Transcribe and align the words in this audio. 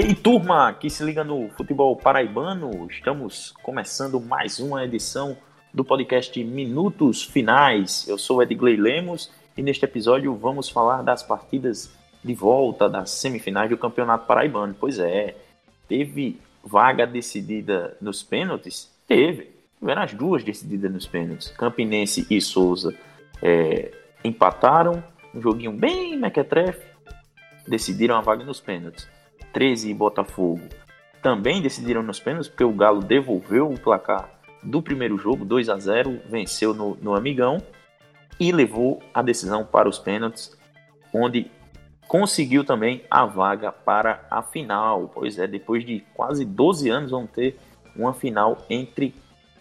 E 0.00 0.02
aí, 0.02 0.14
turma 0.14 0.72
que 0.72 0.88
se 0.88 1.04
liga 1.04 1.22
no 1.22 1.50
futebol 1.50 1.94
paraibano, 1.94 2.88
estamos 2.90 3.52
começando 3.62 4.18
mais 4.18 4.58
uma 4.58 4.82
edição 4.82 5.36
do 5.74 5.84
podcast 5.84 6.42
Minutos 6.42 7.22
Finais. 7.22 8.08
Eu 8.08 8.16
sou 8.16 8.42
Edgley 8.42 8.76
Lemos 8.76 9.30
e 9.54 9.62
neste 9.62 9.84
episódio 9.84 10.34
vamos 10.34 10.70
falar 10.70 11.02
das 11.02 11.22
partidas 11.22 11.92
de 12.24 12.32
volta 12.32 12.88
das 12.88 13.10
semifinais 13.10 13.68
do 13.68 13.76
Campeonato 13.76 14.24
Paraibano. 14.24 14.74
Pois 14.80 14.98
é, 14.98 15.36
teve 15.86 16.40
vaga 16.64 17.06
decidida 17.06 17.94
nos 18.00 18.22
pênaltis? 18.22 18.90
Teve. 19.06 19.50
Tiveram 19.78 20.00
as 20.00 20.14
duas 20.14 20.42
decididas 20.42 20.90
nos 20.90 21.06
pênaltis. 21.06 21.48
Campinense 21.48 22.26
e 22.30 22.40
Souza 22.40 22.94
é, 23.42 23.92
empataram, 24.24 25.04
um 25.34 25.42
joguinho 25.42 25.72
bem 25.72 26.16
mequetrefe, 26.16 26.86
decidiram 27.68 28.16
a 28.16 28.22
vaga 28.22 28.42
nos 28.42 28.62
pênaltis. 28.62 29.19
13 29.52 29.90
e 29.90 29.94
Botafogo 29.94 30.60
também 31.22 31.60
decidiram 31.60 32.02
nos 32.02 32.18
pênaltis, 32.18 32.48
porque 32.48 32.64
o 32.64 32.72
Galo 32.72 33.02
devolveu 33.02 33.70
o 33.70 33.78
placar 33.78 34.28
do 34.62 34.82
primeiro 34.82 35.16
jogo, 35.18 35.44
2 35.44 35.68
a 35.68 35.78
0 35.78 36.20
venceu 36.28 36.74
no, 36.74 36.96
no 36.96 37.14
Amigão 37.14 37.62
e 38.38 38.52
levou 38.52 39.02
a 39.12 39.22
decisão 39.22 39.64
para 39.64 39.88
os 39.88 39.98
pênaltis, 39.98 40.56
onde 41.12 41.50
conseguiu 42.08 42.64
também 42.64 43.04
a 43.10 43.24
vaga 43.24 43.70
para 43.70 44.26
a 44.30 44.42
final. 44.42 45.10
Pois 45.12 45.38
é, 45.38 45.46
depois 45.46 45.84
de 45.84 46.00
quase 46.14 46.44
12 46.44 46.88
anos 46.88 47.10
vão 47.10 47.26
ter 47.26 47.58
uma 47.94 48.14
final 48.14 48.58
entre 48.68 49.14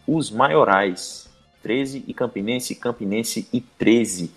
os 0.07 0.31
maiorais, 0.31 1.29
13 1.61 2.05
e 2.07 2.13
Campinense, 2.13 2.75
Campinense 2.75 3.47
e 3.51 3.61
13. 3.61 4.33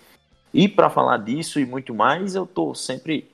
E 0.53 0.67
para 0.67 0.89
falar 0.89 1.17
disso 1.17 1.59
e 1.59 1.65
muito 1.65 1.93
mais, 1.95 2.35
eu 2.35 2.43
estou 2.43 2.75
sempre 2.75 3.31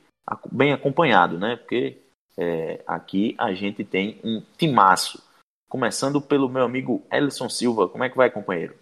bem 0.52 0.72
acompanhado, 0.72 1.38
né? 1.38 1.56
Porque 1.56 1.98
é, 2.40 2.82
aqui 2.88 3.36
a 3.38 3.54
gente 3.54 3.84
tem 3.84 4.20
um 4.24 4.42
timaço. 4.58 5.22
Começando 5.68 6.22
pelo 6.22 6.48
meu 6.48 6.64
amigo 6.64 7.06
Ellison 7.12 7.50
Silva. 7.50 7.90
Como 7.90 8.04
é 8.04 8.10
que 8.10 8.16
vai, 8.16 8.32
companheiro? 8.32 8.76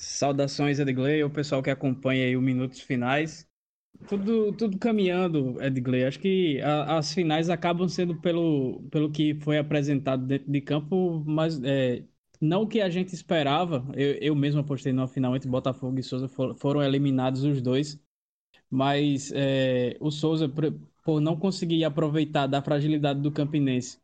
Saudações, 0.00 0.78
Edgley, 0.78 1.22
o 1.22 1.30
pessoal 1.30 1.62
que 1.62 1.70
acompanha 1.70 2.26
aí 2.26 2.36
os 2.36 2.42
minutos 2.42 2.80
finais. 2.80 3.46
Tudo, 4.08 4.52
tudo 4.52 4.78
caminhando, 4.78 5.60
Edgley. 5.62 6.04
Acho 6.04 6.18
que 6.18 6.60
a, 6.60 6.98
as 6.98 7.14
finais 7.14 7.48
acabam 7.48 7.88
sendo 7.88 8.20
pelo, 8.20 8.82
pelo 8.90 9.10
que 9.10 9.34
foi 9.40 9.58
apresentado 9.58 10.26
dentro 10.26 10.50
de 10.50 10.60
campo, 10.60 11.22
mas 11.24 11.62
é, 11.62 12.04
não 12.40 12.62
o 12.62 12.68
que 12.68 12.80
a 12.80 12.90
gente 12.90 13.14
esperava. 13.14 13.84
Eu, 13.94 14.14
eu 14.20 14.34
mesmo 14.34 14.60
apostei 14.60 14.92
numa 14.92 15.08
final 15.08 15.34
entre 15.34 15.48
Botafogo 15.48 15.98
e 15.98 16.02
Souza, 16.02 16.28
for, 16.28 16.54
foram 16.56 16.82
eliminados 16.82 17.44
os 17.44 17.62
dois. 17.62 17.98
Mas 18.70 19.32
é, 19.34 19.96
o 19.98 20.10
Souza 20.10 20.48
por 21.08 21.22
não 21.22 21.38
conseguir 21.38 21.86
aproveitar 21.86 22.46
da 22.46 22.60
fragilidade 22.60 23.22
do 23.22 23.32
Campinense. 23.32 23.98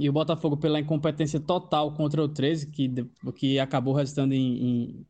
E 0.00 0.08
o 0.08 0.12
Botafogo 0.14 0.56
pela 0.56 0.80
incompetência 0.80 1.38
total 1.38 1.92
contra 1.92 2.22
o 2.22 2.26
13, 2.26 2.70
que, 2.70 2.90
que 3.34 3.58
acabou 3.58 3.92
resultando 3.92 4.32
em, 4.32 5.06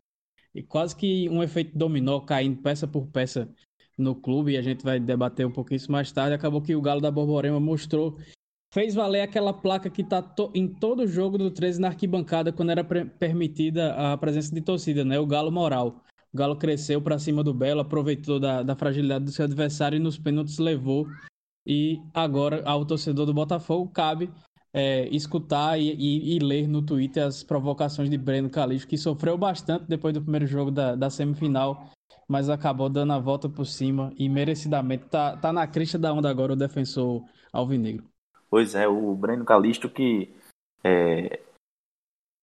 em 0.52 0.62
quase 0.64 0.96
que 0.96 1.28
um 1.28 1.44
efeito 1.44 1.78
dominó, 1.78 2.18
caindo 2.18 2.60
peça 2.60 2.88
por 2.88 3.06
peça 3.06 3.48
no 3.96 4.16
clube, 4.16 4.50
e 4.50 4.56
a 4.56 4.62
gente 4.62 4.82
vai 4.82 4.98
debater 4.98 5.46
um 5.46 5.52
pouquinho 5.52 5.76
isso 5.76 5.92
mais 5.92 6.10
tarde. 6.10 6.34
Acabou 6.34 6.60
que 6.60 6.74
o 6.74 6.82
Galo 6.82 7.00
da 7.00 7.08
Borborema 7.08 7.60
mostrou, 7.60 8.18
fez 8.74 8.92
valer 8.92 9.20
aquela 9.20 9.52
placa 9.52 9.88
que 9.88 10.02
está 10.02 10.20
to, 10.20 10.50
em 10.56 10.66
todo 10.66 11.06
jogo 11.06 11.38
do 11.38 11.52
13 11.52 11.80
na 11.80 11.86
arquibancada 11.86 12.52
quando 12.52 12.70
era 12.70 12.82
permitida 12.82 13.94
a 13.94 14.18
presença 14.18 14.52
de 14.52 14.60
torcida, 14.60 15.04
né? 15.04 15.20
O 15.20 15.26
Galo 15.26 15.52
Moral. 15.52 16.02
O 16.36 16.38
Galo 16.38 16.56
cresceu 16.56 17.00
para 17.00 17.18
cima 17.18 17.42
do 17.42 17.54
Belo, 17.54 17.80
aproveitou 17.80 18.38
da, 18.38 18.62
da 18.62 18.76
fragilidade 18.76 19.24
do 19.24 19.32
seu 19.32 19.46
adversário 19.46 19.96
e 19.96 19.98
nos 19.98 20.18
pênaltis 20.18 20.58
levou. 20.58 21.06
E 21.66 21.98
agora 22.12 22.62
ao 22.66 22.84
torcedor 22.84 23.24
do 23.24 23.32
Botafogo 23.32 23.90
cabe 23.90 24.30
é, 24.70 25.08
escutar 25.08 25.80
e, 25.80 25.94
e, 25.94 26.36
e, 26.36 26.38
ler 26.38 26.68
no 26.68 26.82
Twitter 26.82 27.24
as 27.24 27.42
provocações 27.42 28.10
de 28.10 28.18
Breno 28.18 28.50
Calixto, 28.50 28.86
que 28.86 28.98
sofreu 28.98 29.38
bastante 29.38 29.86
depois 29.88 30.12
do 30.12 30.20
primeiro 30.20 30.46
jogo 30.46 30.70
da, 30.70 30.94
da 30.94 31.08
semifinal, 31.08 31.88
mas 32.28 32.50
acabou 32.50 32.90
dando 32.90 33.14
a 33.14 33.18
volta 33.18 33.48
por 33.48 33.64
cima 33.64 34.12
e 34.18 34.28
merecidamente 34.28 35.04
tá, 35.06 35.38
tá 35.38 35.50
na 35.54 35.66
crista 35.66 35.98
da 35.98 36.12
onda 36.12 36.28
agora 36.28 36.52
o 36.52 36.56
defensor 36.56 37.24
alvinegro. 37.50 38.04
Pois 38.50 38.74
é, 38.74 38.86
o 38.86 39.14
Breno 39.14 39.46
Calixto 39.46 39.88
que 39.88 40.34
é, 40.84 41.40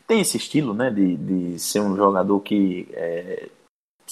tem 0.08 0.22
esse 0.22 0.38
estilo 0.38 0.74
né, 0.74 0.90
de, 0.90 1.16
de 1.16 1.60
ser 1.60 1.82
um 1.82 1.96
jogador 1.96 2.40
que 2.40 2.88
é, 2.94 3.50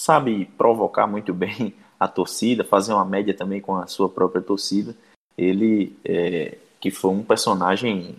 sabe 0.02 0.46
provocar 0.58 1.06
muito 1.06 1.32
bem 1.34 1.74
a 1.98 2.08
torcida, 2.08 2.64
fazer 2.64 2.92
uma 2.92 3.04
média 3.04 3.32
também 3.32 3.60
com 3.60 3.76
a 3.76 3.86
sua 3.86 4.08
própria 4.08 4.42
torcida. 4.42 4.96
Ele, 5.38 5.96
é, 6.04 6.58
que 6.80 6.90
foi 6.90 7.10
um 7.10 7.22
personagem 7.22 8.16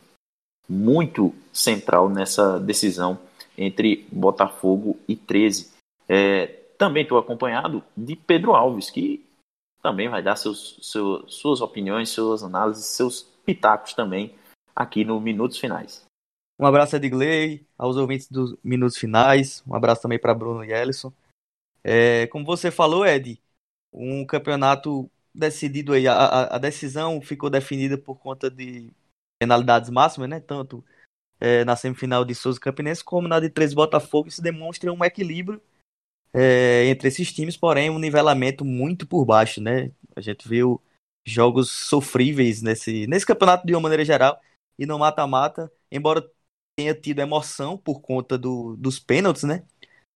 muito 0.68 1.34
central 1.52 2.10
nessa 2.10 2.60
decisão 2.60 3.20
entre 3.58 4.08
Botafogo 4.12 4.98
e 5.08 5.16
13. 5.16 5.72
É, 6.08 6.48
também 6.78 7.04
estou 7.04 7.18
acompanhado 7.18 7.84
de 7.96 8.16
Pedro 8.16 8.54
Alves, 8.54 8.90
que 8.90 9.24
também 9.82 10.10
vai 10.10 10.24
dar 10.24 10.38
seus, 10.38 10.80
seus, 10.82 11.36
suas 11.36 11.62
opiniões, 11.62 12.10
suas 12.10 12.42
análises, 12.42 12.86
seus 12.86 13.22
pitacos 13.46 13.94
também 13.94 14.34
aqui 14.76 15.04
no 15.04 15.20
Minutos 15.20 15.58
Finais. 15.58 16.04
Um 16.60 16.66
abraço 16.66 16.96
Edgley, 16.96 17.66
aos 17.78 17.98
ouvintes 17.98 18.30
dos 18.30 18.56
Minutos 18.64 18.98
Finais, 18.98 19.62
um 19.68 19.76
abraço 19.76 20.02
também 20.02 20.18
para 20.18 20.34
Bruno 20.34 20.64
e 20.64 20.72
Ellison. 20.72 21.12
É, 21.84 22.28
como 22.28 22.46
você 22.46 22.72
falou, 22.72 23.06
Ed, 23.06 23.42
um 23.92 24.26
campeonato 24.26 25.10
decidido 25.34 25.94
aí, 25.94 26.08
a, 26.08 26.56
a, 26.56 26.58
decisão 26.58 27.22
ficou 27.22 27.50
definida 27.50 27.98
por 27.98 28.16
conta 28.18 28.50
de 28.50 28.92
penalidades 29.40 29.90
máximas, 29.90 30.30
né? 30.30 30.40
Tanto 30.40 30.84
é, 31.40 31.66
na 31.66 31.76
semifinal 31.76 32.24
de 32.24 32.36
Souza 32.36 32.60
Campinense 32.60 33.04
como 33.04 33.28
na 33.28 33.40
de 33.40 33.50
Três 33.50 33.74
Botafogo. 33.74 34.30
Isso 34.30 34.42
demonstra 34.42 34.92
um 34.94 35.04
equilíbrio 35.04 35.62
é, 36.34 36.86
entre 36.88 37.08
esses 37.08 37.32
times, 37.34 37.58
porém 37.58 37.90
um 37.90 38.00
nivelamento 38.00 38.66
muito 38.66 39.08
por 39.08 39.26
baixo, 39.26 39.62
né? 39.62 39.92
A 40.16 40.22
gente 40.22 40.48
viu 40.48 40.82
jogos 41.26 41.72
sofríveis 41.72 42.62
nesse, 42.62 43.08
nesse 43.08 43.26
campeonato 43.26 43.66
de 43.66 43.74
uma 43.74 43.82
maneira 43.82 44.04
geral 44.04 44.40
e 44.78 44.86
no 44.86 44.98
mata-mata, 45.00 45.72
embora 45.92 46.28
tenha 46.76 46.94
tido 46.94 47.20
emoção 47.20 47.78
por 47.78 48.02
conta 48.02 48.38
do, 48.38 48.76
dos 48.78 49.00
pênaltis, 49.00 49.44
né? 49.44 49.64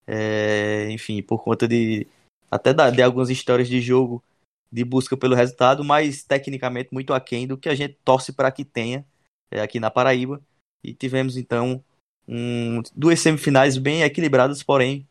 É, 0.08 0.90
enfim, 0.90 1.22
por 1.22 1.44
conta 1.44 1.68
de 1.68 2.08
até 2.50 2.74
da, 2.74 2.90
de 2.90 3.02
algumas 3.02 3.30
histórias 3.30 3.68
de 3.68 3.82
jogo 3.82 4.24
de 4.72 4.84
busca 4.84 5.18
pelo 5.18 5.36
resultado, 5.36 5.84
mas 5.84 6.24
tecnicamente 6.24 6.90
muito 6.94 7.14
aquém 7.14 7.46
do 7.48 7.58
que 7.58 7.70
a 7.70 7.76
gente 7.76 7.98
torce 8.04 8.34
para 8.34 8.52
que 8.52 8.66
tenha 8.66 9.06
é, 9.52 9.62
aqui 9.62 9.80
na 9.80 9.92
Paraíba. 9.92 10.42
E 10.84 10.94
tivemos 10.94 11.38
então 11.38 11.84
um, 12.28 12.82
duas 12.96 13.20
semifinais 13.20 13.78
bem 13.78 14.04
equilibradas, 14.04 14.64
porém 14.64 15.08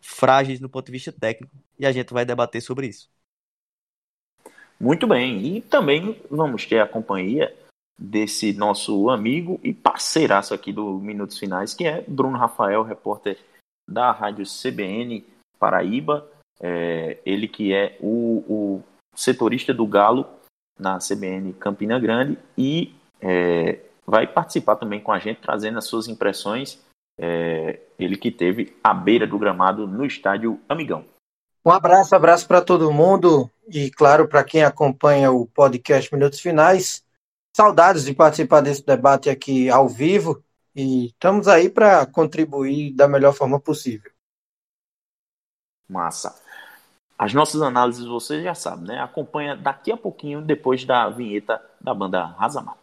frágeis 0.00 0.60
no 0.60 0.68
ponto 0.68 0.86
de 0.86 0.92
vista 0.92 1.12
técnico, 1.12 1.52
e 1.78 1.84
a 1.84 1.90
gente 1.90 2.12
vai 2.12 2.24
debater 2.24 2.62
sobre 2.62 2.86
isso. 2.86 3.08
Muito 4.78 5.06
bem, 5.06 5.56
e 5.56 5.60
também 5.60 6.20
vamos 6.30 6.64
ter 6.66 6.80
a 6.80 6.86
companhia 6.86 7.54
desse 7.98 8.52
nosso 8.52 9.08
amigo 9.08 9.58
e 9.64 9.72
parceiraço 9.72 10.52
aqui 10.52 10.72
do 10.72 10.98
Minutos 10.98 11.38
Finais, 11.38 11.74
que 11.74 11.84
é 11.84 12.02
Bruno 12.02 12.36
Rafael, 12.36 12.82
repórter 12.82 13.38
da 13.88 14.10
Rádio 14.10 14.44
CBN 14.44 15.24
Paraíba, 15.58 16.28
é, 16.60 17.18
ele 17.24 17.48
que 17.48 17.72
é 17.72 17.96
o, 18.00 18.44
o, 18.48 18.82
setorista 19.14 19.72
do 19.72 19.86
Galo 19.86 20.26
na 20.78 20.98
CBN 20.98 21.52
Campina 21.54 21.98
Grande 21.98 22.38
e 22.56 22.94
é, 23.20 23.80
vai 24.06 24.26
participar 24.26 24.76
também 24.76 25.00
com 25.00 25.12
a 25.12 25.18
gente, 25.18 25.40
trazendo 25.40 25.78
as 25.78 25.86
suas 25.86 26.08
impressões. 26.08 26.78
É, 27.18 27.80
ele 27.98 28.16
que 28.16 28.30
teve 28.30 28.76
à 28.84 28.92
beira 28.92 29.26
do 29.26 29.38
gramado 29.38 29.86
no 29.86 30.04
estádio 30.04 30.60
Amigão. 30.68 31.04
Um 31.64 31.70
abraço, 31.70 32.14
abraço 32.14 32.46
para 32.46 32.60
todo 32.60 32.92
mundo 32.92 33.50
e, 33.68 33.90
claro, 33.90 34.28
para 34.28 34.44
quem 34.44 34.62
acompanha 34.62 35.32
o 35.32 35.46
podcast 35.46 36.14
Minutos 36.14 36.38
Finais. 36.38 37.02
Saudades 37.56 38.04
de 38.04 38.14
participar 38.14 38.60
desse 38.60 38.84
debate 38.84 39.30
aqui 39.30 39.68
ao 39.70 39.88
vivo. 39.88 40.44
E 40.76 41.06
estamos 41.06 41.48
aí 41.48 41.70
para 41.70 42.04
contribuir 42.04 42.92
da 42.92 43.08
melhor 43.08 43.32
forma 43.32 43.58
possível. 43.58 44.12
Massa. 45.88 46.38
As 47.18 47.32
nossas 47.32 47.62
análises 47.62 48.04
você 48.04 48.42
já 48.42 48.54
sabe, 48.54 48.86
né? 48.86 49.00
Acompanha 49.00 49.56
daqui 49.56 49.90
a 49.90 49.96
pouquinho, 49.96 50.42
depois 50.42 50.84
da 50.84 51.08
vinheta 51.08 51.64
da 51.80 51.94
banda 51.94 52.26
Razamata. 52.26 52.78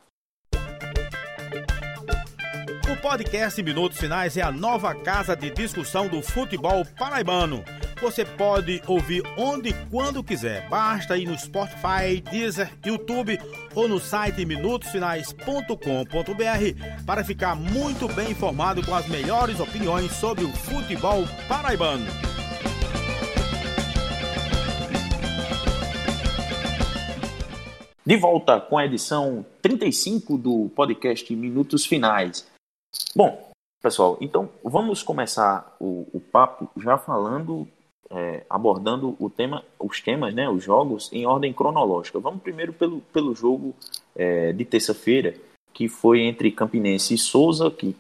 O 2.92 3.00
podcast 3.00 3.62
Minutos 3.62 4.00
Finais 4.00 4.38
é 4.38 4.42
a 4.42 4.52
nova 4.52 4.96
casa 4.96 5.36
de 5.36 5.52
discussão 5.52 6.08
do 6.08 6.20
futebol 6.24 6.84
paraibano 6.98 7.64
você 8.02 8.26
pode 8.26 8.82
ouvir 8.88 9.24
onde 9.38 9.70
e 9.70 9.74
quando 9.90 10.24
quiser. 10.24 10.68
Basta 10.70 11.18
ir 11.18 11.26
no 11.26 11.38
Spotify, 11.38 12.22
Deezer, 12.30 12.70
YouTube 12.86 13.40
ou 13.76 13.88
no 13.88 14.00
site 14.00 14.46
minutosfinais.com.br 14.46 17.04
para 17.06 17.24
ficar 17.24 17.56
muito 17.56 18.08
bem 18.10 18.32
informado 18.32 18.86
com 18.86 18.94
as 18.94 19.08
melhores 19.08 19.60
opiniões 19.60 20.12
sobre 20.14 20.44
o 20.44 20.50
futebol 20.50 21.24
paraibano. 21.48 22.06
De 28.06 28.18
volta 28.18 28.60
com 28.60 28.78
a 28.78 28.86
edição 28.86 29.46
35 29.62 30.38
do 30.38 30.70
podcast 30.76 31.34
Minutos 31.34 31.86
Finais. 31.86 32.46
Bom, 33.16 33.50
pessoal, 33.82 34.18
então 34.20 34.50
vamos 34.62 35.02
começar 35.02 35.74
o, 35.80 36.06
o 36.14 36.20
papo 36.20 36.70
já 36.82 36.98
falando, 36.98 37.66
é, 38.14 38.46
abordando 38.48 39.16
o 39.20 39.30
tema, 39.30 39.66
os 39.80 40.00
temas, 40.00 40.34
né, 40.34 40.48
os 40.48 40.64
jogos 40.64 41.12
em 41.12 41.26
ordem 41.26 41.52
cronológica. 41.52 42.20
Vamos 42.20 42.44
primeiro 42.44 42.72
pelo, 42.72 43.02
pelo 43.12 43.34
jogo 43.34 43.76
é, 44.16 44.54
de 44.54 44.64
terça-feira, 44.64 45.36
que 45.74 45.90
foi 45.90 46.22
entre 46.22 46.52
Campinense 46.52 47.16
e 47.16 47.18
Souza, 47.18 47.72
que 47.72 47.96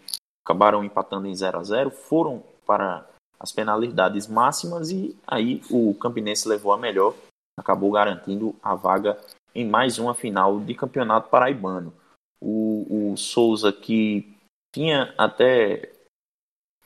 acabaram 0.45 0.83
empatando 0.83 1.27
em 1.27 1.35
0 1.35 1.57
a 1.57 1.63
0 1.63 1.89
foram 1.89 2.43
para 2.65 3.07
as 3.39 3.51
penalidades 3.51 4.27
máximas 4.27 4.91
e 4.91 5.17
aí 5.25 5.61
o 5.69 5.95
Campinense 5.95 6.47
levou 6.47 6.71
a 6.71 6.77
melhor, 6.77 7.15
acabou 7.57 7.91
garantindo 7.91 8.55
a 8.61 8.75
vaga 8.75 9.17
em 9.55 9.67
mais 9.67 9.97
uma 9.97 10.13
final 10.13 10.59
de 10.59 10.75
campeonato 10.75 11.29
paraibano. 11.29 11.93
O, 12.39 13.11
o 13.11 13.17
Souza, 13.17 13.71
que 13.71 14.37
tinha 14.73 15.13
até 15.17 15.91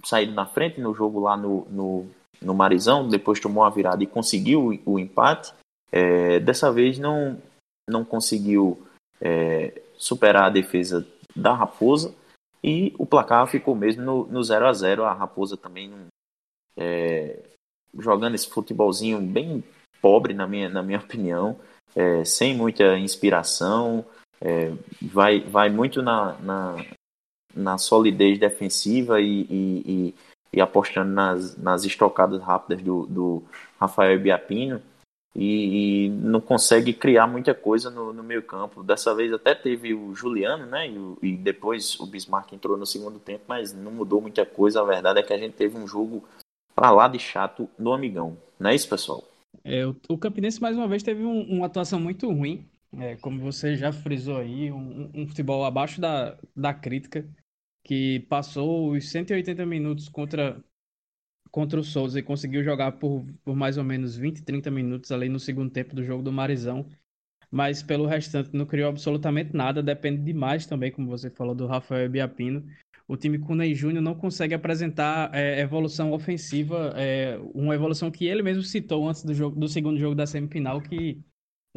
saído 0.04 0.34
na 0.34 0.46
frente 0.46 0.80
no 0.80 0.94
jogo 0.94 1.20
lá 1.20 1.36
no, 1.36 1.66
no, 1.70 2.08
no 2.42 2.54
Marizão, 2.54 3.08
depois 3.08 3.40
tomou 3.40 3.64
a 3.64 3.70
virada 3.70 4.04
e 4.04 4.08
conseguiu 4.08 4.80
o, 4.86 4.94
o 4.94 5.00
empate, 5.00 5.54
é, 5.92 6.40
dessa 6.40 6.72
vez 6.72 7.00
não, 7.00 7.42
não 7.90 8.04
conseguiu 8.04 8.82
é, 9.22 9.82
superar 9.98 10.46
a 10.46 10.50
defesa 10.50 11.08
da 11.36 11.54
Raposa 11.54 12.14
e 12.64 12.94
o 12.98 13.06
placar 13.06 13.48
ficou 13.48 13.76
mesmo 13.76 14.04
no, 14.04 14.28
no 14.28 14.44
0 14.44 14.68
a 14.68 14.74
0 14.74 15.06
A 15.06 15.14
Raposa 15.14 15.56
também 15.56 15.94
é, 16.76 17.40
jogando 17.98 18.36
esse 18.36 18.50
futebolzinho 18.50 19.22
bem 19.22 19.64
pobre, 20.02 20.34
na 20.34 20.48
minha, 20.48 20.70
na 20.70 20.84
minha 20.84 21.00
opinião 21.00 21.58
é, 21.98 22.24
sem 22.24 22.56
muita 22.56 22.98
inspiração, 23.00 24.06
é, 24.40 24.72
vai, 25.02 25.40
vai 25.42 25.68
muito 25.70 26.04
na, 26.04 26.38
na, 26.40 26.86
na 27.56 27.78
solidez 27.80 28.40
defensiva 28.40 29.20
e, 29.20 29.42
e, 29.50 29.84
e, 29.86 30.16
e, 30.52 30.62
apostando 30.62 31.12
nas, 31.12 31.58
nas 31.58 31.84
estocadas 31.84 32.42
rápidas 32.42 32.82
do, 32.82 33.06
do 33.06 33.44
Rafael 33.80 34.20
Biapino 34.20 34.82
e, 35.36 36.06
e, 36.06 36.10
não 36.10 36.42
consegue 36.42 36.92
criar 36.94 37.28
muita 37.28 37.54
coisa 37.54 37.92
no, 37.92 38.12
no 38.12 38.24
meio 38.24 38.42
campo. 38.42 38.82
Dessa 38.82 39.14
vez 39.14 39.32
até 39.32 39.54
teve 39.54 39.94
o 39.94 40.16
Juliano, 40.16 40.66
né? 40.66 40.90
E, 40.90 41.28
e, 41.28 41.38
depois 41.38 42.00
o 42.00 42.08
Bismarck 42.08 42.54
entrou 42.54 42.76
no 42.76 42.88
segundo 42.88 43.20
tempo, 43.20 43.44
mas 43.48 43.72
não 43.72 43.92
mudou 43.92 44.20
muita 44.20 44.46
coisa. 44.46 44.82
A 44.82 44.86
verdade 44.86 45.20
é 45.20 45.24
que 45.24 45.34
a 45.34 45.38
gente 45.38 45.54
teve 45.54 45.78
um 45.78 45.88
jogo 45.88 46.24
para 46.74 46.90
lá 46.90 47.08
de 47.08 47.20
chato 47.20 47.70
no 47.78 47.94
Amigão. 47.94 48.36
Não 48.60 48.72
é 48.72 48.76
isso, 48.76 48.90
pessoal? 48.90 49.24
É, 49.64 49.86
o, 49.86 49.96
o 50.10 50.18
Campinense, 50.18 50.62
mais 50.62 50.76
uma 50.76 50.88
vez, 50.88 51.04
teve 51.04 51.24
um, 51.24 51.42
uma 51.44 51.68
atuação 51.68 52.00
muito 52.00 52.32
ruim. 52.32 52.66
É, 52.98 53.16
como 53.18 53.40
você 53.40 53.76
já 53.76 53.92
frisou 53.92 54.38
aí, 54.38 54.72
um, 54.72 55.12
um, 55.14 55.28
futebol 55.28 55.66
abaixo 55.66 56.00
da, 56.00 56.38
da 56.56 56.74
crítica, 56.74 57.28
que 57.88 58.20
passou 58.30 58.92
os 58.92 59.10
180 59.10 59.66
minutos 59.66 60.10
contra, 60.10 60.62
contra 61.50 61.80
o 61.80 61.84
Souza 61.84 62.20
e 62.20 62.24
conseguiu 62.24 62.64
jogar 62.64 62.92
por, 62.94 63.26
por 63.44 63.56
mais 63.56 63.78
ou 63.78 63.84
menos 63.84 64.18
20, 64.18 64.44
30 64.44 64.70
minutos 64.70 65.12
ali 65.12 65.30
no 65.30 65.40
segundo 65.40 65.72
tempo 65.72 65.96
do 65.96 66.04
jogo 66.04 66.22
do 66.22 66.32
Marizão. 66.32 66.86
Mas 67.50 67.82
pelo 67.82 68.06
restante 68.06 68.50
não 68.54 68.66
criou 68.66 68.90
absolutamente 68.90 69.56
nada, 69.56 69.82
depende 69.82 70.22
demais 70.22 70.66
também, 70.66 70.92
como 70.92 71.08
você 71.08 71.30
falou, 71.30 71.56
do 71.56 71.66
Rafael 71.66 72.10
Biapino 72.10 72.68
o 73.08 73.16
time 73.16 73.40
com 73.40 73.56
Ney 73.56 73.74
Júnior 73.74 74.04
não 74.04 74.14
consegue 74.14 74.54
apresentar 74.54 75.34
é, 75.34 75.62
evolução 75.62 76.12
ofensiva, 76.12 76.94
é, 76.98 77.40
uma 77.54 77.74
evolução 77.74 78.12
que 78.12 78.26
ele 78.26 78.44
mesmo 78.44 78.64
citou 78.64 79.08
antes 79.08 79.24
do, 79.24 79.34
jogo, 79.34 79.58
do 79.58 79.68
segundo 79.68 79.98
jogo 79.98 80.14
da 80.14 80.28
semifinal, 80.28 80.82
que 80.82 81.24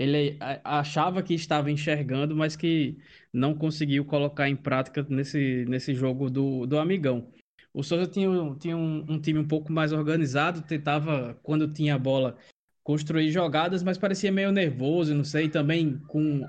ele 0.00 0.38
achava 0.64 1.22
que 1.22 1.34
estava 1.34 1.70
enxergando, 1.70 2.34
mas 2.34 2.56
que 2.56 2.96
não 3.30 3.54
conseguiu 3.54 4.02
colocar 4.02 4.48
em 4.48 4.56
prática 4.56 5.06
nesse, 5.06 5.66
nesse 5.68 5.94
jogo 5.94 6.30
do, 6.30 6.64
do 6.64 6.78
Amigão. 6.78 7.30
O 7.74 7.82
Souza 7.82 8.06
tinha, 8.06 8.30
tinha 8.58 8.76
um, 8.78 9.04
um 9.06 9.20
time 9.20 9.38
um 9.38 9.46
pouco 9.46 9.70
mais 9.70 9.92
organizado, 9.92 10.62
tentava, 10.62 11.38
quando 11.42 11.70
tinha 11.70 11.96
a 11.96 11.98
bola, 11.98 12.38
construir 12.82 13.30
jogadas, 13.30 13.82
mas 13.82 13.98
parecia 13.98 14.32
meio 14.32 14.50
nervoso, 14.50 15.14
não 15.14 15.22
sei, 15.22 15.50
também 15.50 15.98
com 16.08 16.46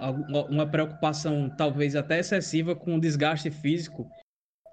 uma 0.50 0.66
preocupação 0.66 1.54
talvez 1.58 1.94
até 1.94 2.20
excessiva 2.20 2.74
com 2.74 2.96
o 2.96 3.02
desgaste 3.02 3.52
físico 3.52 4.10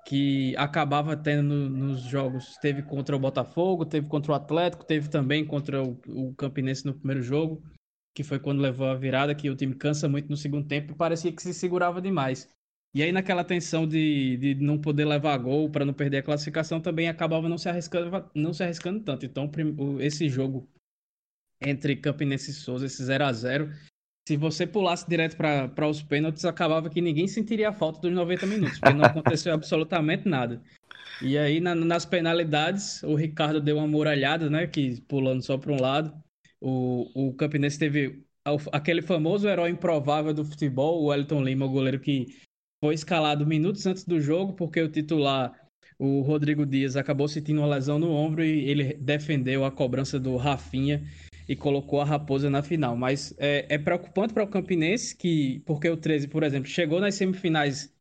que 0.07 0.57
acabava 0.57 1.17
tendo 1.17 1.69
nos 1.69 2.03
jogos. 2.03 2.57
Teve 2.63 2.83
contra 2.83 3.17
o 3.17 3.19
Botafogo, 3.19 3.85
teve 3.85 4.07
contra 4.07 4.31
o 4.31 4.35
Atlético, 4.37 4.87
teve 4.87 5.09
também 5.09 5.45
contra 5.45 5.83
o, 5.83 6.01
o 6.07 6.33
Campinense 6.37 6.87
no 6.87 6.95
primeiro 6.95 7.23
jogo, 7.23 7.61
que 8.19 8.25
foi 8.25 8.41
quando 8.41 8.61
levou 8.61 8.89
a 8.89 8.97
virada, 8.97 9.33
que 9.33 9.49
o 9.49 9.55
time 9.55 9.77
cansa 9.77 10.09
muito 10.09 10.29
no 10.29 10.37
segundo 10.37 10.67
tempo 10.67 10.91
e 10.91 10.97
parecia 10.97 11.31
que 11.31 11.41
se 11.41 11.55
segurava 11.55 12.03
demais. 12.03 12.49
E 12.93 13.01
aí, 13.01 13.13
naquela 13.13 13.45
tensão 13.45 13.87
de, 13.87 14.37
de 14.39 14.55
não 14.57 14.77
poder 14.77 15.05
levar 15.05 15.37
gol 15.39 15.71
para 15.71 15.85
não 15.85 15.95
perder 15.95 16.19
a 16.19 16.23
classificação, 16.25 16.81
também 16.81 17.09
acabava 17.09 17.49
não 17.49 17.57
se 17.57 17.69
arriscando, 17.69 18.29
não 18.35 18.53
se 18.53 18.65
arriscando 18.65 18.99
tanto. 19.05 19.25
Então, 19.25 19.49
esse 20.01 20.29
jogo 20.29 20.69
entre 21.63 21.95
Campinense 21.95 22.51
e 22.51 22.55
Souza, 22.55 22.87
esse 22.87 23.05
0 23.05 23.25
a 23.25 23.33
0 23.33 23.71
se 24.27 24.37
você 24.37 24.67
pulasse 24.67 25.09
direto 25.09 25.37
para 25.37 25.89
os 25.89 26.03
pênaltis, 26.03 26.45
acabava 26.45 26.91
que 26.91 27.01
ninguém 27.01 27.29
sentiria 27.29 27.69
a 27.69 27.73
falta 27.73 28.01
dos 28.01 28.13
90 28.13 28.47
minutos, 28.47 28.81
porque 28.81 28.95
não 28.95 29.05
aconteceu 29.07 29.55
absolutamente 29.55 30.29
nada. 30.29 30.61
E 31.23 31.39
aí, 31.39 31.61
na, 31.61 31.73
nas 31.73 32.05
penalidades, 32.05 33.01
o 33.05 33.15
Ricardo 33.15 33.61
deu 33.61 33.77
uma 33.77 33.87
muralhada, 33.87 34.51
né? 34.51 34.67
Que 34.67 35.01
pulando 35.03 35.41
só 35.41 35.57
para 35.57 35.73
um 35.73 35.81
lado. 35.81 36.13
O, 36.61 37.29
o 37.29 37.35
Campinense 37.35 37.79
teve 37.79 38.25
aquele 38.73 39.03
famoso 39.03 39.49
herói 39.49 39.71
improvável 39.71 40.33
do 40.33 40.45
futebol, 40.45 41.03
o 41.03 41.13
Elton 41.13 41.43
Lima, 41.43 41.67
o 41.67 41.71
goleiro 41.71 42.01
que 42.01 42.27
foi 42.83 42.95
escalado 42.95 43.47
minutos 43.47 43.87
antes 43.87 44.05
do 44.05 44.21
jogo, 44.21 44.53
porque 44.55 44.81
o 44.81 44.89
titular, 44.89 45.53
o 45.99 46.21
Rodrigo 46.23 46.65
Dias, 46.65 46.97
acabou 46.97 47.29
sentindo 47.29 47.61
uma 47.61 47.75
lesão 47.75 47.99
no 47.99 48.11
ombro 48.11 48.45
e 48.45 48.69
ele 48.69 48.95
defendeu 48.95 49.65
a 49.65 49.71
cobrança 49.71 50.19
do 50.19 50.37
Rafinha 50.37 51.03
e 51.49 51.57
colocou 51.57 52.01
a 52.01 52.05
Raposa 52.05 52.49
na 52.49 52.63
final. 52.63 52.97
Mas 52.97 53.35
é, 53.39 53.67
é 53.69 53.79
preocupante 53.79 54.33
para 54.33 54.45
o 54.45 54.49
Campinense, 54.49 55.17
que, 55.17 55.61
porque 55.67 55.89
o 55.89 55.97
13, 55.97 56.29
por 56.29 56.43
exemplo, 56.43 56.69
chegou 56.69 57.01
nas 57.01 57.15
semifinais 57.15 57.93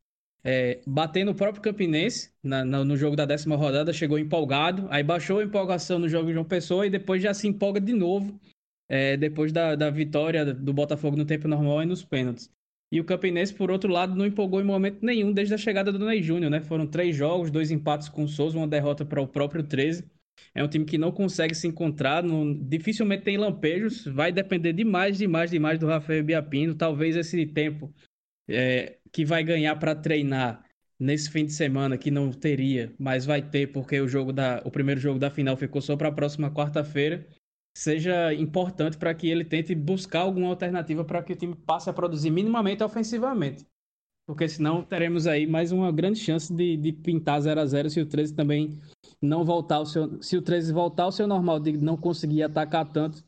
é, 0.44 0.80
batendo 0.86 1.32
o 1.32 1.36
próprio 1.36 1.62
Campinense 1.62 2.32
na, 2.44 2.64
na, 2.64 2.84
no 2.84 2.96
jogo 2.96 3.16
da 3.16 3.26
décima 3.26 3.56
rodada, 3.56 3.92
chegou 3.92 4.18
empolgado, 4.18 4.88
aí 4.90 5.04
baixou 5.04 5.40
a 5.40 5.44
empolgação 5.44 6.00
no 6.00 6.08
jogo 6.08 6.28
de 6.28 6.34
João 6.34 6.46
Pessoa 6.46 6.86
e 6.86 6.90
depois 6.90 7.22
já 7.22 7.34
se 7.34 7.48
empolga 7.48 7.80
de 7.80 7.94
novo, 7.94 8.40
é, 8.90 9.18
depois 9.18 9.52
da, 9.52 9.76
da 9.76 9.90
vitória 9.90 10.46
do 10.46 10.74
Botafogo 10.74 11.18
no 11.18 11.26
tempo 11.26 11.48
normal 11.48 11.84
e 11.84 11.86
nos 11.86 12.04
pênaltis. 12.04 12.50
E 12.92 13.02
o 13.02 13.04
Campinense, 13.04 13.54
por 13.54 13.70
outro 13.70 13.92
lado, 13.92 14.16
não 14.16 14.26
empolgou 14.26 14.62
em 14.62 14.64
momento 14.64 15.06
nenhum 15.06 15.34
desde 15.34 15.54
a 15.54 15.58
chegada 15.58 15.92
do 15.92 16.00
Ney 16.00 16.24
Júnior, 16.24 16.50
né? 16.50 16.62
Foram 16.62 16.88
três 16.88 17.16
jogos, 17.16 17.52
dois 17.52 17.70
empates 17.70 18.08
com 18.08 18.24
o 18.24 18.28
Souza, 18.28 18.58
uma 18.58 18.68
derrota 18.68 19.04
para 19.04 19.22
o 19.22 19.28
próprio 19.28 19.62
13. 19.62 20.06
É 20.56 20.64
um 20.64 20.68
time 20.68 20.86
que 20.86 20.98
não 20.98 21.12
consegue 21.12 21.54
se 21.54 21.68
encontrar, 21.68 22.24
dificilmente 22.62 23.24
tem 23.24 23.38
lampejos, 23.38 24.06
vai 24.06 24.32
depender 24.32 24.72
demais, 24.72 25.18
demais, 25.18 25.52
demais 25.52 25.80
do 25.80 25.88
Rafael 25.88 26.24
Biapino. 26.24 26.76
Talvez 26.76 27.18
esse 27.18 27.46
tempo 27.48 27.94
é, 28.48 28.98
que 29.12 29.26
vai 29.26 29.44
ganhar 29.44 29.76
para 29.78 29.96
treinar 29.96 30.64
nesse 31.00 31.30
fim 31.30 31.46
de 31.46 31.54
semana, 31.54 31.98
que 31.98 32.10
não 32.10 32.32
teria, 32.32 32.94
mas 32.98 33.26
vai 33.26 33.42
ter, 33.42 33.72
porque 33.72 34.00
o 34.02 34.08
jogo 34.08 34.34
da, 34.34 34.62
o 34.66 34.72
primeiro 34.72 35.00
jogo 35.00 35.20
da 35.20 35.30
final 35.30 35.56
ficou 35.56 35.82
só 35.82 35.96
para 35.96 36.10
a 36.10 36.12
próxima 36.12 36.52
quarta-feira, 36.52 37.28
seja 37.76 38.34
importante 38.34 38.98
para 38.98 39.14
que 39.14 39.30
ele 39.30 39.46
tente 39.46 39.76
buscar 39.76 40.22
alguma 40.22 40.48
alternativa 40.48 41.06
para 41.06 41.22
que 41.22 41.34
o 41.34 41.36
time 41.36 41.56
passe 41.56 41.90
a 41.90 41.94
produzir 41.94 42.32
minimamente 42.32 42.84
ofensivamente. 42.84 43.66
Porque 44.26 44.50
senão 44.50 44.84
teremos 44.84 45.26
aí 45.26 45.48
mais 45.48 45.72
uma 45.72 45.92
grande 45.92 46.20
chance 46.20 46.54
de, 46.54 46.76
de 46.76 46.92
pintar 46.92 47.40
0 47.40 47.62
a 47.62 47.66
0 47.66 47.90
se 47.90 48.02
o 48.02 48.06
13 48.06 48.34
também 48.34 48.78
não 49.22 49.46
voltar 49.46 49.76
ao 49.76 49.86
seu. 49.86 50.22
Se 50.22 50.36
o 50.36 50.42
13 50.42 50.74
voltar 50.74 51.04
ao 51.04 51.12
seu 51.12 51.28
normal 51.28 51.60
de 51.60 51.78
não 51.78 51.96
conseguir 51.96 52.44
atacar 52.44 52.92
tanto, 52.92 53.24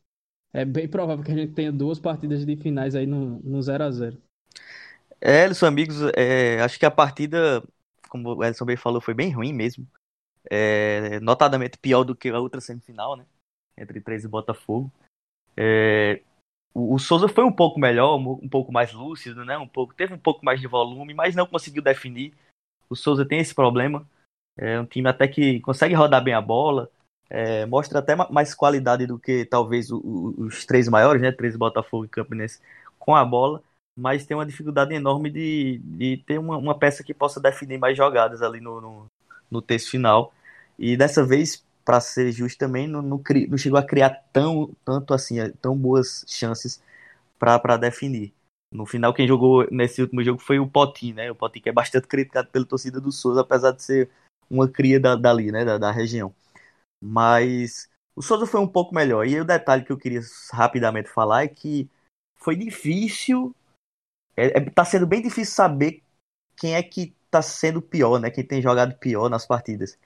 é 0.52 0.66
bem 0.66 0.90
provável 0.90 1.24
que 1.24 1.32
a 1.32 1.36
gente 1.36 1.54
tenha 1.54 1.72
duas 1.72 2.00
partidas 2.00 2.46
de 2.46 2.56
finais 2.58 2.96
aí 2.96 3.06
no, 3.06 3.40
no 3.40 3.62
0 3.62 3.84
a 3.84 3.92
0 3.92 4.22
É, 5.22 5.46
Elson, 5.46 5.66
amigos, 5.66 5.98
é, 6.16 6.62
acho 6.62 6.80
que 6.80 6.86
a 6.86 6.92
partida, 6.92 7.64
como 8.10 8.36
o 8.36 8.44
Edson 8.44 8.66
bem 8.66 8.78
falou, 8.78 9.02
foi 9.02 9.14
bem 9.14 9.32
ruim 9.32 9.54
mesmo. 9.54 9.86
É, 10.50 11.20
notadamente 11.20 11.78
pior 11.78 12.04
do 12.04 12.16
que 12.16 12.30
a 12.30 12.40
outra 12.40 12.62
semifinal, 12.62 13.16
né? 13.16 13.26
Entre 13.78 14.00
13 14.00 14.26
e 14.26 14.30
Botafogo. 14.30 14.92
É, 15.58 16.22
o, 16.74 16.96
o 16.96 17.00
Souza 17.00 17.28
foi 17.28 17.44
um 17.44 17.52
pouco 17.52 17.80
melhor, 17.80 18.18
um, 18.18 18.32
um 18.44 18.50
pouco 18.50 18.72
mais 18.72 18.94
lúcido, 18.94 19.44
né? 19.44 19.58
Um 19.58 19.68
pouco, 19.68 19.94
teve 19.94 20.14
um 20.14 20.18
pouco 20.18 20.44
mais 20.46 20.62
de 20.62 20.68
volume, 20.68 21.14
mas 21.14 21.36
não 21.36 21.46
conseguiu 21.46 21.84
definir. 21.84 22.34
O 22.90 22.96
Souza 22.96 23.26
tem 23.26 23.40
esse 23.40 23.54
problema. 23.54 24.08
É 24.58 24.80
um 24.80 24.86
time 24.86 25.10
até 25.10 25.28
que 25.28 25.60
consegue 25.62 25.94
rodar 25.94 26.24
bem 26.24 26.34
a 26.34 26.42
bola, 26.42 26.90
é, 27.30 27.66
mostra 27.66 28.00
até 28.00 28.16
mais 28.16 28.54
qualidade 28.54 29.06
do 29.06 29.20
que 29.20 29.46
talvez 29.46 29.92
o, 29.92 29.98
o, 30.00 30.46
os 30.46 30.66
três 30.66 30.88
maiores, 30.88 31.22
né? 31.22 31.32
Três 31.32 31.56
Botafogo 31.56 32.06
e 32.06 32.10
Campinense 32.10 32.60
com 32.98 33.16
a 33.16 33.24
bola, 33.24 33.64
mas 34.00 34.26
tem 34.26 34.36
uma 34.36 34.46
dificuldade 34.46 34.94
enorme 34.94 35.30
de, 35.30 35.80
de 35.84 36.18
ter 36.26 36.40
uma, 36.40 36.58
uma 36.58 36.78
peça 36.78 37.04
que 37.04 37.14
possa 37.14 37.40
definir 37.40 37.78
mais 37.78 37.98
jogadas 37.98 38.42
ali 38.42 38.62
no, 38.62 38.80
no, 38.80 39.12
no 39.52 39.62
texto 39.62 39.92
final. 39.92 40.34
E 40.78 40.96
dessa 40.96 41.26
vez 41.26 41.66
para 41.84 42.00
ser 42.00 42.32
justo 42.32 42.58
também, 42.58 42.88
não, 42.88 43.02
não, 43.02 43.22
não, 43.50 43.58
chegou 43.58 43.80
a 43.80 43.84
criar 43.84 44.12
tão, 44.32 44.72
tanto 44.86 45.14
assim, 45.14 45.40
é, 45.40 45.50
tão 45.62 45.76
boas 45.76 46.24
chances 46.28 46.82
para 47.38 47.78
definir. 47.78 48.34
No 48.72 48.86
final, 48.86 49.14
quem 49.14 49.28
jogou 49.28 49.68
nesse 49.72 50.02
último 50.02 50.24
jogo 50.24 50.40
foi 50.40 50.60
o 50.60 50.68
Potin, 50.68 51.14
né? 51.14 51.32
O 51.32 51.36
Potin 51.36 51.60
que 51.60 51.70
é 51.70 51.72
bastante 51.72 52.08
criticado 52.08 52.50
pela 52.50 52.66
torcida 52.66 53.02
do 53.02 53.12
Souza, 53.12 53.42
apesar 53.42 53.72
de 53.72 53.82
ser 53.84 54.10
uma 54.50 54.68
cria 54.68 55.00
da, 55.00 55.16
dali, 55.16 55.52
né? 55.52 55.66
Da, 55.66 55.78
da 55.78 55.92
região. 55.92 56.34
Mas 57.02 57.90
o 58.16 58.22
Souza 58.22 58.46
foi 58.46 58.60
um 58.60 58.68
pouco 58.68 58.94
melhor. 58.94 59.26
E 59.28 59.40
o 59.40 59.46
detalhe 59.46 59.84
que 59.84 59.92
eu 59.92 59.98
queria 59.98 60.22
rapidamente 60.52 61.10
falar 61.10 61.44
é 61.44 61.48
que 61.48 61.90
foi 62.36 62.56
difícil. 62.56 63.56
É, 64.40 64.58
é, 64.58 64.70
tá 64.70 64.86
sendo 64.86 65.06
bem 65.06 65.22
difícil 65.22 65.54
saber 65.54 66.02
quem 66.56 66.76
é 66.76 66.84
que 66.84 67.16
tá 67.30 67.42
sendo 67.42 67.82
pior, 67.82 68.20
né? 68.20 68.32
Quem 68.32 68.46
tem 68.46 68.62
jogado 68.62 68.98
pior 68.98 69.30
nas 69.30 69.46
partidas. 69.46 69.98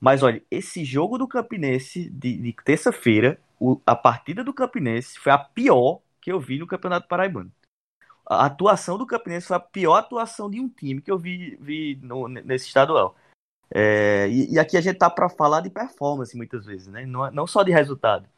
Mas 0.00 0.22
olha, 0.22 0.42
esse 0.50 0.84
jogo 0.84 1.18
do 1.18 1.28
Campinense 1.28 2.10
de, 2.10 2.36
de 2.36 2.52
terça-feira, 2.64 3.38
a 3.86 3.94
partida 3.94 4.42
do 4.42 4.52
Campinense 4.52 5.18
foi 5.18 5.32
a 5.32 5.38
pior 5.38 6.00
que 6.20 6.32
eu 6.32 6.40
vi 6.40 6.58
no 6.58 6.66
Campeonato 6.66 7.08
Paraibano. 7.08 7.52
A 8.26 8.46
atuação 8.46 8.96
do 8.96 9.06
Campinense 9.06 9.46
foi 9.46 9.56
a 9.56 9.60
pior 9.60 9.96
atuação 9.96 10.50
de 10.50 10.60
um 10.60 10.68
time 10.68 11.00
que 11.00 11.10
eu 11.10 11.18
vi, 11.18 11.56
vi 11.60 11.98
no, 12.02 12.26
nesse 12.28 12.66
estadual. 12.66 13.16
É, 13.70 14.28
e, 14.28 14.54
e, 14.54 14.58
aqui 14.58 14.76
a 14.76 14.80
gente 14.80 14.98
tá 14.98 15.10
para 15.10 15.28
falar 15.28 15.60
de 15.60 15.70
performance 15.70 16.36
muitas 16.36 16.64
vezes, 16.64 16.86
né? 16.86 17.04
Não, 17.06 17.30
não 17.30 17.46
só 17.46 17.62
de 17.62 17.72
resultado. 17.72 18.28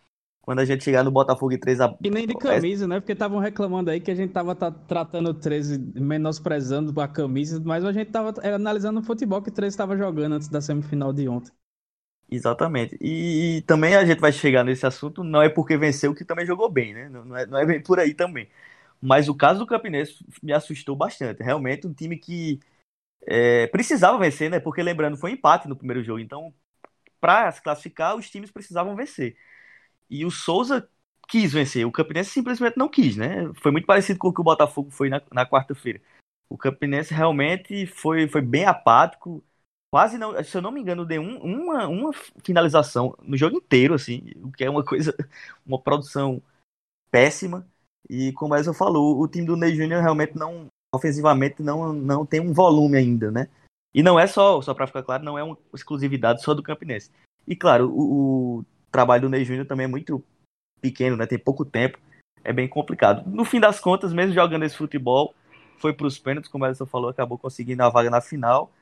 Quando 0.47 0.61
a 0.61 0.65
gente 0.65 0.85
chegar 0.85 1.03
no 1.03 1.11
Botafogo 1.11 1.53
em 1.53 1.59
3 1.59 1.81
a 1.81 1.93
E 2.01 2.09
nem 2.09 2.25
de 2.25 2.37
camisa, 2.37 2.87
né? 2.87 3.01
Porque 3.01 3.11
estavam 3.11 3.41
reclamando 3.41 3.91
aí 3.91 3.99
que 3.99 4.13
a 4.13 4.15
gente 4.15 4.33
tava 4.33 4.55
tá, 4.55 4.71
tratando 4.71 5.31
o 5.31 5.35
13, 5.35 5.77
menosprezando 5.97 6.99
a 7.01 7.09
camisa, 7.09 7.61
mas 7.65 7.85
a 7.85 7.91
gente 7.91 8.13
tava 8.13 8.33
analisando 8.55 9.01
o 9.01 9.03
futebol 9.03 9.43
que 9.43 9.49
o 9.49 9.53
13 9.53 9.75
estava 9.75 9.97
jogando 9.97 10.35
antes 10.35 10.47
da 10.47 10.61
semifinal 10.61 11.13
de 11.13 11.29
ontem. 11.29 11.51
Exatamente. 12.31 12.97
E, 13.01 13.57
e, 13.57 13.63
também 13.63 13.97
a 13.97 14.05
gente 14.05 14.21
vai 14.21 14.31
chegar 14.31 14.63
nesse 14.63 14.87
assunto, 14.87 15.25
não 15.25 15.43
é 15.43 15.49
porque 15.49 15.77
venceu 15.77 16.15
que 16.15 16.25
também 16.25 16.47
jogou 16.47 16.71
bem, 16.71 16.95
né? 16.95 17.09
Não, 17.09 17.37
é, 17.37 17.45
não 17.45 17.59
é 17.59 17.81
por 17.81 17.99
aí 17.99 18.15
também. 18.15 18.49
Mas 19.03 19.29
o 19.29 19.35
caso 19.35 19.59
do 19.59 19.67
Campinense 19.67 20.25
me 20.41 20.53
assustou 20.53 20.95
bastante. 20.95 21.43
Realmente 21.43 21.89
um 21.89 21.93
time 21.93 22.17
que 22.17 22.61
é, 23.27 23.67
precisava 23.67 24.17
vencer, 24.17 24.49
né? 24.49 24.61
Porque 24.61 24.81
lembrando, 24.81 25.17
foi 25.17 25.33
um 25.33 25.35
empate 25.35 25.69
no 25.69 25.75
primeiro 25.75 26.05
jogo. 26.05 26.21
Então, 26.21 26.55
para 27.21 27.51
se 27.51 27.61
classificar, 27.61 28.17
os 28.17 28.31
times 28.31 28.53
precisavam 28.53 28.95
vencer. 28.95 29.37
E 30.09 30.25
o 30.25 30.31
Souza 30.31 30.89
quis 31.29 31.53
vencer. 31.53 31.87
O 31.87 31.93
Campinense 31.93 32.31
simplesmente 32.31 32.77
não 32.77 32.89
quis, 32.89 33.17
né? 33.17 33.53
Foi 33.61 33.73
muito 33.73 33.87
parecido 33.87 34.19
com 34.19 34.29
o 34.29 34.35
que 34.35 34.41
o 34.41 34.45
Botafogo 34.45 34.91
foi 34.91 35.09
na, 35.09 35.21
na 35.33 35.47
quarta-feira. 35.47 36.01
O 36.49 36.57
Campinense 36.57 37.13
realmente 37.13 37.87
foi, 37.87 38.29
foi 38.29 38.41
bem 38.41 38.65
apático. 38.65 39.45
Quase 39.91 40.19
não, 40.19 40.43
se 40.43 40.57
eu 40.57 40.63
não 40.63 40.71
me 40.71 40.81
engano, 40.81 41.05
deu 41.05 41.23
um, 41.23 41.39
uma, 41.39 41.89
uma 41.89 42.13
finalização 42.45 43.17
no 43.23 43.37
jogo 43.37 43.57
inteiro, 43.57 43.95
assim, 43.95 44.33
o 44.43 44.51
que 44.53 44.65
é 44.65 44.71
uma 44.71 44.85
coisa, 44.85 45.15
uma 45.67 45.81
produção 45.81 46.43
péssima. 47.11 47.67
E 48.09 48.33
como 48.33 48.55
a 48.55 48.59
Elza 48.59 48.73
falou, 48.73 49.21
o 49.21 49.27
time 49.27 49.47
do 49.47 49.57
Ney 49.57 49.75
Júnior 49.75 50.03
realmente 50.03 50.37
não, 50.37 50.67
ofensivamente, 50.95 51.63
não, 51.63 51.93
não 51.93 52.25
tem 52.25 52.41
um 52.41 52.53
volume 52.53 52.97
ainda, 52.97 53.31
né? 53.31 53.49
E 53.95 54.03
não 54.03 54.21
é 54.21 54.27
só, 54.27 54.61
só 54.61 54.75
para 54.75 54.87
ficar 54.87 55.03
claro, 55.03 55.25
não 55.25 55.39
é 55.39 55.43
uma 55.43 55.57
exclusividade 55.75 56.43
só 56.43 56.53
do 56.53 56.63
Campinense. 56.63 57.11
E 57.47 57.57
claro, 57.57 57.91
o, 57.91 58.59
o 58.59 58.65
trabalho 58.91 59.23
do 59.23 59.29
Ney 59.29 59.45
Júnior 59.45 59.67
também 59.67 59.85
é 59.85 59.89
muito 59.89 60.23
pequeno, 60.81 61.17
né? 61.17 61.27
Tem 61.27 61.39
pouco 61.39 61.65
tempo. 61.65 61.99
É 62.45 62.53
bem 62.53 62.69
complicado. 62.69 63.29
No 63.29 63.45
fim 63.45 63.59
das 63.59 63.81
contas, 63.81 64.13
mesmo 64.13 64.35
jogando 64.35 64.65
esse 64.65 64.77
futebol, 64.77 65.35
foi 65.79 65.93
para 65.93 66.07
os 66.07 66.19
pênaltis, 66.19 66.51
como 66.51 66.65
Alisson 66.65 66.87
falou, 66.87 67.11
acabou 67.11 67.39
conseguindo 67.39 67.83
a 67.83 67.89
vaga 67.89 68.09
na 68.09 68.21
final. 68.21 68.73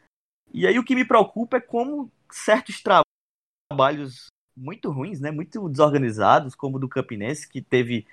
E 0.53 0.67
aí 0.67 0.79
o 0.79 0.85
que 0.85 0.95
me 0.95 1.05
preocupa 1.05 1.57
é 1.57 1.61
como 1.61 2.11
certos 2.31 2.83
trabalhos 2.83 4.27
muito 4.57 4.91
ruins, 4.91 5.21
né? 5.21 5.31
Muito 5.31 5.69
desorganizados, 5.69 6.55
como 6.55 6.77
o 6.77 6.81
do 6.81 6.89
Campinense, 6.89 7.49
que 7.49 7.63
teve 7.63 8.07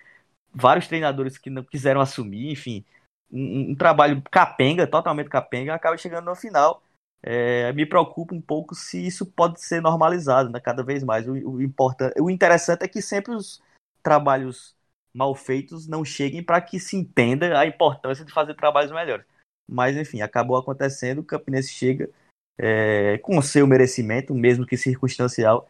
vários 0.53 0.87
treinadores 0.87 1.37
que 1.37 1.49
não 1.49 1.63
quiseram 1.63 2.01
assumir, 2.01 2.51
enfim, 2.51 2.83
um, 3.31 3.71
um 3.71 3.75
trabalho 3.75 4.21
capenga, 4.29 4.87
totalmente 4.87 5.29
capenga, 5.29 5.73
acaba 5.73 5.97
chegando 5.97 6.25
no 6.25 6.35
final 6.35 6.81
é, 7.23 7.71
me 7.73 7.85
preocupa 7.85 8.33
um 8.33 8.41
pouco 8.41 8.73
se 8.73 9.05
isso 9.05 9.25
pode 9.25 9.61
ser 9.61 9.81
normalizado 9.81 10.49
né, 10.49 10.59
cada 10.59 10.83
vez 10.83 11.03
mais. 11.03 11.27
O, 11.27 11.33
o, 11.33 11.61
importante, 11.61 12.19
o 12.19 12.29
interessante 12.29 12.83
é 12.83 12.87
que 12.87 13.01
sempre 13.01 13.33
os 13.33 13.61
trabalhos 14.01 14.75
mal 15.13 15.35
feitos 15.35 15.87
não 15.87 16.03
cheguem 16.03 16.43
para 16.43 16.61
que 16.61 16.79
se 16.79 16.95
entenda 16.95 17.59
a 17.59 17.65
importância 17.65 18.25
de 18.25 18.31
fazer 18.31 18.55
trabalhos 18.55 18.91
melhores. 18.91 19.25
Mas, 19.69 19.95
enfim, 19.95 20.21
acabou 20.21 20.57
acontecendo, 20.57 21.19
o 21.19 21.23
Campinense 21.23 21.69
chega 21.69 22.09
é, 22.57 23.17
com 23.19 23.37
o 23.37 23.43
seu 23.43 23.67
merecimento, 23.67 24.33
mesmo 24.33 24.65
que 24.65 24.75
circunstancial, 24.75 25.69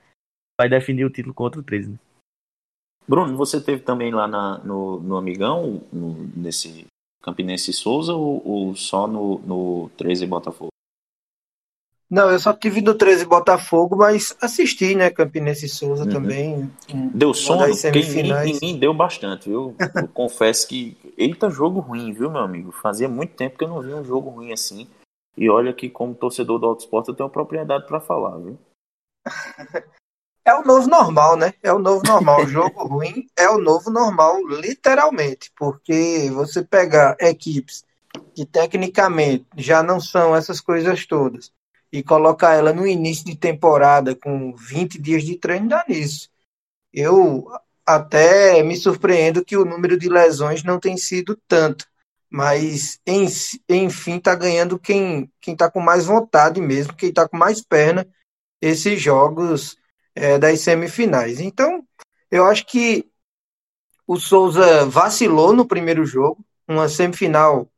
vai 0.60 0.70
definir 0.70 1.06
o 1.06 1.10
título 1.10 1.34
contra 1.34 1.60
o 1.60 1.64
13. 1.64 1.92
Né? 1.92 2.00
Bruno, 3.08 3.36
você 3.36 3.60
teve 3.60 3.82
também 3.82 4.12
lá 4.12 4.28
na, 4.28 4.58
no, 4.60 5.00
no 5.00 5.18
Amigão, 5.18 5.84
no, 5.92 6.14
nesse 6.36 6.86
Campinense 7.22 7.74
Souza, 7.74 8.14
ou, 8.14 8.42
ou 8.48 8.76
só 8.76 9.08
no, 9.08 9.40
no 9.40 9.90
13 9.98 10.26
Botafogo? 10.26 10.71
Não, 12.12 12.30
eu 12.30 12.38
só 12.38 12.52
tive 12.52 12.82
no 12.82 12.94
13 12.94 13.24
Botafogo, 13.24 13.96
mas 13.96 14.36
assisti, 14.42 14.96
né? 14.96 15.10
Campinense 15.10 15.66
e 15.66 15.70
Souza 15.70 16.04
uhum. 16.04 16.10
também. 16.10 16.72
Deu 17.14 17.34
sono, 17.34 17.64
porque 17.66 18.00
em 18.00 18.60
mim, 18.60 18.78
deu 18.78 18.94
bastante, 18.94 19.48
viu? 19.48 19.74
Eu 19.80 20.08
confesso 20.14 20.68
que. 20.68 20.98
Eita, 21.18 21.50
jogo 21.50 21.80
ruim, 21.80 22.12
viu, 22.12 22.30
meu 22.30 22.42
amigo? 22.42 22.74
Fazia 22.74 23.08
muito 23.08 23.34
tempo 23.36 23.58
que 23.58 23.64
eu 23.64 23.70
não 23.70 23.80
vi 23.80 23.94
um 23.94 24.04
jogo 24.04 24.30
ruim 24.30 24.52
assim. 24.52 24.90
E 25.38 25.50
olha 25.50 25.72
que, 25.72 25.90
como 25.90 26.14
torcedor 26.14 26.60
do 26.60 26.66
Autosport, 26.66 27.08
eu 27.08 27.14
tenho 27.14 27.30
propriedade 27.30 27.88
para 27.88 28.02
falar, 28.02 28.38
viu? 28.38 28.60
É 30.44 30.56
o 30.56 30.64
novo 30.64 30.90
normal, 30.90 31.38
né? 31.38 31.54
É 31.62 31.72
o 31.72 31.78
novo 31.78 32.02
normal. 32.04 32.42
O 32.42 32.48
jogo 32.50 32.84
ruim 32.88 33.28
é 33.38 33.48
o 33.48 33.60
novo 33.60 33.92
normal, 33.92 34.36
literalmente. 34.48 35.52
Porque 35.56 36.32
você 36.34 36.64
pegar 36.64 37.16
equipes 37.20 37.86
que 38.34 38.44
tecnicamente 38.44 39.46
já 39.56 39.84
não 39.84 40.00
são 40.00 40.36
essas 40.36 40.60
coisas 40.60 41.06
todas 41.06 41.52
e 41.92 42.02
colocar 42.02 42.54
ela 42.54 42.72
no 42.72 42.88
início 42.88 43.26
de 43.26 43.36
temporada 43.36 44.16
com 44.16 44.56
20 44.56 45.00
dias 45.00 45.24
de 45.24 45.36
treino 45.38 45.70
dá 45.70 45.84
nisso. 45.88 46.30
Eu 46.94 47.48
até 47.86 48.64
me 48.64 48.78
surpreendo 48.78 49.44
que 49.44 49.58
o 49.58 49.66
número 49.66 49.98
de 49.98 50.08
lesões 50.08 50.64
não 50.64 50.80
tem 50.80 50.98
sido 50.98 51.38
tanto, 51.48 51.86
mas 52.30 53.00
em, 53.06 53.28
enfim 53.70 54.18
está 54.18 54.34
ganhando 54.36 54.80
quem 54.80 55.30
quem 55.42 55.54
está 55.54 55.70
com 55.70 55.82
mais 55.82 56.06
vontade 56.06 56.62
mesmo, 56.62 56.96
quem 56.96 57.10
está 57.10 57.28
com 57.28 57.38
mais 57.38 57.62
perna 57.62 58.08
esses 58.62 59.02
jogos 59.02 59.78
é, 60.16 60.38
das 60.38 60.62
semifinais. 60.62 61.40
Então 61.42 61.86
eu 62.30 62.46
acho 62.46 62.66
que 62.66 63.10
o 64.08 64.18
Souza 64.18 64.86
vacilou 64.86 65.54
no 65.54 65.66
primeiro 65.68 66.06
jogo, 66.06 66.46
uma 66.68 66.88
semifinal 66.88 67.70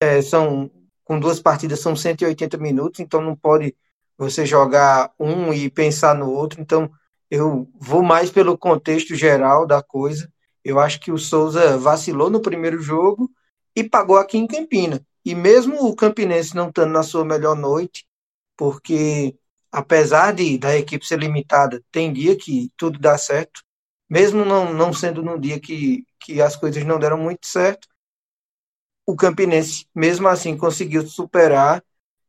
é, 0.00 0.22
são 0.22 0.70
com 1.08 1.18
duas 1.18 1.40
partidas 1.40 1.80
são 1.80 1.96
180 1.96 2.58
minutos, 2.58 3.00
então 3.00 3.22
não 3.22 3.34
pode 3.34 3.74
você 4.18 4.44
jogar 4.44 5.10
um 5.18 5.54
e 5.54 5.70
pensar 5.70 6.14
no 6.14 6.30
outro. 6.30 6.60
Então 6.60 6.90
eu 7.30 7.66
vou 7.80 8.02
mais 8.02 8.30
pelo 8.30 8.58
contexto 8.58 9.14
geral 9.14 9.66
da 9.66 9.82
coisa. 9.82 10.30
Eu 10.62 10.78
acho 10.78 11.00
que 11.00 11.10
o 11.10 11.16
Souza 11.16 11.78
vacilou 11.78 12.28
no 12.28 12.42
primeiro 12.42 12.78
jogo 12.82 13.30
e 13.74 13.82
pagou 13.82 14.18
aqui 14.18 14.36
em 14.36 14.46
Campina. 14.46 15.00
E 15.24 15.34
mesmo 15.34 15.86
o 15.86 15.96
Campinense 15.96 16.54
não 16.54 16.68
estando 16.68 16.92
na 16.92 17.02
sua 17.02 17.24
melhor 17.24 17.56
noite, 17.56 18.06
porque 18.54 19.34
apesar 19.72 20.34
de 20.34 20.58
da 20.58 20.76
equipe 20.76 21.06
ser 21.06 21.18
limitada, 21.18 21.82
tem 21.90 22.12
dia 22.12 22.36
que 22.36 22.70
tudo 22.76 22.98
dá 22.98 23.16
certo, 23.16 23.62
mesmo 24.10 24.44
não, 24.44 24.74
não 24.74 24.92
sendo 24.92 25.22
num 25.22 25.40
dia 25.40 25.58
que, 25.58 26.04
que 26.20 26.42
as 26.42 26.54
coisas 26.54 26.84
não 26.84 26.98
deram 26.98 27.16
muito 27.16 27.46
certo, 27.46 27.88
o 29.08 29.16
Campinense, 29.16 29.86
mesmo 29.94 30.28
assim, 30.28 30.54
conseguiu 30.54 31.00
superar 31.00 31.82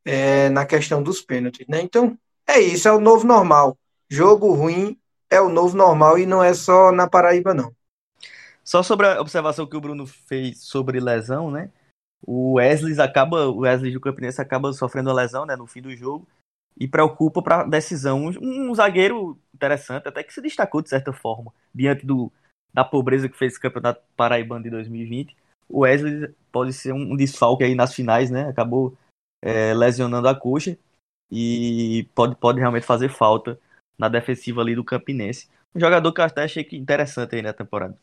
é, 0.05 0.48
na 0.48 0.65
questão 0.65 1.03
dos 1.03 1.19
pênaltis. 1.19 1.67
Né? 1.67 1.81
Então, 1.81 2.17
é 2.48 2.57
isso, 2.62 2.88
é 2.88 2.91
o 2.93 3.01
novo 3.01 3.27
normal. 3.27 3.77
Jogo 4.09 4.53
ruim 4.53 4.98
é 5.29 5.41
o 5.41 5.50
novo 5.50 5.75
normal 5.75 6.17
e 6.17 6.25
não 6.25 6.41
é 6.41 6.53
só 6.53 6.89
na 6.93 7.05
Paraíba, 7.05 7.53
não. 7.53 7.75
Só 8.63 8.81
sobre 8.81 9.07
a 9.07 9.19
observação 9.19 9.67
que 9.67 9.75
o 9.75 9.81
Bruno 9.81 10.07
fez 10.07 10.63
sobre 10.63 11.01
lesão, 11.01 11.51
né? 11.51 11.69
O 12.25 12.53
Wesley 12.53 12.98
acaba, 13.01 13.48
o 13.48 13.59
Wesley 13.59 13.91
do 13.91 14.00
Campinense 14.00 14.41
acaba 14.41 14.71
sofrendo 14.71 15.09
a 15.09 15.13
lesão, 15.13 15.45
né, 15.45 15.57
no 15.57 15.67
fim 15.67 15.81
do 15.81 15.93
jogo 15.93 16.25
e 16.79 16.88
preocupa 16.88 17.41
para 17.41 17.63
decisão. 17.63 18.24
Um, 18.24 18.69
um, 18.69 18.74
zagueiro 18.74 19.38
interessante, 19.53 20.07
até 20.07 20.24
que 20.24 20.33
se 20.33 20.41
destacou 20.41 20.81
de 20.81 20.88
certa 20.88 21.12
forma 21.12 21.51
diante 21.75 22.05
do, 22.05 22.31
da 22.74 22.86
pobreza 22.86 23.27
que 23.27 23.38
fez 23.38 23.57
o 23.57 23.59
Campeonato 23.59 24.01
Paraibano 24.15 24.63
de 24.63 24.69
2020 24.69 25.36
o 25.69 25.81
Wesley 25.81 26.33
pode 26.51 26.73
ser 26.73 26.93
um 26.93 27.15
desfalque 27.15 27.63
aí 27.63 27.75
nas 27.75 27.93
finais, 27.93 28.29
né? 28.29 28.47
Acabou 28.47 28.95
é, 29.41 29.73
lesionando 29.73 30.27
a 30.27 30.35
coxa 30.35 30.77
e 31.31 32.07
pode, 32.15 32.35
pode 32.35 32.59
realmente 32.59 32.85
fazer 32.85 33.09
falta 33.09 33.59
na 33.97 34.09
defensiva 34.09 34.61
ali 34.61 34.75
do 34.75 34.83
Campinense. 34.83 35.49
Um 35.75 35.79
jogador 35.79 36.11
que 36.11 36.21
eu 36.21 36.25
até 36.25 36.43
achei 36.43 36.67
interessante 36.73 37.35
aí 37.35 37.41
na 37.41 37.53
temporada. 37.53 37.97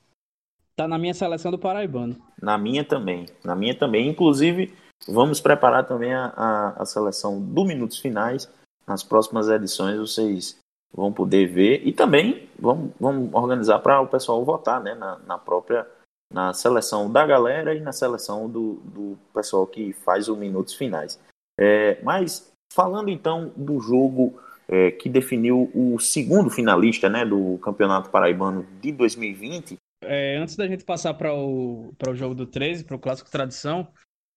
Tá 0.77 0.87
na 0.87 0.99
minha 0.99 1.15
seleção 1.15 1.51
do 1.51 1.59
Paraibano. 1.59 2.17
Na 2.41 2.59
minha 2.59 2.85
também. 2.85 3.27
Na 3.43 3.57
minha 3.57 3.77
também. 3.77 4.09
Inclusive, 4.09 4.75
vamos 5.09 5.41
preparar 5.41 5.87
também 5.87 6.13
a, 6.13 6.27
a, 6.37 6.83
a 6.83 6.85
seleção 6.85 7.41
do 7.41 7.65
Minutos 7.65 7.99
Finais. 7.99 8.53
Nas 8.87 9.03
próximas 9.03 9.49
edições 9.49 9.99
vocês 9.99 10.59
vão 10.93 11.13
poder 11.13 11.47
ver. 11.47 11.87
E 11.87 11.93
também 11.93 12.49
vamos, 12.59 12.93
vamos 13.01 13.35
organizar 13.35 13.79
para 13.79 14.01
o 14.01 14.07
pessoal 14.07 14.45
votar 14.45 14.81
né, 14.83 14.95
na, 14.95 15.19
na 15.21 15.39
própria 15.39 15.87
na 16.33 16.53
seleção 16.53 17.11
da 17.11 17.27
galera 17.27 17.75
e 17.75 17.81
na 17.81 17.93
seleção 17.93 18.49
do, 18.49 18.75
do 18.85 19.19
pessoal 19.33 19.67
que 19.67 19.93
faz 19.93 20.29
os 20.29 20.37
minutos 20.37 20.75
finais. 20.75 21.21
É, 21.59 21.99
mas 22.03 22.53
falando 22.73 23.09
então 23.09 23.53
do 23.57 23.81
jogo 23.81 24.39
é, 24.69 24.91
que 24.91 25.09
definiu 25.09 25.71
o 25.75 25.99
segundo 25.99 26.51
finalista 26.51 27.09
né, 27.09 27.25
do 27.25 27.59
Campeonato 27.59 28.11
Paraibano 28.11 28.67
de 28.81 28.93
2020. 28.93 29.77
É, 30.03 30.37
antes 30.37 30.57
da 30.57 30.67
gente 30.67 30.85
passar 30.85 31.15
para 31.15 31.35
o, 31.35 31.95
o 32.07 32.15
jogo 32.15 32.35
do 32.35 32.47
13, 32.47 32.85
para 32.85 32.97
o 32.97 32.99
Clássico 32.99 33.31
Tradição, 33.31 33.89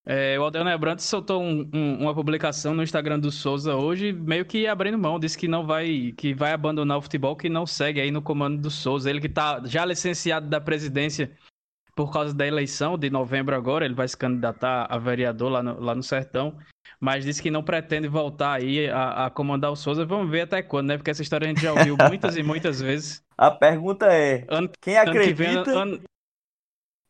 é, 0.05 0.39
o 0.39 0.43
Aldel 0.43 0.63
Nebrantes 0.63 1.05
soltou 1.05 1.41
um, 1.41 1.69
um, 1.73 2.01
uma 2.01 2.15
publicação 2.15 2.73
no 2.73 2.81
Instagram 2.81 3.19
do 3.19 3.31
Souza 3.31 3.75
hoje, 3.75 4.13
meio 4.13 4.45
que 4.45 4.65
abrindo 4.65 4.97
mão, 4.97 5.19
disse 5.19 5.37
que 5.37 5.47
não 5.47 5.65
vai, 5.65 6.13
que 6.17 6.33
vai 6.33 6.53
abandonar 6.53 6.97
o 6.97 7.01
futebol, 7.01 7.35
que 7.35 7.49
não 7.49 7.65
segue 7.65 7.99
aí 7.99 8.09
no 8.09 8.21
comando 8.21 8.61
do 8.61 8.71
Souza. 8.71 9.09
Ele 9.09 9.19
que 9.19 9.27
está 9.27 9.61
já 9.65 9.85
licenciado 9.85 10.47
da 10.47 10.61
presidência 10.61 11.31
por 11.99 12.13
causa 12.13 12.33
da 12.33 12.47
eleição 12.47 12.97
de 12.97 13.09
novembro 13.09 13.53
agora, 13.53 13.83
ele 13.83 13.93
vai 13.93 14.07
se 14.07 14.15
candidatar 14.15 14.87
a 14.89 14.97
vereador 14.97 15.49
lá 15.49 15.61
no, 15.61 15.81
lá 15.81 15.93
no 15.93 16.01
Sertão, 16.01 16.57
mas 16.97 17.25
disse 17.25 17.41
que 17.41 17.51
não 17.51 17.61
pretende 17.61 18.07
voltar 18.07 18.53
aí 18.53 18.89
a, 18.89 19.25
a, 19.25 19.29
comandar 19.29 19.69
o 19.69 19.75
Souza. 19.75 20.05
Vamos 20.05 20.31
ver 20.31 20.43
até 20.43 20.63
quando, 20.63 20.87
né? 20.87 20.97
Porque 20.97 21.11
essa 21.11 21.21
história 21.21 21.43
a 21.43 21.49
gente 21.49 21.61
já 21.61 21.73
ouviu 21.73 21.97
muitas 22.07 22.37
e 22.37 22.41
muitas 22.41 22.79
vezes. 22.79 23.21
A 23.37 23.51
pergunta 23.51 24.05
é, 24.05 24.45
ano, 24.47 24.71
quem 24.79 24.97
acredita... 24.97 25.65
Que 25.65 25.69
ano... 25.71 26.01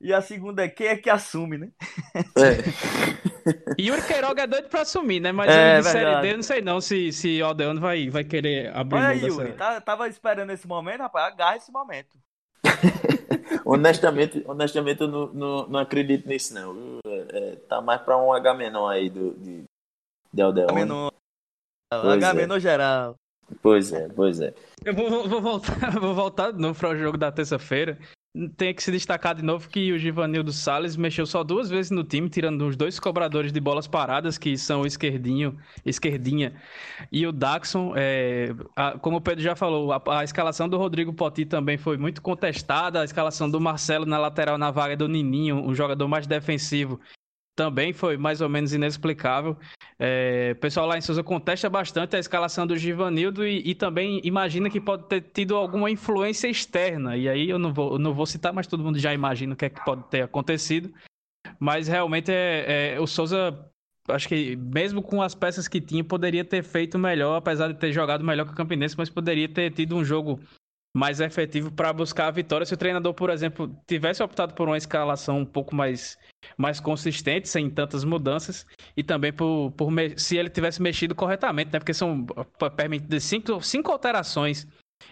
E 0.01 0.11
a 0.11 0.23
segunda 0.23 0.63
é 0.63 0.67
quem 0.67 0.87
é 0.87 0.95
que 0.95 1.09
assume, 1.11 1.59
né? 1.59 1.69
É. 2.15 3.79
Yuri 3.79 4.01
Queiroga 4.01 4.41
é 4.41 4.47
doido 4.47 4.69
pra 4.69 4.81
assumir, 4.81 5.19
né? 5.19 5.31
Mas 5.31 5.51
é, 5.51 5.81
de 5.81 5.83
Série 5.83 6.21
D, 6.21 6.35
não 6.35 6.41
sei 6.41 6.61
não 6.61 6.81
se, 6.81 7.11
se 7.11 7.39
o 7.43 7.45
Aldeano 7.45 7.79
vai, 7.79 8.09
vai 8.09 8.23
querer 8.23 8.75
abrir 8.75 8.97
Olha, 8.97 9.13
Yuri, 9.13 9.53
tá, 9.53 9.79
tava 9.81 10.07
esperando 10.07 10.51
esse 10.51 10.67
momento, 10.67 11.01
rapaz, 11.01 11.31
agarra 11.31 11.57
esse 11.57 11.71
momento. 11.71 12.17
honestamente, 13.65 14.43
honestamente 14.47 15.01
eu 15.01 15.07
não, 15.07 15.27
não, 15.33 15.67
não, 15.67 15.79
acredito 15.79 16.27
nisso, 16.27 16.53
não. 16.53 16.99
É, 17.05 17.55
tá 17.67 17.81
mais 17.81 18.01
pra 18.01 18.17
um 18.17 18.33
H 18.33 18.53
menor 18.53 18.89
aí 18.89 19.09
do, 19.09 19.33
de, 19.35 19.63
de 20.33 20.41
Aldeano. 20.41 20.69
H 20.69 20.75
menor. 20.79 21.13
H 21.91 22.33
menor 22.33 22.57
é. 22.57 22.59
geral. 22.59 23.15
Pois 23.61 23.91
é, 23.91 24.07
pois 24.09 24.39
é. 24.39 24.53
Eu 24.85 24.93
vou, 24.93 25.27
vou 25.27 25.41
voltar, 25.41 25.99
vou 25.99 26.13
voltar 26.13 26.51
de 26.51 26.59
novo 26.59 26.79
para 26.79 26.89
o 26.89 26.97
jogo 26.97 27.17
da 27.17 27.31
terça-feira 27.31 27.97
tem 28.55 28.73
que 28.73 28.83
se 28.83 28.91
destacar 28.91 29.33
de 29.33 29.41
novo 29.43 29.67
que 29.69 29.91
o 29.91 29.97
Givanildo 29.97 30.53
Salles 30.53 30.95
mexeu 30.95 31.25
só 31.25 31.43
duas 31.43 31.69
vezes 31.69 31.89
no 31.89 32.03
time, 32.03 32.29
tirando 32.29 32.67
os 32.67 32.75
dois 32.75 32.99
cobradores 32.99 33.51
de 33.51 33.59
bolas 33.59 33.87
paradas, 33.87 34.37
que 34.37 34.55
são 34.57 34.81
o 34.81 34.85
Esquerdinho, 34.85 35.57
Esquerdinha 35.83 36.53
e 37.11 37.25
o 37.25 37.31
Daxon. 37.31 37.93
É, 37.95 38.53
a, 38.75 38.97
como 38.99 39.17
o 39.17 39.21
Pedro 39.21 39.43
já 39.43 39.55
falou, 39.55 39.91
a, 39.91 40.01
a, 40.19 40.23
escalação 40.23 40.69
do 40.69 40.77
Rodrigo 40.77 41.11
Poti 41.11 41.43
também 41.43 41.77
foi 41.77 41.97
muito 41.97 42.21
contestada, 42.21 43.01
a 43.01 43.05
escalação 43.05 43.49
do 43.49 43.59
Marcelo 43.59 44.05
na 44.05 44.19
lateral 44.19 44.57
na 44.57 44.69
vaga 44.69 44.95
do 44.95 45.07
Nininho, 45.07 45.55
um 45.55 45.73
jogador 45.73 46.07
mais 46.07 46.27
defensivo, 46.27 46.99
também 47.59 47.91
foi 47.91 48.15
mais 48.15 48.39
ou 48.39 48.47
menos 48.47 48.73
inexplicável. 48.73 49.57
É, 49.99 50.53
o 50.55 50.61
pessoal 50.61 50.87
lá 50.87 50.97
em 50.97 51.01
Souza 51.01 51.21
contesta 51.21 51.69
bastante 51.69 52.15
a 52.15 52.19
escalação 52.19 52.65
do 52.65 52.77
Givanildo 52.77 53.45
e, 53.45 53.71
e, 53.71 53.75
também 53.75 54.21
imagina 54.23 54.69
que 54.69 54.79
pode 54.79 55.09
ter 55.09 55.19
tido 55.19 55.57
alguma 55.57 55.91
influência 55.91 56.47
externa. 56.47 57.17
E 57.17 57.27
aí 57.27 57.49
eu 57.49 57.59
não 57.59 57.73
vou, 57.73 57.99
não 57.99 58.13
vou 58.13 58.25
citar, 58.25 58.53
mas 58.53 58.65
todo 58.65 58.81
mundo 58.81 58.97
já 58.97 59.13
imagina 59.13 59.53
o 59.53 59.57
que 59.57 59.65
é 59.65 59.69
que 59.69 59.83
pode 59.83 60.03
ter 60.03 60.21
acontecido. 60.21 60.89
Mas 61.59 61.89
realmente 61.89 62.31
é, 62.31 62.93
é, 62.93 62.99
o 63.01 63.05
Souza, 63.05 63.69
acho 64.07 64.29
que 64.29 64.55
mesmo 64.55 65.01
com 65.01 65.21
as 65.21 65.35
peças 65.35 65.67
que 65.67 65.81
tinha, 65.81 66.01
poderia 66.01 66.45
ter 66.45 66.63
feito 66.63 66.97
melhor, 66.97 67.35
apesar 67.35 67.67
de 67.67 67.77
ter 67.77 67.91
jogado 67.91 68.23
melhor 68.23 68.45
que 68.45 68.53
o 68.53 68.55
Campinense, 68.55 68.95
mas 68.97 69.09
poderia 69.09 69.49
ter 69.49 69.69
tido 69.73 69.97
um 69.97 70.05
jogo 70.05 70.39
mais 70.95 71.19
efetivo 71.19 71.71
para 71.71 71.93
buscar 71.93 72.27
a 72.27 72.31
vitória. 72.31 72.65
Se 72.65 72.73
o 72.73 72.77
treinador, 72.77 73.13
por 73.13 73.29
exemplo, 73.29 73.73
tivesse 73.87 74.23
optado 74.23 74.53
por 74.53 74.67
uma 74.67 74.77
escalação 74.77 75.39
um 75.39 75.45
pouco 75.45 75.75
mais, 75.75 76.17
mais 76.57 76.79
consistente, 76.79 77.47
sem 77.47 77.69
tantas 77.69 78.03
mudanças, 78.03 78.65
e 78.97 79.03
também 79.03 79.31
por, 79.31 79.71
por 79.71 79.91
se 80.17 80.37
ele 80.37 80.49
tivesse 80.49 80.81
mexido 80.81 81.13
corretamente, 81.13 81.71
né? 81.71 81.79
Porque 81.79 81.93
são 81.93 82.25
permitidas 82.75 83.23
cinco, 83.23 83.61
cinco 83.61 83.91
alterações. 83.91 84.67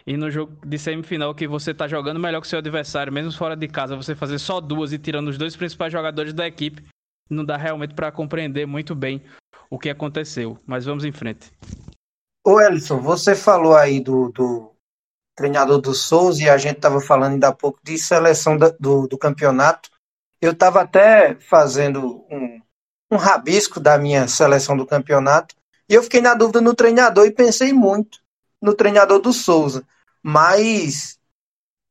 E 0.05 0.17
no 0.17 0.29
jogo 0.29 0.57
de 0.65 0.77
semifinal 0.77 1.33
que 1.33 1.47
você 1.47 1.71
está 1.71 1.87
jogando 1.87 2.19
melhor 2.19 2.41
que 2.41 2.47
seu 2.47 2.59
adversário, 2.59 3.13
mesmo 3.13 3.31
fora 3.31 3.55
de 3.55 3.67
casa, 3.67 3.95
você 3.95 4.15
fazer 4.15 4.39
só 4.39 4.59
duas 4.59 4.91
e 4.91 4.97
tirando 4.97 5.29
os 5.29 5.37
dois 5.37 5.55
principais 5.55 5.93
jogadores 5.93 6.33
da 6.33 6.47
equipe, 6.47 6.83
não 7.29 7.45
dá 7.45 7.55
realmente 7.55 7.93
para 7.93 8.11
compreender 8.11 8.65
muito 8.65 8.95
bem 8.95 9.21
o 9.69 9.77
que 9.77 9.89
aconteceu. 9.89 10.57
Mas 10.65 10.85
vamos 10.85 11.05
em 11.05 11.11
frente. 11.11 11.51
Ô 12.45 12.59
Elson, 12.61 12.99
você 13.01 13.35
falou 13.35 13.75
aí 13.75 13.99
do, 13.99 14.31
do 14.31 14.71
treinador 15.37 15.79
do 15.79 15.93
Souza, 15.93 16.41
e 16.41 16.49
a 16.49 16.57
gente 16.57 16.77
estava 16.77 16.99
falando 16.99 17.33
ainda 17.33 17.49
há 17.49 17.53
pouco 17.53 17.79
de 17.83 17.97
seleção 17.97 18.57
da, 18.57 18.73
do, 18.79 19.07
do 19.07 19.17
campeonato. 19.17 19.89
Eu 20.41 20.51
estava 20.51 20.81
até 20.81 21.35
fazendo 21.35 22.25
um, 22.29 22.59
um 23.11 23.17
rabisco 23.17 23.79
da 23.79 23.99
minha 23.99 24.27
seleção 24.27 24.75
do 24.75 24.85
campeonato, 24.85 25.55
e 25.87 25.93
eu 25.93 26.01
fiquei 26.01 26.21
na 26.21 26.33
dúvida 26.33 26.59
no 26.59 26.73
treinador 26.73 27.27
e 27.27 27.31
pensei 27.31 27.71
muito 27.71 28.19
no 28.59 28.73
treinador 28.73 29.19
do 29.19 29.31
Souza. 29.31 29.85
Mas 30.23 31.19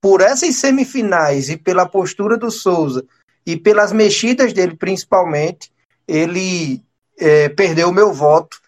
por 0.01 0.21
essas 0.21 0.57
semifinais 0.57 1.49
e 1.49 1.57
pela 1.57 1.89
postura 1.89 2.37
do 2.37 2.51
Souza 2.51 3.07
e 3.47 3.57
pelas 3.57 3.93
mexidas 3.93 4.53
dele 4.53 4.77
principalmente, 4.77 5.73
ele 6.07 6.83
é, 7.17 7.49
perdeu 7.49 7.89
o 7.89 7.95
meu 7.95 8.13
voto 8.13 8.61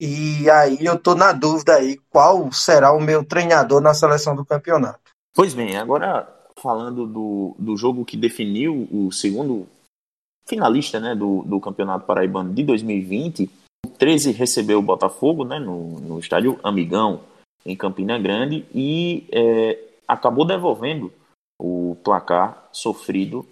e 0.00 0.48
aí 0.50 0.84
eu 0.84 0.98
tô 0.98 1.14
na 1.14 1.32
dúvida 1.32 1.76
aí 1.76 1.98
qual 2.10 2.50
será 2.52 2.92
o 2.92 3.00
meu 3.00 3.24
treinador 3.24 3.80
na 3.80 3.94
seleção 3.94 4.34
do 4.34 4.44
campeonato. 4.44 5.00
Pois 5.34 5.54
bem, 5.54 5.76
agora 5.76 6.28
falando 6.60 7.06
do, 7.06 7.56
do 7.58 7.76
jogo 7.76 8.04
que 8.04 8.16
definiu 8.16 8.88
o 8.90 9.10
segundo 9.10 9.66
finalista 10.46 11.00
né, 11.00 11.14
do, 11.14 11.42
do 11.42 11.60
Campeonato 11.60 12.06
Paraibano 12.06 12.52
de 12.52 12.62
2020, 12.62 13.50
o 13.86 13.88
13 13.88 14.32
recebeu 14.32 14.78
o 14.78 14.82
Botafogo 14.82 15.44
né, 15.44 15.58
no, 15.58 16.00
no 16.00 16.18
estádio 16.18 16.58
Amigão, 16.62 17.20
em 17.64 17.76
Campina 17.76 18.18
Grande, 18.18 18.64
e 18.74 19.26
é, 19.32 19.78
acabou 20.06 20.44
devolvendo 20.44 21.12
o 21.60 21.96
placar 22.04 22.68
sofrido 22.72 23.46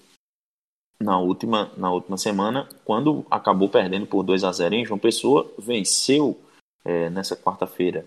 na 1.03 1.19
última, 1.19 1.71
na 1.77 1.91
última 1.91 2.17
semana, 2.17 2.69
quando 2.85 3.27
acabou 3.31 3.69
perdendo 3.69 4.07
por 4.07 4.23
2 4.23 4.45
a 4.45 4.53
0 4.53 4.75
em 4.75 4.85
João 4.85 4.99
Pessoa, 4.99 5.51
venceu 5.59 6.39
é, 6.85 7.11
nessa 7.11 7.37
quarta-feira 7.37 8.05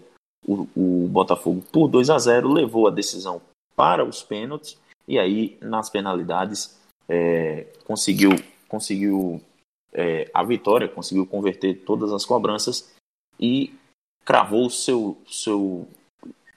o, 0.47 0.67
o, 0.75 1.07
Botafogo 1.07 1.63
por 1.71 1.87
2 1.87 2.09
a 2.09 2.17
0 2.17 2.51
levou 2.53 2.87
a 2.87 2.91
decisão 2.91 3.41
para 3.75 4.05
os 4.05 4.21
pênaltis 4.21 4.77
e 5.07 5.17
aí 5.17 5.57
nas 5.61 5.89
penalidades 5.89 6.79
é, 7.09 7.67
conseguiu, 7.85 8.31
conseguiu 8.67 9.41
é, 9.91 10.29
a 10.33 10.43
vitória, 10.43 10.87
conseguiu 10.87 11.25
converter 11.25 11.83
todas 11.85 12.13
as 12.13 12.25
cobranças 12.25 12.93
e 13.39 13.73
cravou 14.23 14.69
seu, 14.69 15.17
seu 15.27 15.87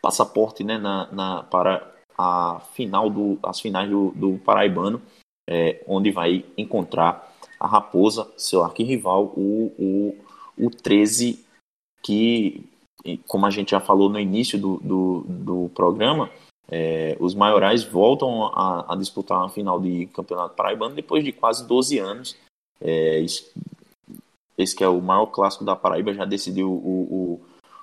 passaporte 0.01 0.63
né, 0.63 0.79
na, 0.79 1.11
na, 1.13 1.43
para 1.43 1.95
a 2.17 2.61
final 2.73 3.09
do, 3.09 3.39
as 3.43 3.61
finais 3.61 3.89
do, 3.89 4.11
do 4.13 4.39
Paraibano 4.39 5.01
é, 5.49 5.83
onde 5.89 6.11
vai 6.11 6.45
encontrar 6.59 7.35
a 7.59 7.67
Raposa, 7.67 8.31
seu 8.37 8.63
arquirrival, 8.63 9.33
o, 9.35 9.73
o, 9.79 10.67
o 10.67 10.71
13, 10.71 11.43
que, 12.03 12.63
como 13.27 13.47
a 13.47 13.51
gente 13.51 13.71
já 13.71 13.81
falou 13.81 14.11
no 14.11 14.21
início 14.21 14.59
do, 14.59 14.77
do, 14.77 15.25
do 15.27 15.71
programa, 15.75 16.31
é, 16.71 17.17
os 17.19 17.35
maiorais 17.35 17.83
voltam 17.83 18.45
a, 18.45 18.93
a, 18.93 18.97
disputar 18.97 19.43
a 19.43 19.49
final 19.49 19.81
de 19.81 20.07
Campeonato 20.09 20.55
Paraibano 20.55 20.95
depois 20.95 21.25
de 21.25 21.33
quase 21.33 21.67
12 21.67 21.99
anos. 21.99 22.37
É, 22.81 23.25
esse 24.59 24.77
que 24.77 24.85
é 24.85 24.89
o 24.89 25.01
maior 25.01 25.27
clássico 25.27 25.65
da 25.65 25.75
Paraíba, 25.75 26.13
já 26.13 26.27
decidiu 26.27 26.71
o, 26.71 27.41
o, 27.41 27.41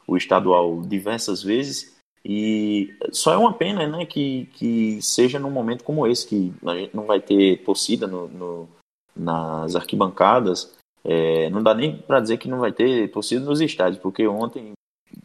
o 0.07 0.15
estadual 0.15 0.81
diversas 0.81 1.41
vezes 1.41 1.94
e 2.27 2.91
só 3.11 3.33
é 3.33 3.37
uma 3.37 3.53
pena 3.53 3.87
né, 3.87 4.03
que, 4.03 4.49
que 4.53 4.99
seja 4.99 5.37
num 5.37 5.51
momento 5.51 5.83
como 5.83 6.07
esse, 6.07 6.25
que 6.25 6.51
a 6.65 6.73
gente 6.73 6.95
não 6.95 7.05
vai 7.05 7.19
ter 7.21 7.63
torcida 7.63 8.07
no, 8.07 8.27
no 8.27 8.69
nas 9.15 9.75
arquibancadas. 9.75 10.73
É, 11.03 11.51
não 11.51 11.61
dá 11.61 11.75
nem 11.75 11.95
para 11.95 12.19
dizer 12.19 12.37
que 12.37 12.49
não 12.49 12.59
vai 12.59 12.71
ter 12.71 13.11
torcida 13.11 13.45
nos 13.45 13.61
estádios, 13.61 14.01
porque 14.01 14.27
ontem, 14.27 14.71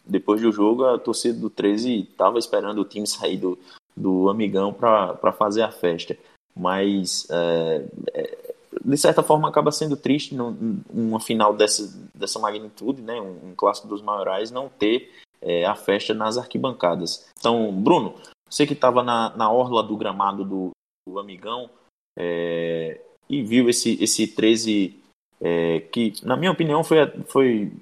depois 0.05 0.43
do 0.43 0.53
jogo, 0.53 0.85
a 0.85 0.99
torcida 0.99 1.41
do 1.41 1.49
13 1.49 2.01
estava 2.01 2.39
esperando 2.39 2.83
o 2.83 2.85
time 2.85 3.07
sair 3.09 3.39
do, 3.39 3.59
do 3.97 4.29
Amigão 4.29 4.71
para 4.71 5.33
fazer 5.33 5.63
a 5.63 5.73
festa. 5.73 6.15
Mas, 6.55 7.27
é, 7.31 7.85
é, 8.13 8.55
de 8.85 8.97
certa 8.99 9.23
forma, 9.23 9.49
acaba 9.49 9.73
sendo 9.73 9.97
triste 9.97 10.35
num, 10.35 10.83
uma 10.93 11.19
final 11.19 11.55
dessa, 11.55 11.91
dessa 12.15 12.39
magnitude, 12.39 13.01
né, 13.01 13.19
um, 13.19 13.51
um 13.51 13.55
clássico 13.57 13.89
dos 13.89 14.03
maiorais, 14.03 14.51
não 14.51 14.69
ter 14.69 15.11
é, 15.43 15.65
a 15.65 15.75
festa 15.75 16.13
nas 16.15 16.37
arquibancadas. 16.37 17.31
Então, 17.39 17.73
Bruno, 17.73 18.15
você 18.49 18.67
que 18.67 18.73
estava 18.73 19.03
na, 19.03 19.35
na 19.37 19.51
orla 19.51 19.83
do 19.83 19.97
gramado 19.97 20.45
do, 20.45 20.71
do 21.09 21.19
Amigão 21.19 21.71
é, 22.19 23.01
e 23.29 23.43
viu 23.43 23.69
esse, 23.69 24.03
esse 24.03 24.27
13 24.27 24.99
é, 25.41 25.81
que, 25.81 26.13
na 26.23 26.37
minha 26.37 26.51
opinião, 26.51 26.85
foi, 26.85 27.07
foi 27.27 27.73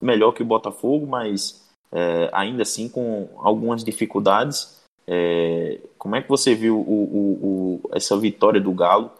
melhor 0.00 0.32
que 0.32 0.42
o 0.42 0.46
Botafogo, 0.46 1.06
mas 1.06 1.68
é, 1.90 2.30
ainda 2.32 2.62
assim 2.62 2.88
com 2.88 3.28
algumas 3.38 3.84
dificuldades. 3.84 4.80
É, 5.06 5.80
como 5.98 6.16
é 6.16 6.22
que 6.22 6.28
você 6.28 6.54
viu 6.54 6.78
o, 6.78 6.82
o, 6.82 7.80
o, 7.84 7.90
essa 7.92 8.16
vitória 8.16 8.60
do 8.60 8.72
Galo? 8.72 9.10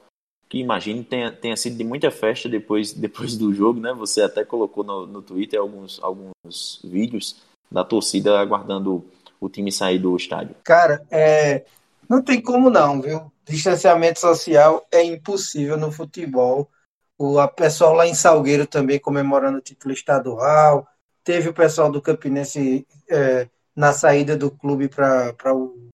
Que 0.48 0.58
imagino 0.58 1.02
tenha, 1.02 1.32
tenha 1.32 1.56
sido 1.56 1.76
de 1.76 1.84
muita 1.84 2.10
festa 2.10 2.48
depois, 2.48 2.92
depois 2.94 3.36
do 3.36 3.52
jogo, 3.52 3.80
né? 3.80 3.92
Você 3.94 4.22
até 4.22 4.44
colocou 4.44 4.84
no, 4.84 5.06
no 5.06 5.20
Twitter 5.20 5.60
alguns, 5.60 6.02
alguns 6.02 6.80
vídeos 6.84 7.36
da 7.72 7.84
torcida 7.84 8.38
aguardando 8.38 9.04
o 9.40 9.48
time 9.48 9.72
sair 9.72 9.98
do 9.98 10.16
estádio. 10.16 10.54
Cara, 10.62 11.04
é, 11.10 11.64
não 12.08 12.22
tem 12.22 12.40
como 12.40 12.70
não, 12.70 13.00
viu? 13.00 13.32
Distanciamento 13.44 14.20
social 14.20 14.86
é 14.92 15.02
impossível 15.02 15.76
no 15.76 15.90
futebol. 15.90 16.70
O 17.18 17.38
a 17.38 17.48
pessoal 17.48 17.94
lá 17.94 18.06
em 18.06 18.14
Salgueiro 18.14 18.66
também 18.66 18.98
comemorando 18.98 19.58
o 19.58 19.62
título 19.62 19.92
estadual. 19.92 20.86
Teve 21.24 21.48
o 21.48 21.54
pessoal 21.54 21.90
do 21.90 22.02
Campinense 22.02 22.86
é, 23.10 23.48
na 23.74 23.92
saída 23.92 24.36
do 24.36 24.50
clube 24.50 24.88
para 24.88 25.54
o 25.54 25.90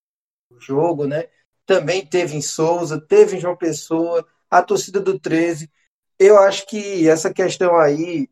jogo, 0.59 1.07
né? 1.07 1.25
Também 1.65 2.05
teve 2.05 2.37
em 2.37 2.43
Souza, 2.43 3.01
teve 3.01 3.37
em 3.37 3.41
João 3.41 3.57
Pessoa, 3.57 4.27
a 4.51 4.63
torcida 4.63 5.01
do 5.01 5.19
13. 5.19 5.71
Eu 6.19 6.39
acho 6.39 6.67
que 6.67 7.09
essa 7.09 7.33
questão 7.33 7.77
aí 7.77 8.29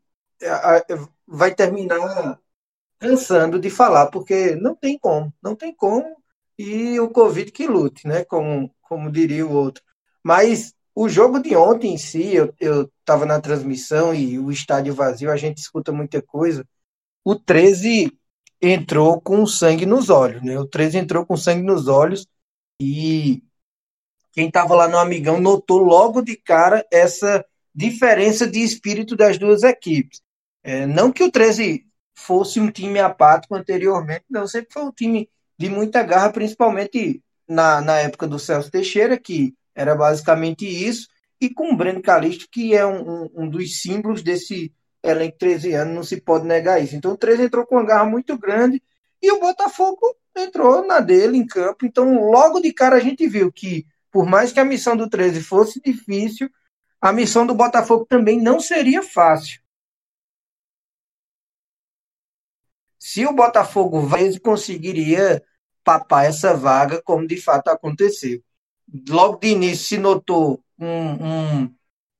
vai 1.27 1.53
terminar 1.53 2.39
cansando 2.99 3.59
de 3.59 3.69
falar, 3.69 4.07
porque 4.07 4.55
não 4.55 4.75
tem 4.75 4.97
como, 4.97 5.33
não 5.41 5.55
tem 5.55 5.73
como, 5.73 6.15
e 6.57 6.99
o 6.99 7.09
Covid 7.09 7.51
que 7.51 7.67
lute, 7.67 8.07
né? 8.07 8.23
Como, 8.25 8.73
como 8.81 9.11
diria 9.11 9.45
o 9.45 9.51
outro. 9.51 9.83
Mas 10.23 10.73
o 10.95 11.07
jogo 11.07 11.39
de 11.39 11.55
ontem 11.55 11.93
em 11.93 11.97
si, 11.97 12.33
eu 12.59 12.91
estava 12.99 13.25
na 13.25 13.39
transmissão 13.39 14.13
e 14.15 14.39
o 14.39 14.51
estádio 14.51 14.93
vazio, 14.93 15.31
a 15.31 15.37
gente 15.37 15.59
escuta 15.59 15.91
muita 15.91 16.21
coisa. 16.21 16.67
O 17.23 17.35
13 17.35 18.11
entrou 18.61 19.21
com 19.21 19.45
sangue 19.45 19.85
nos 19.85 20.09
olhos, 20.09 20.41
né? 20.43 20.59
O 20.59 20.65
13 20.65 20.97
entrou 20.97 21.25
com 21.25 21.37
sangue 21.37 21.61
nos 21.61 21.87
olhos 21.87 22.27
e 22.81 23.43
quem 24.31 24.47
estava 24.47 24.75
lá 24.75 24.87
no 24.87 24.97
Amigão 24.97 25.39
notou 25.39 25.79
logo 25.79 26.21
de 26.21 26.35
cara 26.35 26.85
essa 26.91 27.45
diferença 27.73 28.47
de 28.47 28.59
espírito 28.59 29.15
das 29.15 29.37
duas 29.37 29.63
equipes. 29.63 30.21
É, 30.63 30.85
não 30.85 31.11
que 31.11 31.23
o 31.23 31.31
13 31.31 31.86
fosse 32.17 32.59
um 32.59 32.71
time 32.71 32.99
apático 32.99 33.53
anteriormente, 33.53 34.25
não, 34.27 34.47
sempre 34.47 34.73
foi 34.73 34.81
um 34.81 34.91
time 34.91 35.29
de 35.55 35.69
muita 35.69 36.01
garra, 36.01 36.31
principalmente 36.31 37.21
na, 37.47 37.79
na 37.79 37.99
época 37.99 38.27
do 38.27 38.39
Celso 38.39 38.71
Teixeira, 38.71 39.17
que 39.17 39.53
era 39.75 39.95
basicamente 39.95 40.65
isso, 40.65 41.07
e 41.39 41.47
com 41.47 41.71
o 41.71 41.77
Breno 41.77 42.01
Calixto, 42.01 42.47
que 42.51 42.75
é 42.75 42.83
um, 42.83 43.07
um, 43.07 43.29
um 43.35 43.49
dos 43.49 43.81
símbolos 43.81 44.23
desse 44.23 44.73
elenco 45.03 45.37
13 45.37 45.73
anos, 45.73 45.95
não 45.95 46.03
se 46.03 46.19
pode 46.19 46.47
negar 46.47 46.83
isso. 46.83 46.95
Então 46.95 47.11
o 47.11 47.17
13 47.17 47.43
entrou 47.43 47.65
com 47.67 47.75
uma 47.75 47.85
garra 47.85 48.05
muito 48.05 48.35
grande 48.35 48.81
e 49.21 49.31
o 49.31 49.39
Botafogo 49.39 50.17
entrou 50.35 50.85
na 50.85 50.99
dele 50.99 51.37
em 51.37 51.45
campo. 51.45 51.85
Então, 51.85 52.31
logo 52.31 52.59
de 52.59 52.73
cara, 52.73 52.95
a 52.95 52.99
gente 52.99 53.27
viu 53.27 53.51
que, 53.51 53.85
por 54.11 54.25
mais 54.25 54.51
que 54.51 54.59
a 54.59 54.65
missão 54.65 54.97
do 54.97 55.07
13 55.07 55.41
fosse 55.41 55.79
difícil, 55.79 56.49
a 56.99 57.13
missão 57.13 57.45
do 57.45 57.53
Botafogo 57.53 58.05
também 58.09 58.41
não 58.41 58.59
seria 58.59 59.03
fácil. 59.03 59.61
Se 63.07 63.25
o 63.25 63.31
Botafogo 63.31 64.01
vai, 64.01 64.37
conseguiria 64.39 65.41
papar 65.81 66.25
essa 66.25 66.53
vaga, 66.53 67.01
como 67.01 67.25
de 67.25 67.37
fato 67.41 67.69
aconteceu. 67.69 68.43
Logo 69.07 69.37
de 69.37 69.47
início 69.47 69.85
se 69.85 69.97
notou 69.97 70.61
um, 70.77 71.61
um, 71.63 71.75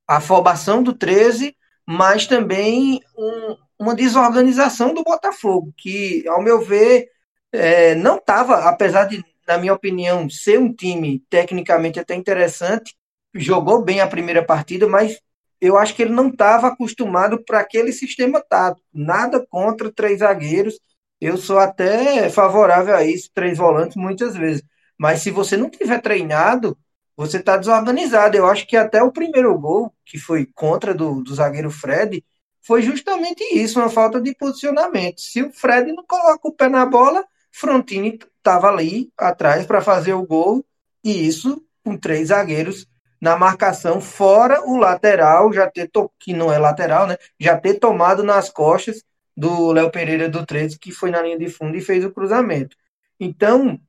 afobação 0.06 0.82
do 0.82 0.94
13, 0.94 1.54
mas 1.86 2.26
também 2.26 3.02
um, 3.14 3.56
uma 3.78 3.94
desorganização 3.94 4.94
do 4.94 5.04
Botafogo, 5.04 5.74
que, 5.76 6.26
ao 6.26 6.42
meu 6.42 6.62
ver, 6.62 7.10
é, 7.52 7.94
não 7.94 8.16
estava, 8.16 8.66
apesar 8.66 9.04
de, 9.04 9.22
na 9.46 9.58
minha 9.58 9.74
opinião, 9.74 10.30
ser 10.30 10.58
um 10.58 10.72
time 10.72 11.22
tecnicamente 11.28 12.00
até 12.00 12.14
interessante, 12.14 12.96
jogou 13.34 13.82
bem 13.82 14.00
a 14.00 14.06
primeira 14.06 14.42
partida, 14.42 14.88
mas 14.88 15.20
eu 15.60 15.76
acho 15.76 15.94
que 15.94 16.02
ele 16.02 16.12
não 16.12 16.28
estava 16.28 16.68
acostumado 16.68 17.42
para 17.44 17.60
aquele 17.60 17.92
sistema 17.92 18.40
tático. 18.40 18.86
Nada 18.92 19.44
contra 19.48 19.92
três 19.92 20.20
zagueiros. 20.20 20.78
Eu 21.20 21.36
sou 21.36 21.58
até 21.58 22.30
favorável 22.30 22.94
a 22.94 23.04
isso, 23.04 23.30
três 23.34 23.58
volantes, 23.58 23.96
muitas 23.96 24.36
vezes. 24.36 24.62
Mas 24.96 25.20
se 25.22 25.30
você 25.30 25.56
não 25.56 25.68
tiver 25.68 26.00
treinado, 26.00 26.78
você 27.16 27.38
está 27.38 27.56
desorganizado. 27.56 28.36
Eu 28.36 28.46
acho 28.46 28.66
que 28.66 28.76
até 28.76 29.02
o 29.02 29.12
primeiro 29.12 29.58
gol, 29.58 29.92
que 30.04 30.18
foi 30.18 30.46
contra 30.46 30.94
do, 30.94 31.22
do 31.22 31.34
zagueiro 31.34 31.70
Fred, 31.70 32.24
foi 32.62 32.82
justamente 32.82 33.42
isso, 33.54 33.80
uma 33.80 33.88
falta 33.88 34.20
de 34.20 34.34
posicionamento. 34.34 35.20
Se 35.20 35.42
o 35.42 35.52
Fred 35.52 35.92
não 35.92 36.04
coloca 36.04 36.48
o 36.48 36.52
pé 36.52 36.68
na 36.68 36.86
bola, 36.86 37.24
Frontini 37.50 38.18
estava 38.36 38.68
ali 38.68 39.10
atrás 39.16 39.66
para 39.66 39.80
fazer 39.80 40.12
o 40.12 40.26
gol, 40.26 40.64
e 41.02 41.26
isso 41.26 41.64
com 41.84 41.96
três 41.96 42.28
zagueiros 42.28 42.86
na 43.20 43.36
marcação, 43.36 44.00
fora 44.00 44.62
o 44.64 44.76
lateral, 44.76 45.52
já 45.52 45.70
ter 45.70 45.88
to... 45.88 46.10
que 46.18 46.32
não 46.32 46.52
é 46.52 46.58
lateral, 46.58 47.06
né? 47.06 47.16
Já 47.38 47.58
ter 47.58 47.74
tomado 47.74 48.22
nas 48.22 48.50
costas 48.50 49.02
do 49.36 49.72
Léo 49.72 49.90
Pereira 49.90 50.28
do 50.28 50.44
13, 50.44 50.78
que 50.78 50.90
foi 50.90 51.10
na 51.10 51.22
linha 51.22 51.38
de 51.38 51.48
fundo 51.48 51.76
e 51.76 51.80
fez 51.80 52.04
o 52.04 52.10
cruzamento. 52.10 52.76
Então, 53.20 53.80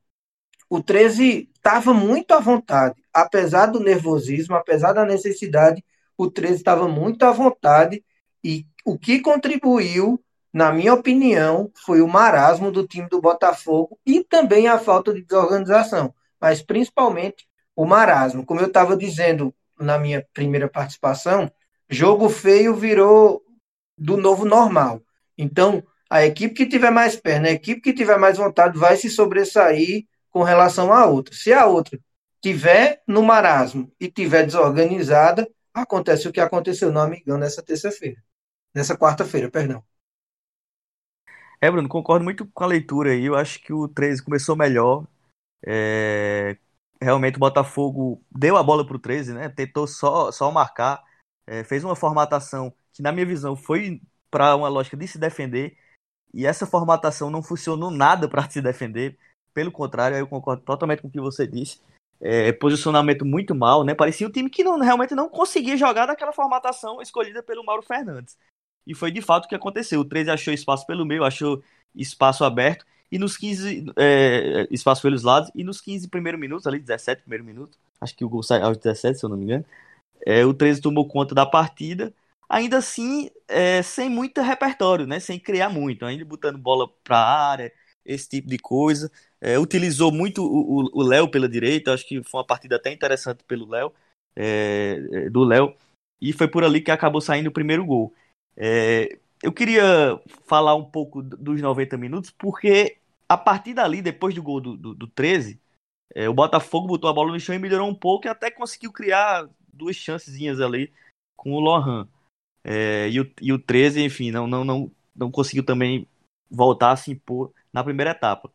o 0.70 0.82
13 0.82 1.50
estava 1.56 1.94
muito 1.94 2.32
à 2.34 2.40
vontade, 2.40 3.04
apesar 3.12 3.66
do 3.66 3.80
nervosismo, 3.80 4.56
apesar 4.56 4.94
da 4.94 5.04
necessidade, 5.04 5.84
o 6.16 6.30
13 6.30 6.56
estava 6.56 6.88
muito 6.88 7.24
à 7.24 7.32
vontade 7.32 8.04
e 8.44 8.68
o 8.86 8.98
que 8.98 9.20
contribuiu, 9.20 10.24
na 10.54 10.72
minha 10.72 10.94
opinião, 10.94 11.72
foi 11.76 12.02
o 12.02 12.08
marasmo 12.08 12.72
do 12.72 12.88
time 12.88 13.10
do 13.10 13.20
Botafogo 13.20 14.00
e 14.06 14.24
também 14.24 14.68
a 14.68 14.78
falta 14.78 15.12
de 15.12 15.24
desorganização, 15.24 16.14
mas 16.40 16.62
principalmente 16.62 17.49
o 17.80 17.86
marasmo. 17.86 18.46
Como 18.46 18.60
eu 18.60 18.68
estava 18.68 18.98
dizendo 18.98 19.56
na 19.80 19.98
minha 19.98 20.28
primeira 20.34 20.68
participação, 20.68 21.50
jogo 21.90 22.28
feio 22.28 22.76
virou 22.76 23.42
do 23.98 24.18
novo 24.18 24.44
normal. 24.44 25.02
Então, 25.38 25.82
a 26.10 26.26
equipe 26.26 26.54
que 26.54 26.66
tiver 26.66 26.92
mais 26.92 27.16
perna, 27.16 27.48
a 27.48 27.52
equipe 27.52 27.80
que 27.80 27.94
tiver 27.94 28.18
mais 28.20 28.38
vontade 28.38 28.78
vai 28.78 28.98
se 28.98 29.10
sobressair 29.10 30.06
com 30.30 30.44
relação 30.44 30.92
à 30.92 31.06
outra. 31.06 31.34
Se 31.34 31.54
a 31.54 31.68
outra 31.68 31.98
tiver 32.42 33.02
no 33.08 33.24
marasmo 33.24 33.90
e 33.98 34.12
tiver 34.12 34.46
desorganizada, 34.46 35.50
acontece 35.74 36.28
o 36.28 36.34
que 36.34 36.42
aconteceu 36.42 36.92
no 36.92 37.00
Amigão 37.00 37.38
nessa 37.38 37.64
terça-feira. 37.64 38.22
Nessa 38.76 38.98
quarta-feira, 38.98 39.50
perdão. 39.50 39.82
É, 41.62 41.72
Bruno, 41.72 41.88
concordo 41.88 42.26
muito 42.26 42.46
com 42.46 42.64
a 42.66 42.68
leitura 42.68 43.12
aí. 43.12 43.24
Eu 43.24 43.36
acho 43.36 43.64
que 43.64 43.72
o 43.72 43.88
13 43.88 44.22
começou 44.22 44.58
melhor. 44.58 45.08
É, 45.66 46.58
realmente 47.02 47.38
o 47.38 47.40
Botafogo 47.40 48.22
deu 48.32 48.58
a 48.58 48.64
bola 48.64 48.86
para 48.86 48.96
o 48.96 49.00
13, 49.00 49.34
né? 49.34 49.50
Tentou 49.50 49.88
só, 49.88 50.32
só 50.32 50.52
marcar, 50.52 51.04
é, 51.48 51.64
fez 51.64 51.84
uma 51.84 51.96
formatação 51.96 52.74
que, 52.94 53.02
na 53.02 53.12
minha 53.12 53.26
visão, 53.26 53.56
foi 53.56 54.02
para 54.30 54.56
uma 54.56 54.68
lógica 54.68 54.98
de 54.98 55.08
se 55.08 55.18
defender, 55.18 55.78
e 56.34 56.46
essa 56.46 56.68
formatação 56.68 57.30
não 57.30 57.42
funcionou 57.42 57.90
nada 57.90 58.28
para 58.28 58.48
se 58.50 58.62
defender. 58.62 59.18
Pelo 59.54 59.72
contrário, 59.72 60.16
eu 60.18 60.28
concordo 60.28 60.62
totalmente 60.64 61.02
com 61.02 61.08
o 61.08 61.12
que 61.12 61.20
você 61.20 61.48
disse. 61.48 61.82
É, 62.22 62.52
posicionamento 62.52 63.26
muito 63.26 63.56
mal, 63.56 63.84
né? 63.84 63.96
Parecia 63.96 64.28
um 64.28 64.32
time 64.32 64.50
que 64.50 64.64
não, 64.64 64.78
realmente 64.80 65.16
não 65.16 65.30
conseguia 65.30 65.78
jogar 65.78 66.06
daquela 66.06 66.34
formatação 66.34 67.02
escolhida 67.02 67.42
pelo 67.42 67.64
Mauro 67.64 67.82
Fernandes. 67.82 68.38
E 68.86 68.94
foi 68.94 69.12
de 69.12 69.22
fato 69.22 69.46
o 69.46 69.48
que 69.48 69.56
aconteceu. 69.56 70.02
O 70.02 70.06
13 70.06 70.30
achou 70.30 70.54
espaço 70.54 70.86
pelo 70.86 71.06
meio, 71.06 71.24
achou 71.24 71.64
espaço 71.96 72.44
aberto 72.44 72.86
e 73.12 73.18
nos 73.20 73.38
15, 73.38 73.86
é, 73.98 74.68
espaço 74.72 75.02
pelos 75.02 75.24
lados, 75.24 75.52
e 75.56 75.64
nos 75.64 75.82
15 75.82 76.08
primeiros 76.08 76.40
minutos, 76.40 76.68
ali 76.68 76.80
17 76.80 77.22
primeiros 77.24 77.46
minutos, 77.46 77.78
acho 78.00 78.16
que 78.16 78.26
o 78.26 78.30
gol 78.30 78.44
sai 78.44 78.62
aos 78.62 78.78
17, 78.78 79.20
se 79.20 79.26
eu 79.26 79.30
não 79.30 79.38
me 79.38 79.46
engano, 79.46 79.66
é, 80.26 80.46
o 80.46 80.54
13 80.54 80.82
tomou 80.82 81.08
conta 81.08 81.34
da 81.34 81.46
partida, 81.46 82.14
ainda 82.48 82.78
assim, 82.78 83.30
é, 83.48 83.82
sem 83.82 84.10
muito 84.10 84.42
repertório, 84.42 85.08
né, 85.08 85.20
sem 85.20 85.40
criar 85.40 85.70
muito, 85.70 86.06
ainda 86.06 86.26
botando 86.26 86.58
bola 86.58 86.88
para 87.04 87.18
área, 87.18 87.74
esse 88.06 88.28
tipo 88.30 88.48
de 88.50 88.58
coisa, 88.58 89.12
é, 89.42 89.58
utilizou 89.60 90.12
muito 90.12 90.44
o 90.44 91.02
Léo 91.04 91.30
pela 91.30 91.48
direita, 91.48 91.94
acho 91.94 92.08
que 92.08 92.24
foi 92.24 92.40
uma 92.40 92.48
partida 92.48 92.76
até 92.76 92.92
interessante 92.92 93.44
pelo 93.46 93.68
Léo, 93.70 93.94
é, 94.36 95.00
é, 95.12 95.30
do 95.30 95.44
Léo, 95.44 95.76
e 96.22 96.34
foi 96.34 96.48
por 96.48 96.64
ali 96.64 96.82
que 96.82 96.92
acabou 96.92 97.22
saindo 97.22 97.48
o 97.48 97.52
primeiro 97.52 97.86
gol. 97.86 98.14
É, 98.58 99.18
eu 99.42 99.54
queria 99.54 100.20
falar 100.48 100.76
um 100.76 100.84
pouco 100.84 101.22
dos 101.22 101.62
90 101.62 101.98
minutos, 101.98 102.32
porque 102.32 102.99
a 103.30 103.38
partir 103.38 103.76
dali, 103.76 104.02
depois 104.02 104.34
do 104.34 104.42
gol 104.42 104.60
do, 104.60 104.76
do, 104.76 104.96
do 104.96 105.08
13, 105.08 105.62
é, 106.16 106.28
o 106.28 106.34
Botafogo 106.34 106.88
botou 106.88 107.10
a 107.10 107.14
bola 107.14 107.32
no 107.32 107.40
chão 107.40 107.54
e 107.54 107.60
melhorou 107.60 107.88
um 107.88 107.94
pouco 107.94 108.26
e 108.26 108.30
até 108.30 108.50
conseguiu 108.50 108.92
criar 108.92 109.48
duas 109.72 109.96
chancezinhas 109.96 110.60
ali 110.60 110.92
com 111.38 111.54
o 111.54 111.60
Lohan. 111.60 112.08
É, 112.64 113.08
e, 113.10 113.22
o, 113.22 113.32
e 113.40 113.54
o 113.54 113.60
13, 113.60 114.04
enfim, 114.04 114.32
não, 114.32 114.48
não, 114.48 114.66
não, 114.66 114.92
não 115.16 115.32
conseguiu 115.32 115.64
também 115.64 116.08
voltar 116.50 116.92
a 116.92 116.96
se 116.96 117.12
impor 117.12 117.54
na 117.72 117.84
primeira 117.84 118.12
etapa. 118.12 118.52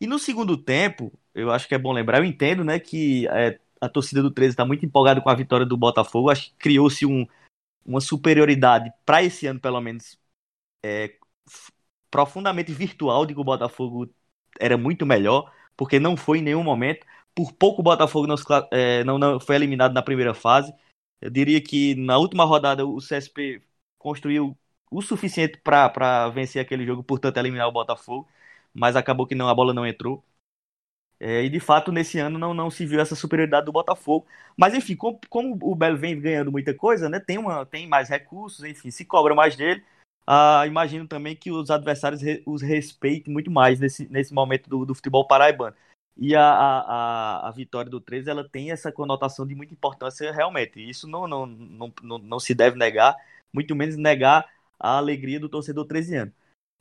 E 0.00 0.06
no 0.06 0.18
segundo 0.18 0.56
tempo, 0.56 1.12
eu 1.34 1.50
acho 1.50 1.68
que 1.68 1.74
é 1.74 1.78
bom 1.78 1.92
lembrar, 1.92 2.18
eu 2.18 2.24
entendo 2.24 2.64
né, 2.64 2.80
que 2.80 3.28
é, 3.28 3.60
a 3.80 3.88
torcida 3.88 4.22
do 4.22 4.30
13 4.30 4.54
está 4.54 4.64
muito 4.64 4.84
empolgada 4.84 5.20
com 5.20 5.28
a 5.28 5.34
vitória 5.34 5.66
do 5.66 5.76
Botafogo. 5.76 6.30
Acho 6.30 6.50
que 6.50 6.56
criou-se 6.56 7.04
um, 7.04 7.26
uma 7.84 8.00
superioridade 8.00 8.92
para 9.04 9.22
esse 9.22 9.46
ano, 9.46 9.60
pelo 9.60 9.80
menos, 9.80 10.18
é, 10.84 11.16
profundamente 12.14 12.72
virtual 12.72 13.26
de 13.26 13.34
que 13.34 13.40
o 13.40 13.44
Botafogo 13.44 14.08
era 14.60 14.78
muito 14.78 15.04
melhor, 15.04 15.52
porque 15.76 15.98
não 15.98 16.16
foi 16.16 16.38
em 16.38 16.42
nenhum 16.42 16.62
momento. 16.62 17.04
por 17.34 17.52
pouco 17.52 17.80
o 17.80 17.84
Botafogo 17.84 18.26
não, 18.28 18.36
é, 18.70 19.02
não, 19.04 19.18
não 19.18 19.40
foi 19.40 19.56
eliminado 19.56 19.92
na 19.92 20.00
primeira 20.02 20.32
fase. 20.32 20.72
Eu 21.20 21.28
diria 21.30 21.60
que 21.60 21.94
na 21.96 22.16
última 22.18 22.44
rodada 22.44 22.86
o 22.86 23.00
CSP 23.00 23.60
construiu 23.98 24.56
o 24.92 25.02
suficiente 25.02 25.58
para 25.58 26.28
vencer 26.30 26.62
aquele 26.62 26.86
jogo, 26.86 27.02
portanto 27.02 27.36
eliminar 27.38 27.66
o 27.68 27.72
Botafogo, 27.72 28.28
mas 28.72 28.94
acabou 28.96 29.26
que 29.26 29.34
não, 29.34 29.48
a 29.48 29.54
bola 29.54 29.74
não 29.74 29.84
entrou. 29.86 30.24
É, 31.20 31.42
e 31.44 31.48
de 31.48 31.60
fato, 31.60 31.92
nesse 31.92 32.18
ano 32.18 32.38
não, 32.38 32.52
não 32.52 32.70
se 32.70 32.84
viu 32.84 33.00
essa 33.00 33.14
superioridade 33.14 33.66
do 33.66 33.72
Botafogo. 33.72 34.26
Mas 34.56 34.74
enfim, 34.74 34.96
como, 34.96 35.18
como 35.30 35.56
o 35.62 35.74
Belo 35.74 35.96
vem 35.96 36.20
ganhando 36.20 36.52
muita 36.52 36.74
coisa, 36.74 37.08
né? 37.08 37.20
Tem, 37.20 37.38
uma, 37.38 37.64
tem 37.64 37.86
mais 37.88 38.08
recursos, 38.08 38.64
enfim, 38.64 38.90
se 38.90 39.04
cobra 39.04 39.34
mais 39.34 39.56
dele. 39.56 39.82
Ah, 40.26 40.64
imagino 40.66 41.06
também 41.06 41.36
que 41.36 41.50
os 41.50 41.70
adversários 41.70 42.22
os 42.46 42.62
respeitem 42.62 43.32
muito 43.32 43.50
mais 43.50 43.78
nesse, 43.78 44.08
nesse 44.08 44.32
momento 44.32 44.68
do, 44.70 44.86
do 44.86 44.94
futebol 44.94 45.26
paraibano. 45.26 45.76
E 46.16 46.34
a, 46.34 46.42
a, 46.42 47.48
a, 47.48 47.50
vitória 47.50 47.90
do 47.90 48.00
13 48.00 48.30
ela 48.30 48.48
tem 48.48 48.70
essa 48.70 48.92
conotação 48.92 49.46
de 49.46 49.54
muita 49.54 49.74
importância 49.74 50.30
realmente. 50.32 50.78
Isso 50.78 51.08
não, 51.08 51.26
não, 51.26 51.44
não, 51.46 51.92
não, 52.02 52.18
não 52.18 52.40
se 52.40 52.54
deve 52.54 52.78
negar, 52.78 53.16
muito 53.52 53.74
menos 53.74 53.96
negar 53.96 54.48
a 54.78 54.96
alegria 54.98 55.40
do 55.40 55.48
torcedor 55.48 55.86
13 55.86 56.16
anos. 56.16 56.34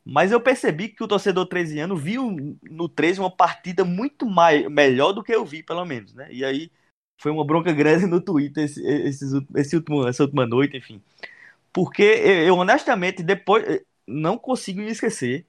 Mas 0.06 0.32
eu 0.32 0.42
percebi 0.42 0.90
que 0.90 1.04
o 1.04 1.08
torcedor 1.08 1.48
13 1.48 1.80
anos 1.80 2.02
viu 2.02 2.58
no 2.62 2.90
13 2.90 3.20
uma 3.22 3.32
partida 3.32 3.84
muito 3.86 4.26
mais, 4.26 4.68
melhor 4.70 5.14
do 5.14 5.24
que 5.24 5.34
eu 5.34 5.46
vi, 5.46 5.64
pelo 5.64 5.86
menos, 5.86 6.14
né? 6.14 6.28
E 6.32 6.44
aí 6.44 6.70
foi 7.20 7.32
uma 7.32 7.46
bronca 7.46 7.72
grande 7.72 8.06
no 8.06 8.20
Twitter 8.22 8.66
esse, 8.66 8.86
esse, 8.86 9.26
esse 9.56 9.76
último, 9.78 10.08
essa 10.08 10.24
última 10.24 10.46
noite, 10.46 10.78
enfim. 10.78 11.02
Porque 11.74 12.04
eu, 12.04 12.56
honestamente, 12.58 13.24
depois, 13.24 13.82
não 14.08 14.38
consigo 14.38 14.80
me 14.82 14.92
esquecer 14.92 15.48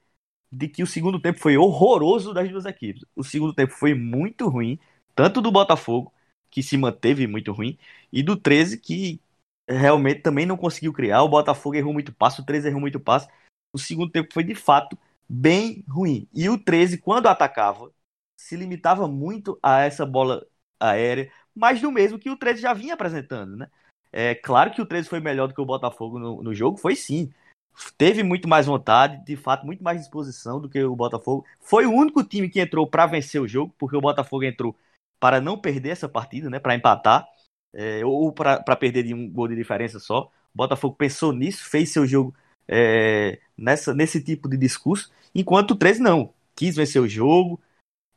de 0.51 0.67
que 0.69 0.83
o 0.83 0.87
segundo 0.87 1.19
tempo 1.21 1.39
foi 1.39 1.57
horroroso 1.57 2.33
das 2.33 2.49
duas 2.49 2.65
equipes. 2.65 3.03
O 3.15 3.23
segundo 3.23 3.53
tempo 3.53 3.73
foi 3.73 3.93
muito 3.93 4.47
ruim, 4.49 4.79
tanto 5.15 5.41
do 5.41 5.51
Botafogo, 5.51 6.13
que 6.49 6.63
se 6.63 6.77
manteve 6.77 7.27
muito 7.27 7.51
ruim, 7.51 7.77
e 8.11 8.23
do 8.23 8.37
13, 8.37 8.79
que 8.79 9.21
realmente 9.69 10.21
também 10.21 10.45
não 10.45 10.57
conseguiu 10.57 10.93
criar. 10.93 11.23
O 11.23 11.29
Botafogo 11.29 11.75
errou 11.75 11.93
muito 11.93 12.13
passo, 12.13 12.41
o 12.41 12.45
13 12.45 12.67
errou 12.69 12.81
muito 12.81 12.99
passo. 12.99 13.27
O 13.73 13.79
segundo 13.79 14.11
tempo 14.11 14.33
foi 14.33 14.43
de 14.43 14.55
fato 14.55 14.97
bem 15.27 15.83
ruim. 15.87 16.27
E 16.33 16.49
o 16.49 16.57
13, 16.57 16.97
quando 16.97 17.27
atacava, 17.27 17.91
se 18.37 18.55
limitava 18.55 19.07
muito 19.07 19.59
a 19.61 19.81
essa 19.81 20.05
bola 20.05 20.45
aérea, 20.79 21.31
mas 21.53 21.81
do 21.81 21.91
mesmo 21.91 22.19
que 22.19 22.29
o 22.29 22.37
13 22.37 22.61
já 22.61 22.73
vinha 22.73 22.93
apresentando, 22.93 23.55
né? 23.57 23.69
É 24.17 24.33
claro 24.33 24.71
que 24.71 24.81
o 24.81 24.85
13 24.85 25.09
foi 25.09 25.19
melhor 25.19 25.49
do 25.49 25.53
que 25.53 25.59
o 25.59 25.65
Botafogo 25.65 26.17
no, 26.17 26.41
no 26.41 26.55
jogo, 26.55 26.77
foi 26.77 26.95
sim. 26.95 27.33
Teve 27.97 28.23
muito 28.23 28.47
mais 28.47 28.65
vontade, 28.65 29.21
de 29.25 29.35
fato, 29.35 29.65
muito 29.65 29.83
mais 29.83 29.99
disposição 29.99 30.61
do 30.61 30.69
que 30.69 30.81
o 30.81 30.95
Botafogo. 30.95 31.45
Foi 31.59 31.85
o 31.85 31.91
único 31.91 32.23
time 32.23 32.49
que 32.49 32.61
entrou 32.61 32.87
para 32.87 33.05
vencer 33.07 33.41
o 33.41 33.47
jogo, 33.47 33.75
porque 33.77 33.97
o 33.97 33.99
Botafogo 33.99 34.45
entrou 34.45 34.73
para 35.19 35.41
não 35.41 35.59
perder 35.59 35.89
essa 35.89 36.07
partida, 36.07 36.49
né? 36.49 36.59
Para 36.59 36.75
empatar, 36.75 37.27
é, 37.73 38.05
ou 38.05 38.31
para 38.31 38.75
perder 38.77 39.03
de 39.03 39.13
um 39.13 39.29
gol 39.29 39.49
de 39.49 39.55
diferença 39.55 39.99
só. 39.99 40.31
O 40.53 40.57
Botafogo 40.57 40.95
pensou 40.95 41.33
nisso, 41.33 41.65
fez 41.69 41.91
seu 41.91 42.07
jogo 42.07 42.33
é, 42.69 43.41
nessa, 43.57 43.93
nesse 43.93 44.23
tipo 44.23 44.47
de 44.47 44.55
discurso, 44.55 45.11
enquanto 45.33 45.71
o 45.71 45.75
13 45.75 46.01
não. 46.01 46.33
Quis 46.55 46.77
vencer 46.77 47.01
o 47.01 47.07
jogo, 47.07 47.61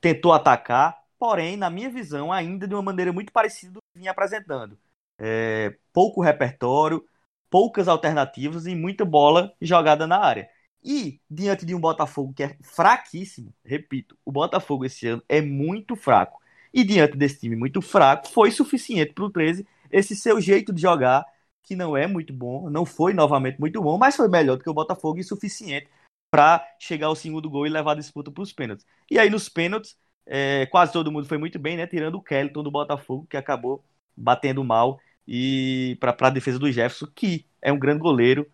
tentou 0.01 0.33
atacar, 0.33 0.97
porém, 1.19 1.57
na 1.57 1.69
minha 1.69 1.91
visão, 1.91 2.33
ainda 2.33 2.69
de 2.69 2.75
uma 2.75 2.83
maneira 2.83 3.13
muito 3.13 3.33
parecida 3.33 3.73
do 3.73 3.81
que 3.93 3.99
vinha 3.99 4.13
apresentando 4.13 4.79
é, 5.19 5.77
pouco 5.93 6.23
repertório, 6.23 7.05
poucas 7.51 7.89
alternativas 7.89 8.67
e 8.67 8.75
muita 8.75 9.05
bola 9.05 9.53
jogada 9.61 10.07
na 10.07 10.19
área. 10.19 10.49
E 10.83 11.21
diante 11.29 11.67
de 11.67 11.75
um 11.75 11.81
Botafogo 11.81 12.33
que 12.33 12.43
é 12.43 12.57
fraquíssimo, 12.63 13.53
repito, 13.65 14.17
o 14.25 14.31
Botafogo 14.31 14.85
esse 14.85 15.07
ano 15.07 15.23
é 15.29 15.41
muito 15.41 15.97
fraco. 15.97 16.41
E 16.73 16.85
diante 16.85 17.17
desse 17.17 17.41
time 17.41 17.57
muito 17.57 17.83
fraco, 17.83 18.29
foi 18.29 18.51
suficiente 18.51 19.13
para 19.13 19.25
o 19.25 19.31
13 19.31 19.67
esse 19.91 20.15
seu 20.15 20.41
jeito 20.41 20.73
de 20.73 20.83
jogar, 20.83 21.25
que 21.63 21.75
não 21.75 21.97
é 21.97 22.07
muito 22.07 22.33
bom, 22.33 22.71
não 22.71 22.85
foi 22.85 23.13
novamente 23.13 23.59
muito 23.59 23.81
bom, 23.83 23.99
mas 23.99 24.17
foi 24.17 24.29
melhor 24.29 24.57
do 24.57 24.63
que 24.63 24.71
o 24.71 24.75
Botafogo 24.75 25.19
e 25.19 25.25
suficiente 25.25 25.89
para 26.31 26.65
chegar 26.79 27.07
ao 27.09 27.17
segundo 27.17 27.49
gol 27.49 27.67
e 27.67 27.71
levar 27.71 27.93
a 27.93 27.97
disputa 27.97 28.31
para 28.31 28.43
os 28.43 28.53
pênaltis. 28.53 28.87
E 29.11 29.19
aí 29.19 29.31
nos 29.31 29.49
pênaltis, 29.49 29.97
é, 30.27 30.67
quase 30.67 30.93
todo 30.93 31.11
mundo 31.11 31.27
foi 31.27 31.39
muito 31.39 31.59
bem, 31.59 31.77
né? 31.77 31.87
Tirando 31.87 32.17
o 32.17 32.23
Kelton 32.23 32.63
do 32.63 32.71
Botafogo, 32.71 33.27
que 33.29 33.37
acabou 33.37 33.83
batendo 34.17 34.63
mal 34.63 35.01
e 35.31 35.99
para 36.01 36.17
a 36.19 36.31
defesa 36.31 36.59
do 36.59 36.73
Jefferson, 36.73 37.07
que 37.15 37.45
é 37.61 37.71
um 37.71 37.79
grande 37.79 38.01
goleiro, 38.01 38.51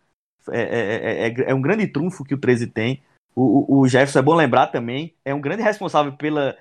é, 0.51 0.61
é, 0.61 1.29
é, 1.29 1.51
é, 1.51 1.55
um 1.55 1.63
grande 1.63 1.87
trunfo 1.87 2.25
que 2.25 2.35
o 2.35 2.39
13 2.39 2.67
tem. 2.67 3.01
O, 3.35 3.81
o, 3.81 3.89
Jefferson 3.89 4.19
é 4.19 4.23
bom 4.23 4.35
lembrar 4.35 4.67
também, 4.69 5.15
é 5.25 5.33
um 5.33 5.41
grande 5.41 5.63
responsável 5.63 6.17
pela 6.17 6.57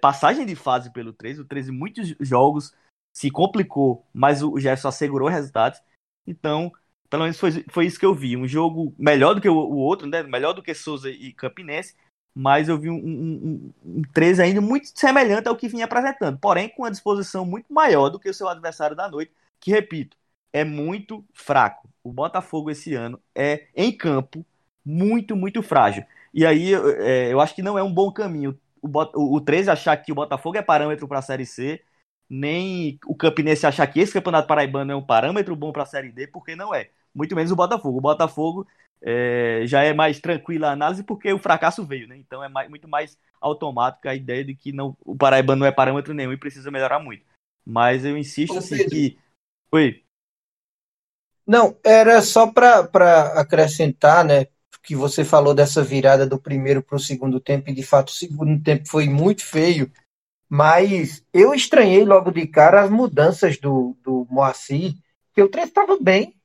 passagem 0.00 0.44
de 0.44 0.54
fase 0.54 0.92
pelo 0.92 1.12
13. 1.12 1.42
O 1.42 1.44
13, 1.44 1.70
muitos 1.70 2.14
jogos 2.20 2.74
se 3.14 3.30
complicou, 3.30 4.06
mas 4.12 4.42
o 4.42 4.58
Jefferson 4.58 4.88
assegurou 4.88 5.28
resultados. 5.28 5.80
Então, 6.26 6.72
pelo 7.08 7.22
menos 7.22 7.38
foi, 7.38 7.64
foi 7.70 7.86
isso 7.86 7.98
que 7.98 8.06
eu 8.06 8.14
vi. 8.14 8.36
Um 8.36 8.48
jogo 8.48 8.94
melhor 8.98 9.34
do 9.34 9.40
que 9.40 9.48
o, 9.48 9.54
o 9.54 9.76
outro, 9.76 10.06
né? 10.06 10.22
melhor 10.22 10.52
do 10.52 10.62
que 10.62 10.74
Souza 10.74 11.10
e 11.10 11.32
Campinense, 11.32 11.94
mas 12.34 12.68
eu 12.68 12.78
vi 12.78 12.90
um, 12.90 12.96
um, 12.96 13.72
um, 13.84 13.98
um 13.98 14.02
13 14.12 14.42
ainda 14.42 14.60
muito 14.60 14.90
semelhante 14.98 15.48
ao 15.48 15.56
que 15.56 15.68
vinha 15.68 15.84
apresentando, 15.84 16.38
porém 16.38 16.68
com 16.68 16.82
uma 16.82 16.90
disposição 16.90 17.44
muito 17.46 17.72
maior 17.72 18.08
do 18.08 18.18
que 18.18 18.28
o 18.28 18.34
seu 18.34 18.48
adversário 18.48 18.96
da 18.96 19.08
noite, 19.08 19.32
que, 19.60 19.70
repito, 19.70 20.16
é 20.52 20.64
muito 20.64 21.24
fraco. 21.32 21.88
O 22.02 22.12
Botafogo 22.12 22.70
esse 22.70 22.94
ano 22.94 23.20
é, 23.34 23.66
em 23.74 23.92
campo, 23.96 24.44
muito, 24.84 25.36
muito 25.36 25.62
frágil. 25.62 26.04
E 26.32 26.44
aí 26.44 26.74
é, 26.74 27.32
eu 27.32 27.40
acho 27.40 27.54
que 27.54 27.62
não 27.62 27.78
é 27.78 27.82
um 27.82 27.92
bom 27.92 28.10
caminho 28.12 28.58
o, 28.84 28.88
o, 29.14 29.36
o 29.36 29.40
13 29.40 29.70
achar 29.70 29.96
que 29.96 30.12
o 30.12 30.14
Botafogo 30.14 30.58
é 30.58 30.62
parâmetro 30.62 31.08
para 31.08 31.18
a 31.18 31.22
Série 31.22 31.46
C, 31.46 31.82
nem 32.28 32.98
o 33.06 33.14
Campinense 33.14 33.66
achar 33.66 33.86
que 33.86 34.00
esse 34.00 34.12
Campeonato 34.12 34.46
Paraibano 34.48 34.92
é 34.92 34.96
um 34.96 35.04
parâmetro 35.04 35.56
bom 35.56 35.72
para 35.72 35.84
a 35.84 35.86
Série 35.86 36.12
D, 36.12 36.26
porque 36.26 36.54
não 36.54 36.74
é. 36.74 36.90
Muito 37.14 37.34
menos 37.34 37.50
o 37.50 37.56
Botafogo. 37.56 37.98
O 37.98 38.00
Botafogo 38.00 38.66
é, 39.02 39.62
já 39.66 39.82
é 39.82 39.92
mais 39.92 40.18
tranquila 40.18 40.68
a 40.68 40.72
análise 40.72 41.02
porque 41.02 41.32
o 41.32 41.38
fracasso 41.38 41.84
veio, 41.84 42.08
né? 42.08 42.16
Então 42.16 42.42
é 42.42 42.48
mais, 42.48 42.70
muito 42.70 42.88
mais 42.88 43.18
automática 43.40 44.10
a 44.10 44.14
ideia 44.14 44.44
de 44.44 44.54
que 44.54 44.72
não, 44.72 44.96
o 45.00 45.14
Paraíba 45.14 45.54
não 45.54 45.66
é 45.66 45.70
parâmetro 45.70 46.14
nenhum 46.14 46.32
e 46.32 46.38
precisa 46.38 46.70
melhorar 46.70 46.98
muito. 46.98 47.24
Mas 47.64 48.04
eu 48.04 48.16
insisto 48.16 48.58
assim, 48.58 48.88
que. 48.88 49.18
Oi. 49.70 50.02
Não, 51.46 51.76
era 51.84 52.22
só 52.22 52.50
para 52.50 53.40
acrescentar, 53.40 54.24
né? 54.24 54.46
Que 54.82 54.94
você 54.94 55.24
falou 55.24 55.54
dessa 55.54 55.82
virada 55.82 56.26
do 56.26 56.38
primeiro 56.38 56.82
para 56.82 56.96
o 56.96 57.00
segundo 57.00 57.40
tempo, 57.40 57.70
e 57.70 57.74
de 57.74 57.82
fato 57.82 58.08
o 58.08 58.12
segundo 58.12 58.62
tempo 58.62 58.88
foi 58.88 59.08
muito 59.08 59.44
feio. 59.44 59.90
Mas 60.48 61.24
eu 61.32 61.54
estranhei 61.54 62.04
logo 62.04 62.30
de 62.30 62.46
cara 62.46 62.82
as 62.82 62.90
mudanças 62.90 63.58
do, 63.58 63.96
do 64.02 64.26
Moacir, 64.30 64.94
que 65.34 65.42
o 65.42 65.48
trem 65.48 65.64
estava 65.64 65.98
bem, 66.00 66.36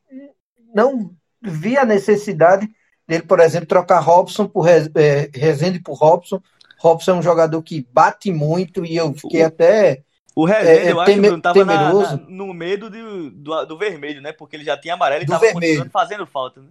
não 0.74 1.16
vi 1.42 1.78
a 1.78 1.86
necessidade 1.86 2.70
dele, 3.08 3.24
por 3.24 3.40
exemplo, 3.40 3.68
trocar 3.68 4.00
Robson 4.00 4.48
por 4.48 4.68
é, 4.68 5.30
Rezende 5.34 5.80
por 5.80 5.96
Robson. 5.96 6.42
Robson 6.78 7.12
é 7.12 7.16
um 7.16 7.22
jogador 7.22 7.62
que 7.62 7.86
bate 7.92 8.32
muito 8.32 8.86
e 8.86 8.96
eu 8.96 9.14
fiquei 9.14 9.44
o, 9.44 9.48
até. 9.48 10.04
O 10.36 10.46
Rezende, 10.46 10.88
é, 10.88 10.92
eu 10.92 11.00
acho 11.00 11.22
que 11.22 11.42
tava. 11.42 11.66
Na, 11.66 11.94
na, 11.94 12.18
no 12.28 12.54
medo 12.54 12.90
de, 12.90 13.30
do, 13.32 13.66
do 13.66 13.78
vermelho, 13.78 14.22
né? 14.22 14.32
Porque 14.32 14.56
ele 14.56 14.64
já 14.64 14.78
tinha 14.78 14.94
amarelo 14.94 15.24
e 15.24 15.26
estava 15.26 15.46
fazendo 15.92 16.26
falta. 16.26 16.62
Né? 16.62 16.70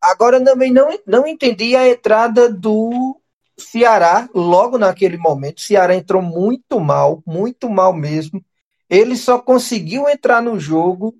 Agora 0.00 0.42
também 0.42 0.72
não, 0.72 0.96
não 1.06 1.26
entendi 1.26 1.74
a 1.74 1.88
entrada 1.88 2.48
do 2.48 3.20
Ceará 3.58 4.28
logo 4.32 4.78
naquele 4.78 5.16
momento. 5.16 5.58
O 5.58 5.62
Ceará 5.62 5.94
entrou 5.94 6.22
muito 6.22 6.78
mal, 6.78 7.22
muito 7.26 7.68
mal 7.68 7.92
mesmo. 7.92 8.44
Ele 8.88 9.16
só 9.16 9.38
conseguiu 9.38 10.08
entrar 10.08 10.40
no 10.40 10.58
jogo 10.58 11.14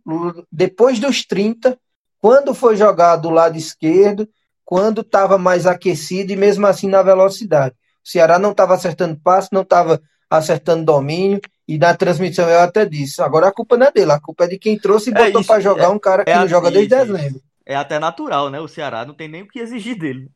depois 0.50 0.98
dos 0.98 1.24
30 1.24 1.78
quando 2.20 2.54
foi 2.54 2.76
jogado 2.76 3.22
do 3.22 3.30
lado 3.30 3.56
esquerdo, 3.56 4.28
quando 4.64 5.00
estava 5.00 5.38
mais 5.38 5.66
aquecido 5.66 6.32
e 6.32 6.36
mesmo 6.36 6.66
assim 6.66 6.88
na 6.88 7.02
velocidade. 7.02 7.74
O 8.04 8.08
Ceará 8.08 8.38
não 8.38 8.50
estava 8.50 8.74
acertando 8.74 9.18
passe, 9.18 9.48
não 9.52 9.62
estava 9.62 10.00
acertando 10.30 10.84
domínio, 10.84 11.40
e 11.66 11.78
na 11.78 11.94
transmissão 11.94 12.48
eu 12.48 12.60
até 12.60 12.84
disse: 12.84 13.22
agora 13.22 13.48
a 13.48 13.52
culpa 13.52 13.76
não 13.76 13.86
é 13.86 13.92
dele, 13.92 14.12
a 14.12 14.20
culpa 14.20 14.44
é 14.44 14.48
de 14.48 14.58
quem 14.58 14.78
trouxe 14.78 15.10
e 15.10 15.14
é 15.14 15.24
botou 15.24 15.44
para 15.44 15.60
jogar 15.60 15.84
é, 15.84 15.88
um 15.88 15.98
cara 15.98 16.24
que 16.24 16.30
é 16.30 16.36
não 16.36 16.48
joga 16.48 16.70
desde 16.70 16.94
dezembro. 16.94 17.42
É 17.64 17.76
até 17.76 17.98
natural, 17.98 18.50
né? 18.50 18.60
O 18.60 18.68
Ceará 18.68 19.04
não 19.04 19.14
tem 19.14 19.28
nem 19.28 19.42
o 19.42 19.48
que 19.48 19.58
exigir 19.58 19.98
dele. 19.98 20.30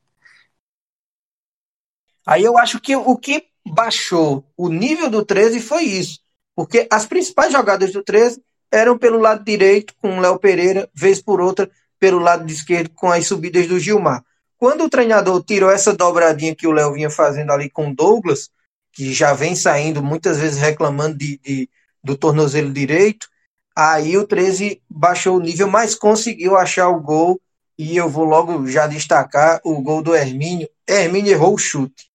Aí 2.26 2.44
eu 2.44 2.56
acho 2.56 2.78
que 2.80 2.94
o 2.94 3.16
que 3.16 3.44
baixou 3.66 4.44
o 4.56 4.68
nível 4.68 5.10
do 5.10 5.24
13 5.24 5.60
foi 5.60 5.84
isso. 5.84 6.20
Porque 6.54 6.86
as 6.90 7.06
principais 7.06 7.52
jogadas 7.52 7.92
do 7.92 8.02
13 8.02 8.42
eram 8.72 8.96
pelo 8.96 9.18
lado 9.18 9.44
direito 9.44 9.94
com 10.00 10.16
o 10.16 10.20
Léo 10.20 10.38
Pereira, 10.38 10.88
vez 10.94 11.20
por 11.20 11.40
outra 11.40 11.70
pelo 12.00 12.18
lado 12.18 12.50
esquerdo 12.50 12.90
com 12.94 13.12
as 13.12 13.26
subidas 13.26 13.68
do 13.68 13.78
Gilmar. 13.78 14.24
Quando 14.56 14.84
o 14.84 14.88
treinador 14.90 15.44
tirou 15.44 15.70
essa 15.70 15.92
dobradinha 15.92 16.54
que 16.54 16.66
o 16.66 16.72
Léo 16.72 16.94
vinha 16.94 17.10
fazendo 17.10 17.52
ali 17.52 17.68
com 17.68 17.90
o 17.90 17.94
Douglas, 17.94 18.48
que 18.92 19.12
já 19.12 19.34
vem 19.34 19.54
saindo 19.54 20.02
muitas 20.02 20.38
vezes 20.38 20.58
reclamando 20.58 21.18
de, 21.18 21.38
de, 21.38 21.70
do 22.02 22.16
tornozelo 22.16 22.72
direito, 22.72 23.28
aí 23.76 24.16
o 24.16 24.26
13 24.26 24.80
baixou 24.88 25.36
o 25.36 25.40
nível, 25.40 25.68
mas 25.68 25.94
conseguiu 25.94 26.56
achar 26.56 26.88
o 26.88 27.00
gol. 27.00 27.40
E 27.78 27.96
eu 27.96 28.08
vou 28.08 28.24
logo 28.24 28.66
já 28.66 28.86
destacar 28.86 29.60
o 29.64 29.80
gol 29.82 30.02
do 30.02 30.14
Hermínio. 30.14 30.68
Hermínio 30.86 31.32
errou 31.32 31.54
o 31.54 31.58
chute. 31.58 32.10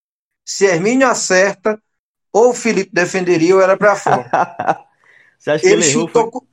Se 0.46 0.66
Hermínio 0.66 1.08
acerta, 1.08 1.82
ou 2.32 2.52
o 2.52 2.54
Felipe 2.54 2.92
defenderia 2.94 3.56
ou 3.56 3.62
era 3.62 3.76
para 3.76 3.96
fora. 3.96 4.30
Você 5.38 5.52
acha 5.52 5.62
que 5.62 5.68
ele, 5.68 5.84
ele 5.84 5.92
chutou. 5.92 6.47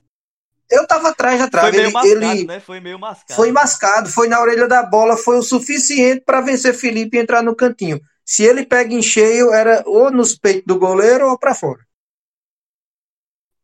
Eu 0.71 0.87
tava 0.87 1.11
atrás 1.11 1.39
da 1.39 1.49
trave. 1.49 1.71
Foi 1.71 1.77
meio 1.77 1.87
ele, 1.87 1.93
mascado, 1.93 2.39
ele... 2.39 2.47
né? 2.47 2.61
Foi 2.61 2.81
meio 2.81 2.99
mascado. 2.99 3.37
Foi 3.37 3.53
mascado, 3.53 4.09
foi 4.11 4.29
na 4.29 4.41
orelha 4.41 4.67
da 4.67 4.83
bola, 4.83 5.17
foi 5.17 5.39
o 5.39 5.43
suficiente 5.43 6.23
para 6.25 6.41
vencer 6.41 6.75
Felipe 6.75 7.17
e 7.17 7.21
entrar 7.21 7.43
no 7.43 7.55
cantinho. 7.55 8.01
Se 8.25 8.43
ele 8.43 8.65
pega 8.65 8.95
em 8.95 9.03
cheio, 9.03 9.53
era 9.53 9.83
ou 9.87 10.11
nos 10.11 10.37
peitos 10.37 10.65
do 10.67 10.79
goleiro 10.79 11.29
ou 11.29 11.39
para 11.39 11.55
fora. 11.55 11.85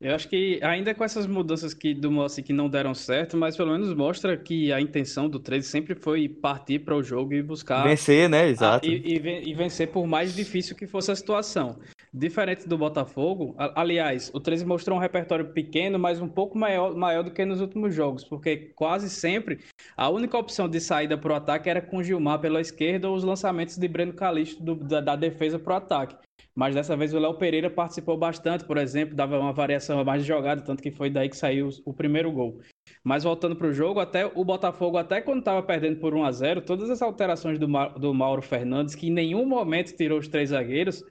Eu 0.00 0.14
acho 0.14 0.30
que 0.30 0.58
ainda 0.62 0.94
com 0.94 1.04
essas 1.04 1.26
mudanças 1.26 1.74
que 1.74 1.92
do 1.92 2.10
Mossi 2.10 2.42
que 2.42 2.54
não 2.54 2.70
deram 2.70 2.94
certo, 2.94 3.36
mas 3.36 3.54
pelo 3.54 3.72
menos 3.72 3.94
mostra 3.94 4.34
que 4.34 4.72
a 4.72 4.80
intenção 4.80 5.28
do 5.28 5.38
13 5.38 5.68
sempre 5.68 5.94
foi 5.94 6.26
partir 6.26 6.78
para 6.78 6.96
o 6.96 7.02
jogo 7.02 7.34
e 7.34 7.42
buscar 7.42 7.84
vencer, 7.84 8.26
né? 8.26 8.48
Exato. 8.48 8.88
A, 8.88 8.90
e, 8.90 8.96
e, 8.96 9.50
e, 9.50 9.54
vencer 9.54 9.88
por 9.88 10.06
mais 10.06 10.34
difícil 10.34 10.74
que 10.74 10.86
fosse 10.86 11.10
a 11.10 11.16
situação. 11.16 11.78
Diferente 12.12 12.68
do 12.68 12.76
Botafogo, 12.76 13.54
aliás, 13.56 14.30
o 14.34 14.40
13 14.40 14.64
mostrou 14.64 14.98
um 14.98 15.00
repertório 15.00 15.52
pequeno, 15.52 15.98
mas 15.98 16.20
um 16.20 16.28
pouco 16.28 16.58
maior, 16.58 16.94
maior 16.94 17.22
do 17.22 17.30
que 17.30 17.44
nos 17.44 17.60
últimos 17.60 17.94
jogos, 17.94 18.24
porque 18.24 18.72
quase 18.74 19.08
sempre 19.08 19.60
a 19.96 20.08
única 20.08 20.36
opção 20.36 20.68
de 20.68 20.80
saída 20.80 21.16
para 21.16 21.32
o 21.32 21.36
ataque 21.36 21.70
era 21.70 21.80
com 21.80 22.02
Gilmar 22.02 22.40
pela 22.40 22.60
esquerda 22.60 23.08
ou 23.08 23.14
os 23.14 23.22
lançamentos 23.22 23.76
de 23.76 23.86
Breno 23.86 24.12
Calixto 24.12 24.60
do, 24.62 24.74
da, 24.74 25.00
da 25.00 25.14
defesa 25.14 25.58
para 25.58 25.74
o 25.74 25.76
ataque 25.76 26.16
mas 26.54 26.74
dessa 26.74 26.96
vez 26.96 27.14
o 27.14 27.18
Léo 27.18 27.34
Pereira 27.34 27.70
participou 27.70 28.16
bastante, 28.16 28.64
por 28.64 28.76
exemplo, 28.76 29.14
dava 29.14 29.38
uma 29.38 29.52
variação 29.52 29.98
a 29.98 30.04
mais 30.04 30.22
de 30.22 30.28
jogada, 30.28 30.60
tanto 30.60 30.82
que 30.82 30.90
foi 30.90 31.08
daí 31.08 31.28
que 31.28 31.36
saiu 31.36 31.68
o 31.84 31.92
primeiro 31.94 32.30
gol. 32.30 32.60
Mas 33.04 33.24
voltando 33.24 33.56
para 33.56 33.68
o 33.68 33.72
jogo, 33.72 34.00
até 34.00 34.26
o 34.26 34.44
Botafogo, 34.44 34.98
até 34.98 35.20
quando 35.20 35.38
estava 35.38 35.62
perdendo 35.62 36.00
por 36.00 36.14
1 36.14 36.24
a 36.24 36.32
0 36.32 36.62
todas 36.62 36.90
as 36.90 37.00
alterações 37.00 37.58
do, 37.58 37.68
Ma 37.68 37.88
do 37.88 38.12
Mauro 38.12 38.42
Fernandes, 38.42 38.94
que 38.94 39.08
em 39.08 39.12
nenhum 39.12 39.46
momento 39.46 39.96
tirou 39.96 40.18
os 40.18 40.28
três 40.28 40.50
zagueiros, 40.50 41.02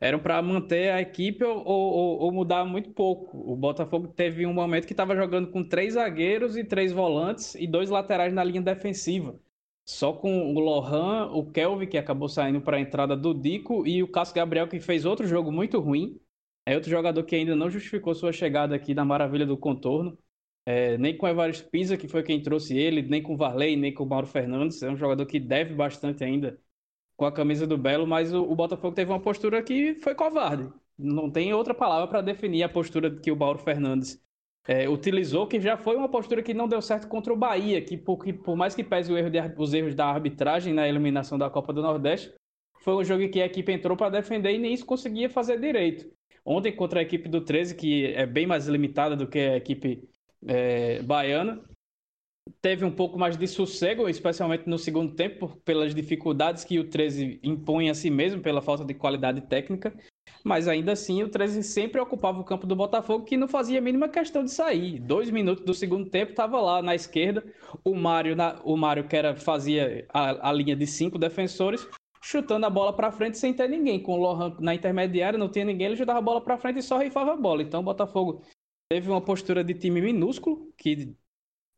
eram 0.00 0.18
para 0.18 0.40
manter 0.42 0.90
a 0.90 1.00
equipe 1.00 1.42
ou, 1.44 1.64
ou, 1.64 2.18
ou, 2.20 2.32
mudar 2.32 2.64
muito 2.64 2.90
pouco. 2.90 3.38
O 3.50 3.56
Botafogo 3.56 4.08
teve 4.08 4.46
um 4.46 4.52
momento 4.52 4.86
que 4.86 4.92
estava 4.92 5.16
jogando 5.16 5.50
com 5.50 5.64
três 5.66 5.94
zagueiros 5.94 6.56
e 6.56 6.64
três 6.64 6.92
volantes 6.92 7.54
e 7.54 7.66
dois 7.66 7.88
laterais 7.90 8.32
na 8.32 8.44
linha 8.44 8.60
defensiva. 8.60 9.38
Só 9.84 10.12
com 10.12 10.52
o 10.54 10.58
Lohan, 10.58 11.30
o 11.32 11.50
Kelvin, 11.50 11.86
que 11.86 11.96
acabou 11.96 12.28
saindo 12.28 12.60
para 12.60 12.76
a 12.76 12.80
entrada 12.80 13.16
do 13.16 13.32
Dico, 13.32 13.86
e 13.86 14.02
o 14.02 14.08
Cássio 14.08 14.34
Gabriel, 14.34 14.68
que 14.68 14.80
fez 14.80 15.04
outro 15.04 15.26
jogo 15.26 15.52
muito 15.52 15.78
ruim. 15.80 16.20
É 16.66 16.74
outro 16.74 16.90
jogador 16.90 17.22
que 17.24 17.36
ainda 17.36 17.54
não 17.54 17.70
justificou 17.70 18.14
sua 18.14 18.32
chegada 18.32 18.74
aqui 18.74 18.94
na 18.94 19.04
maravilha 19.04 19.46
do 19.46 19.56
contorno. 19.56 20.18
É, 20.66 20.98
nem 20.98 21.16
com 21.16 21.26
o 21.26 21.28
Evaristo 21.28 21.70
Pisa, 21.70 21.96
que 21.96 22.08
foi 22.08 22.24
quem 22.24 22.42
trouxe 22.42 22.76
ele, 22.76 23.02
nem 23.02 23.22
com 23.22 23.34
o 23.34 23.36
Varley, 23.36 23.76
nem 23.76 23.94
com 23.94 24.02
o 24.04 24.08
Mauro 24.08 24.26
Fernandes. 24.26 24.82
É 24.82 24.90
um 24.90 24.96
jogador 24.96 25.24
que 25.26 25.38
deve 25.38 25.74
bastante 25.74 26.24
ainda 26.24 26.60
com 27.16 27.24
a 27.24 27.32
camisa 27.32 27.66
do 27.66 27.78
Belo, 27.78 28.06
mas 28.06 28.32
o, 28.32 28.42
o 28.42 28.54
Botafogo 28.54 28.94
teve 28.94 29.10
uma 29.10 29.20
postura 29.20 29.62
que 29.62 29.94
foi 29.96 30.14
covarde. 30.14 30.70
Não 30.98 31.30
tem 31.30 31.52
outra 31.52 31.74
palavra 31.74 32.06
para 32.06 32.20
definir 32.20 32.62
a 32.62 32.68
postura 32.68 33.10
que 33.10 33.30
o 33.30 33.36
Mauro 33.36 33.58
Fernandes 33.58 34.22
é, 34.66 34.88
utilizou, 34.88 35.46
que 35.46 35.60
já 35.60 35.76
foi 35.76 35.96
uma 35.96 36.08
postura 36.08 36.42
que 36.42 36.52
não 36.52 36.68
deu 36.68 36.82
certo 36.82 37.08
contra 37.08 37.32
o 37.32 37.36
Bahia, 37.36 37.80
que 37.80 37.96
por, 37.96 38.18
que, 38.18 38.32
por 38.32 38.56
mais 38.56 38.74
que 38.74 38.82
pese 38.82 39.12
erro 39.12 39.30
de, 39.30 39.38
os 39.56 39.72
erros 39.72 39.94
da 39.94 40.06
arbitragem 40.06 40.74
na 40.74 40.88
eliminação 40.88 41.38
da 41.38 41.48
Copa 41.48 41.72
do 41.72 41.82
Nordeste, 41.82 42.32
foi 42.80 42.94
um 42.94 43.04
jogo 43.04 43.28
que 43.28 43.40
a 43.40 43.46
equipe 43.46 43.72
entrou 43.72 43.96
para 43.96 44.10
defender 44.10 44.52
e 44.52 44.58
nem 44.58 44.72
isso 44.72 44.84
conseguia 44.84 45.30
fazer 45.30 45.60
direito. 45.60 46.06
Ontem, 46.44 46.74
contra 46.74 47.00
a 47.00 47.02
equipe 47.02 47.28
do 47.28 47.40
13, 47.40 47.74
que 47.74 48.06
é 48.06 48.24
bem 48.24 48.46
mais 48.46 48.68
limitada 48.68 49.16
do 49.16 49.26
que 49.26 49.38
a 49.38 49.56
equipe 49.56 50.08
é, 50.46 51.02
baiana, 51.02 51.60
teve 52.60 52.84
um 52.84 52.90
pouco 52.90 53.18
mais 53.18 53.36
de 53.36 53.46
sossego, 53.46 54.08
especialmente 54.08 54.68
no 54.68 54.78
segundo 54.78 55.14
tempo, 55.14 55.48
pelas 55.64 55.94
dificuldades 55.94 56.64
que 56.64 56.78
o 56.78 56.88
13 56.88 57.40
impõe 57.42 57.90
a 57.90 57.94
si 57.94 58.10
mesmo, 58.10 58.40
pela 58.40 58.62
falta 58.62 58.84
de 58.84 58.94
qualidade 58.94 59.40
técnica 59.42 59.92
mas 60.46 60.68
ainda 60.68 60.92
assim 60.92 61.24
o 61.24 61.28
13 61.28 61.62
sempre 61.64 62.00
ocupava 62.00 62.40
o 62.40 62.44
campo 62.44 62.68
do 62.68 62.76
Botafogo, 62.76 63.24
que 63.24 63.36
não 63.36 63.48
fazia 63.48 63.80
a 63.80 63.82
mínima 63.82 64.08
questão 64.08 64.44
de 64.44 64.52
sair. 64.52 65.00
Dois 65.00 65.28
minutos 65.28 65.64
do 65.64 65.74
segundo 65.74 66.08
tempo 66.08 66.30
estava 66.30 66.60
lá 66.60 66.80
na 66.80 66.94
esquerda, 66.94 67.44
o 67.84 67.96
Mário, 67.96 68.36
na, 68.36 68.60
o 68.62 68.76
Mário 68.76 69.08
que 69.08 69.16
era, 69.16 69.34
fazia 69.34 70.06
a, 70.08 70.50
a 70.50 70.52
linha 70.52 70.76
de 70.76 70.86
cinco 70.86 71.18
defensores, 71.18 71.88
chutando 72.22 72.64
a 72.64 72.70
bola 72.70 72.92
para 72.92 73.10
frente 73.10 73.38
sem 73.38 73.52
ter 73.52 73.68
ninguém. 73.68 74.00
Com 74.00 74.12
o 74.12 74.16
Lohan 74.22 74.56
na 74.60 74.72
intermediária, 74.72 75.36
não 75.36 75.48
tinha 75.48 75.64
ninguém, 75.64 75.88
ele 75.88 75.96
jogava 75.96 76.20
a 76.20 76.22
bola 76.22 76.40
para 76.40 76.58
frente 76.58 76.78
e 76.78 76.82
só 76.82 76.98
rifava 76.98 77.32
a 77.32 77.36
bola. 77.36 77.62
Então 77.62 77.80
o 77.80 77.84
Botafogo 77.84 78.42
teve 78.88 79.10
uma 79.10 79.20
postura 79.20 79.64
de 79.64 79.74
time 79.74 80.00
minúsculo, 80.00 80.72
que, 80.78 81.12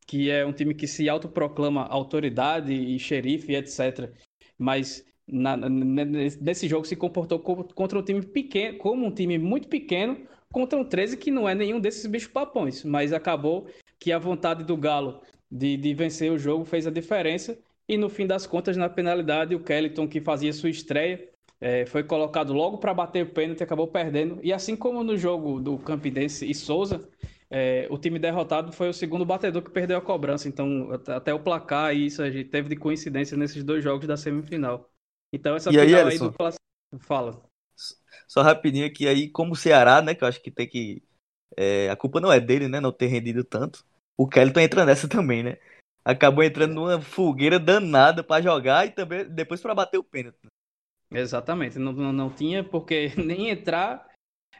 que 0.08 0.30
é 0.30 0.44
um 0.44 0.52
time 0.52 0.74
que 0.74 0.86
se 0.86 1.06
autoproclama 1.06 1.84
autoridade 1.84 2.72
e 2.72 2.98
xerife, 2.98 3.54
etc. 3.54 4.10
Mas 4.58 5.04
na, 5.26 5.54
nesse 5.54 6.66
jogo 6.66 6.86
se 6.86 6.96
comportou 6.96 7.38
contra 7.38 7.98
um 7.98 8.02
time 8.02 8.22
pequeno, 8.22 8.78
como 8.78 9.06
um 9.06 9.10
time 9.10 9.36
muito 9.36 9.68
pequeno, 9.68 10.16
contra 10.50 10.78
um 10.78 10.84
13 10.84 11.18
que 11.18 11.30
não 11.30 11.46
é 11.46 11.54
nenhum 11.54 11.78
desses 11.78 12.06
bichos 12.06 12.32
papões, 12.32 12.82
mas 12.84 13.12
acabou 13.12 13.68
que 14.00 14.10
a 14.10 14.18
vontade 14.18 14.64
do 14.64 14.78
Galo 14.78 15.20
de, 15.52 15.76
de 15.76 15.92
vencer 15.92 16.32
o 16.32 16.38
jogo 16.38 16.64
fez 16.64 16.86
a 16.86 16.90
diferença. 16.90 17.58
E 17.86 17.98
no 17.98 18.08
fim 18.08 18.26
das 18.26 18.46
contas 18.46 18.78
na 18.78 18.88
penalidade 18.88 19.54
o 19.54 19.60
Kellyton 19.60 20.08
que 20.08 20.22
fazia 20.22 20.54
sua 20.54 20.70
estreia 20.70 21.28
é, 21.60 21.84
foi 21.84 22.02
colocado 22.02 22.54
logo 22.54 22.78
para 22.78 22.94
bater 22.94 23.24
o 23.24 23.30
pênalti 23.30 23.60
e 23.60 23.64
acabou 23.64 23.88
perdendo. 23.88 24.38
E 24.42 24.54
assim 24.54 24.74
como 24.74 25.04
no 25.04 25.18
jogo 25.18 25.60
do 25.60 25.76
Campinense 25.76 26.48
e 26.48 26.54
Souza 26.54 27.06
é, 27.50 27.86
o 27.90 27.98
time 27.98 28.18
derrotado 28.18 28.72
foi 28.72 28.88
o 28.88 28.94
segundo 28.94 29.24
batedor 29.24 29.62
que 29.62 29.70
perdeu 29.70 29.96
a 29.98 30.02
cobrança 30.02 30.48
então 30.48 30.90
até 31.08 31.32
o 31.32 31.40
placar 31.40 31.94
isso 31.94 32.22
a 32.22 32.30
gente 32.30 32.50
teve 32.50 32.68
de 32.68 32.76
coincidência 32.76 33.36
nesses 33.36 33.64
dois 33.64 33.82
jogos 33.82 34.06
da 34.06 34.16
semifinal 34.16 34.90
então 35.32 35.54
essa 35.56 35.70
e 35.70 35.72
final 35.72 36.06
aí, 36.06 36.12
aí 36.12 36.18
do 36.18 36.34
Fala. 37.00 37.42
Só 38.26 38.42
rapidinho 38.42 38.86
aqui 38.86 39.06
aí, 39.06 39.28
como 39.28 39.52
o 39.52 39.56
Ceará, 39.56 40.00
né? 40.00 40.14
Que 40.14 40.24
eu 40.24 40.28
acho 40.28 40.40
que 40.40 40.50
tem 40.50 40.66
que. 40.66 41.02
É, 41.56 41.90
a 41.90 41.96
culpa 41.96 42.20
não 42.20 42.32
é 42.32 42.40
dele, 42.40 42.68
né? 42.68 42.80
Não 42.80 42.92
ter 42.92 43.06
rendido 43.06 43.44
tanto. 43.44 43.84
O 44.16 44.28
Kelly 44.28 44.52
tá 44.52 44.62
entrando 44.62 44.86
nessa 44.86 45.08
também, 45.08 45.42
né? 45.42 45.58
Acabou 46.04 46.42
entrando 46.42 46.74
numa 46.74 47.00
fogueira 47.00 47.58
danada 47.58 48.24
para 48.24 48.42
jogar 48.42 48.86
e 48.86 48.90
também 48.90 49.28
depois 49.28 49.60
para 49.60 49.74
bater 49.74 49.98
o 49.98 50.04
pênalti. 50.04 50.38
Exatamente. 51.10 51.78
Não, 51.78 51.92
não, 51.92 52.12
não 52.12 52.30
tinha 52.30 52.64
porque 52.64 53.12
nem 53.16 53.50
entrar, 53.50 54.07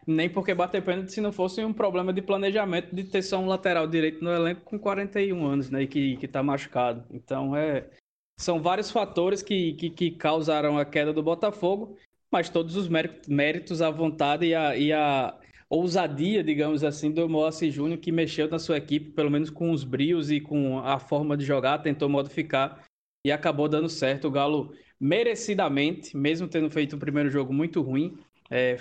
nem 0.09 0.29
porque 0.29 0.55
bater 0.55 0.83
pênalti 0.83 1.12
se 1.12 1.21
não 1.21 1.31
fosse 1.31 1.62
um 1.64 1.73
problema 1.73 2.12
de 2.12 2.23
planejamento 2.23 2.94
de 2.94 3.05
ter 3.05 3.23
só 3.23 3.38
um 3.38 3.47
lateral 3.47 3.87
direito 3.87 4.25
no 4.25 4.31
elenco 4.31 4.62
com 4.62 4.79
41 4.79 5.47
anos, 5.47 5.71
né? 5.71 5.83
E 5.83 5.87
que, 5.87 6.16
que 6.16 6.27
tá 6.27 6.42
machucado. 6.42 7.05
Então 7.11 7.55
é 7.55 7.87
são 8.38 8.62
vários 8.62 8.90
fatores 8.90 9.42
que, 9.42 9.73
que, 9.75 9.90
que, 9.90 10.11
causaram 10.12 10.79
a 10.79 10.85
queda 10.85 11.12
do 11.12 11.23
Botafogo, 11.23 11.97
mas 12.31 12.49
todos 12.49 12.77
os 12.77 12.88
méritos, 13.27 13.83
a 13.83 13.90
vontade 13.90 14.47
e 14.47 14.55
a, 14.55 14.77
e 14.77 14.92
a 14.92 15.37
ousadia, 15.68 16.42
digamos 16.44 16.85
assim, 16.85 17.11
do 17.11 17.29
Moacir 17.29 17.73
Júnior, 17.73 17.99
que 17.99 18.12
mexeu 18.12 18.49
na 18.49 18.61
sua 18.61 18.79
equipe, 18.79 19.11
pelo 19.11 19.31
menos 19.31 19.51
com 19.51 19.73
os 19.73 19.83
brios 19.83 20.31
e 20.31 20.40
com 20.40 20.79
a 20.79 21.01
forma 21.01 21.37
de 21.37 21.44
jogar, 21.44 21.79
tentou 21.79 22.09
modificar 22.09 22.85
e 23.27 23.33
acabou 23.33 23.68
dando 23.68 23.88
certo. 23.88 24.29
O 24.29 24.31
Galo, 24.31 24.73
merecidamente, 25.01 26.16
mesmo 26.16 26.47
tendo 26.47 26.71
feito 26.71 26.94
um 26.94 26.99
primeiro 27.01 27.29
jogo 27.29 27.53
muito 27.53 27.83
ruim, 27.83 28.16
é, 28.51 28.77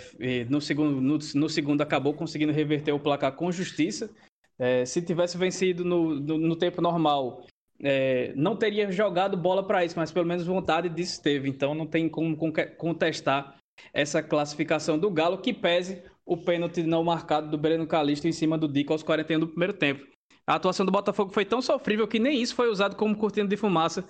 no, 0.50 0.62
segundo, 0.62 1.02
no, 1.02 1.20
no, 1.36 1.50
segundo 1.50 1.82
acabou 1.82 2.14
conseguindo 2.14 2.54
reverter 2.54 2.92
o 2.92 3.00
placar 3.00 3.34
com 3.34 3.52
justiça. 3.52 4.10
É, 4.58 4.86
se 4.86 5.02
tivesse 5.02 5.38
vencido 5.38 5.86
no, 5.86 6.16
no, 6.20 6.38
no 6.38 6.56
tempo 6.56 6.82
normal 6.82 7.46
é, 7.84 8.34
não 8.36 8.56
teria 8.56 8.92
jogado 8.92 9.38
bola 9.38 9.66
para 9.66 9.86
isso, 9.86 9.98
mas 9.98 10.12
pelo 10.12 10.26
menos 10.26 10.46
vontade 10.46 10.90
disso 10.90 11.22
teve. 11.22 11.50
Então 11.50 11.76
não 11.76 11.86
tem 11.86 12.10
como 12.10 12.36
contestar 12.78 13.56
essa 13.94 14.24
classificação 14.24 14.98
do 14.98 15.12
Galo, 15.12 15.38
que 15.38 15.54
pese 15.54 16.02
o 16.26 16.36
pênalti 16.36 16.84
não 16.84 17.04
marcado 17.04 17.50
do 17.50 17.58
Breno 17.58 17.88
Calixto 17.88 18.28
em 18.28 18.32
cima 18.32 18.58
do 18.58 18.68
Dico 18.68 18.94
aos 18.94 19.04
41 19.04 19.40
do 19.40 19.48
primeiro 19.48 19.74
tempo. 19.74 20.06
A 20.46 20.56
atuação 20.56 20.86
do 20.86 20.92
Botafogo 20.92 21.32
foi 21.32 21.46
tão 21.46 21.62
sofrível 21.62 22.08
que 22.08 22.20
nem 22.20 22.42
isso 22.42 22.56
foi 22.56 22.70
usado 22.70 22.96
como 22.96 23.16
cortina 23.18 23.48
de 23.48 23.58
fumaça 23.58 24.04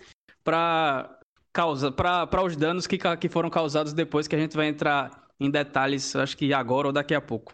para 0.43 1.13
causa 1.51 1.91
para 1.91 2.43
os 2.43 2.55
danos 2.55 2.85
que, 2.85 2.97
que 3.19 3.29
foram 3.29 3.49
causados 3.49 3.91
depois 3.91 4.27
que 4.27 4.35
a 4.35 4.39
gente 4.39 4.55
vai 4.55 4.67
entrar 4.67 5.26
em 5.39 5.51
detalhes, 5.51 6.15
acho 6.15 6.35
que 6.35 6.53
agora 6.53 6.87
ou 6.87 6.93
daqui 6.93 7.13
a 7.13 7.21
pouco. 7.21 7.53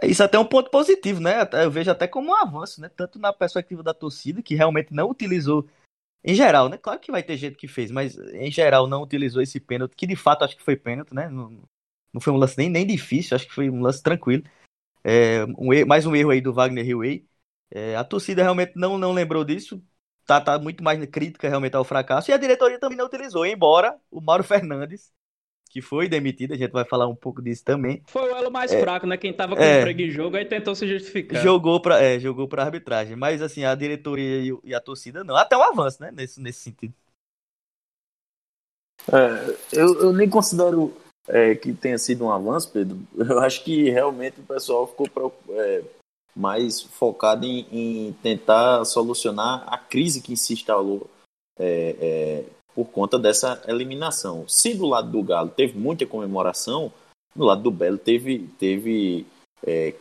É, 0.00 0.06
isso 0.06 0.22
até 0.22 0.36
é 0.36 0.40
um 0.40 0.44
ponto 0.44 0.70
positivo, 0.70 1.20
né? 1.20 1.48
Eu 1.52 1.70
vejo 1.70 1.90
até 1.90 2.08
como 2.08 2.30
um 2.30 2.34
avanço, 2.34 2.80
né? 2.80 2.88
Tanto 2.88 3.18
na 3.18 3.32
perspectiva 3.32 3.82
da 3.82 3.92
torcida, 3.92 4.42
que 4.42 4.54
realmente 4.54 4.92
não 4.92 5.08
utilizou, 5.10 5.68
em 6.24 6.34
geral, 6.34 6.68
né? 6.68 6.78
Claro 6.78 7.00
que 7.00 7.12
vai 7.12 7.22
ter 7.22 7.36
gente 7.36 7.56
que 7.56 7.68
fez, 7.68 7.90
mas 7.90 8.16
em 8.16 8.50
geral 8.50 8.86
não 8.86 9.02
utilizou 9.02 9.42
esse 9.42 9.60
pênalti, 9.60 9.94
que 9.96 10.06
de 10.06 10.16
fato 10.16 10.44
acho 10.44 10.56
que 10.56 10.62
foi 10.62 10.76
pênalti, 10.76 11.14
né? 11.14 11.28
Não, 11.28 11.62
não 12.12 12.20
foi 12.20 12.32
um 12.32 12.36
lance 12.36 12.56
nem, 12.56 12.70
nem 12.70 12.86
difícil, 12.86 13.34
acho 13.36 13.46
que 13.46 13.54
foi 13.54 13.68
um 13.70 13.82
lance 13.82 14.02
tranquilo. 14.02 14.42
É, 15.04 15.44
um 15.58 15.72
erro, 15.72 15.88
mais 15.88 16.06
um 16.06 16.16
erro 16.16 16.30
aí 16.30 16.40
do 16.40 16.52
Wagner 16.52 16.86
Hillway. 16.86 17.26
É, 17.70 17.96
a 17.96 18.04
torcida 18.04 18.42
realmente 18.42 18.72
não, 18.76 18.98
não 18.98 19.12
lembrou 19.12 19.44
disso, 19.44 19.82
tá, 20.26 20.40
tá 20.40 20.58
muito 20.58 20.82
mais 20.82 21.04
crítica 21.06 21.48
realmente 21.48 21.76
ao 21.76 21.84
fracasso, 21.84 22.30
e 22.30 22.34
a 22.34 22.36
diretoria 22.36 22.80
também 22.80 22.98
não 22.98 23.06
utilizou, 23.06 23.46
embora 23.46 23.98
o 24.10 24.20
Mauro 24.20 24.42
Fernandes 24.42 25.12
que 25.70 25.80
foi 25.80 26.08
demitido, 26.08 26.52
a 26.52 26.56
gente 26.56 26.72
vai 26.72 26.84
falar 26.84 27.06
um 27.06 27.14
pouco 27.14 27.40
disso 27.40 27.64
também. 27.64 28.02
Foi 28.08 28.22
o 28.22 28.36
elo 28.36 28.50
mais 28.50 28.72
é, 28.72 28.80
fraco, 28.80 29.06
né? 29.06 29.16
Quem 29.16 29.32
tava 29.32 29.54
com 29.54 29.62
é, 29.62 29.78
emprego 29.78 30.00
em 30.02 30.10
jogo 30.10 30.36
aí 30.36 30.44
tentou 30.44 30.74
se 30.74 30.86
justificar. 30.86 31.40
Jogou 31.40 31.80
pra, 31.80 32.02
é, 32.02 32.18
jogou 32.18 32.48
pra 32.48 32.64
arbitragem. 32.64 33.14
Mas 33.14 33.40
assim, 33.40 33.64
a 33.64 33.72
diretoria 33.76 34.40
e, 34.40 34.58
e 34.64 34.74
a 34.74 34.80
torcida 34.80 35.22
não. 35.22 35.36
Até 35.36 35.56
um 35.56 35.62
avanço, 35.62 36.02
né? 36.02 36.10
Nesse, 36.10 36.40
nesse 36.40 36.58
sentido. 36.58 36.92
É, 39.12 39.56
eu, 39.72 40.00
eu 40.00 40.12
nem 40.12 40.28
considero 40.28 40.92
é, 41.28 41.54
que 41.54 41.72
tenha 41.72 41.98
sido 41.98 42.24
um 42.24 42.32
avanço, 42.32 42.72
Pedro. 42.72 42.98
Eu 43.16 43.38
acho 43.38 43.62
que 43.62 43.88
realmente 43.88 44.40
o 44.40 44.44
pessoal 44.44 44.88
ficou 44.88 45.32
é, 45.50 45.84
mais 46.34 46.82
focado 46.82 47.46
em, 47.46 47.66
em, 47.70 48.12
tentar 48.14 48.84
solucionar 48.84 49.64
a 49.72 49.78
crise 49.78 50.20
que 50.20 50.36
se 50.36 50.52
instalou 50.52 51.08
é, 51.56 51.96
é, 52.00 52.44
por 52.80 52.86
conta 52.86 53.18
dessa 53.18 53.62
eliminação. 53.68 54.48
Se 54.48 54.72
do 54.72 54.86
lado 54.86 55.10
do 55.10 55.22
Galo 55.22 55.50
teve 55.50 55.78
muita 55.78 56.06
comemoração, 56.06 56.90
do 57.36 57.44
lado 57.44 57.62
do 57.62 57.70
Belo 57.70 57.98
teve, 57.98 58.48
teve 58.58 59.26
é, 59.62 59.94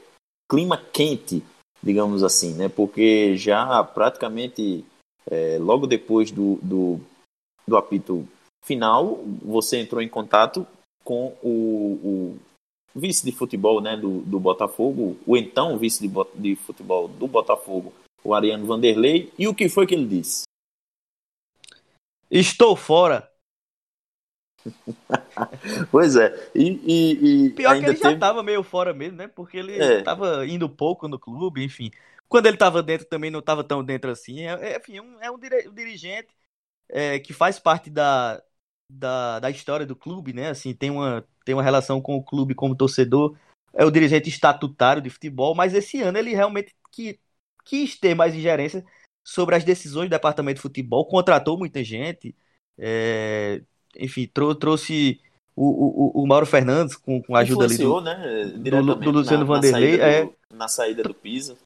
clima 0.50 0.78
quente, 0.78 1.44
digamos 1.84 2.24
assim, 2.24 2.54
né? 2.54 2.70
Porque 2.70 3.36
já 3.36 3.84
praticamente 3.84 4.86
é, 5.30 5.58
logo 5.60 5.86
depois 5.86 6.32
do, 6.32 6.58
do, 6.62 7.02
do, 7.68 7.76
apito 7.76 8.26
final, 8.64 9.20
você 9.44 9.82
entrou 9.82 10.02
em 10.02 10.08
contato 10.08 10.66
com 11.04 11.36
o, 11.44 12.00
o 12.02 12.40
vice 12.96 13.26
de 13.26 13.34
futebol 13.34 13.82
né, 13.82 13.98
do, 13.98 14.22
do 14.22 14.40
Botafogo, 14.40 15.18
o 15.28 15.36
então 15.36 15.78
vice 15.78 16.08
de, 16.08 16.14
de 16.36 16.56
futebol 16.56 17.10
do 17.10 17.28
Botafogo, 17.28 17.92
o 18.24 18.34
Ariano 18.34 18.66
Vanderlei, 18.66 19.34
e 19.38 19.50
o 19.50 19.54
que 19.54 19.68
foi 19.68 19.86
que 19.86 19.94
ele 19.94 20.08
disse? 20.08 20.49
Estou 22.30 22.76
fora. 22.76 23.30
pois 25.92 26.16
é. 26.16 26.34
E, 26.54 26.70
e, 26.86 27.46
e 27.46 27.50
Pior 27.52 27.72
que 27.72 27.86
ele 27.86 27.94
teve... 27.94 28.04
já 28.04 28.12
estava 28.12 28.44
meio 28.44 28.64
fora 28.64 28.94
mesmo, 28.94 29.18
né? 29.18 29.28
Porque 29.28 29.58
ele 29.58 29.74
estava 29.74 30.46
é. 30.46 30.50
indo 30.50 30.70
pouco 30.70 31.08
no 31.08 31.18
clube, 31.18 31.64
enfim. 31.64 31.92
Quando 32.28 32.46
ele 32.46 32.56
estava 32.56 32.84
dentro 32.84 33.08
também 33.08 33.32
não 33.32 33.40
estava 33.40 33.64
tão 33.64 33.84
dentro 33.84 34.12
assim. 34.12 34.42
É, 34.42 34.74
é 34.74 34.78
enfim, 34.78 35.00
um, 35.00 35.20
é 35.22 35.32
um, 35.32 35.40
dirigente 35.40 36.30
é, 36.88 37.20
que 37.20 37.34
faz 37.34 37.60
parte 37.60 37.90
da, 37.90 38.42
da, 38.92 39.40
da 39.40 39.50
história 39.50 39.86
do 39.86 39.96
clube, 39.96 40.34
né? 40.34 40.50
Assim, 40.50 40.74
tem 40.74 40.92
uma, 40.92 41.26
tem 41.44 41.56
uma 41.56 41.64
relação 41.64 42.02
com 42.02 42.16
o 42.16 42.24
clube 42.24 42.54
como 42.54 42.76
torcedor. 42.76 43.36
É 43.74 43.86
o 43.86 43.92
dirigente 43.92 44.30
estatutário 44.30 45.02
de 45.02 45.10
futebol, 45.10 45.56
mas 45.56 45.74
esse 45.74 46.02
ano 46.02 46.18
ele 46.18 46.34
realmente 46.34 46.76
que, 46.92 47.20
quis 47.64 47.98
ter 47.98 48.16
mais 48.16 48.36
ingerência 48.36 48.86
sobre 49.30 49.56
as 49.56 49.64
decisões 49.64 50.10
do 50.10 50.12
departamento 50.12 50.56
de 50.56 50.62
futebol, 50.64 51.06
contratou 51.06 51.56
muita 51.56 51.84
gente, 51.84 52.36
é, 52.76 53.62
enfim, 53.96 54.26
trou 54.26 54.56
trouxe 54.56 55.22
o, 55.56 55.68
o, 56.18 56.24
o, 56.24 56.28
Mauro 56.28 56.48
Fernandes 56.48 56.96
com, 56.96 57.22
com 57.22 57.36
a 57.36 57.42
ajuda 57.42 57.66
ali 57.66 57.78
do, 57.78 58.02
né, 58.02 58.46
do, 58.56 58.96
do 58.96 59.12
Luciano 59.12 59.46
na, 59.46 59.46
Vanderlei. 59.46 59.98
Na 59.98 60.04
saída, 60.04 60.26
do, 60.26 60.56
na 60.56 60.68
saída 60.68 61.04
do 61.04 61.14
Pisa. 61.14 61.58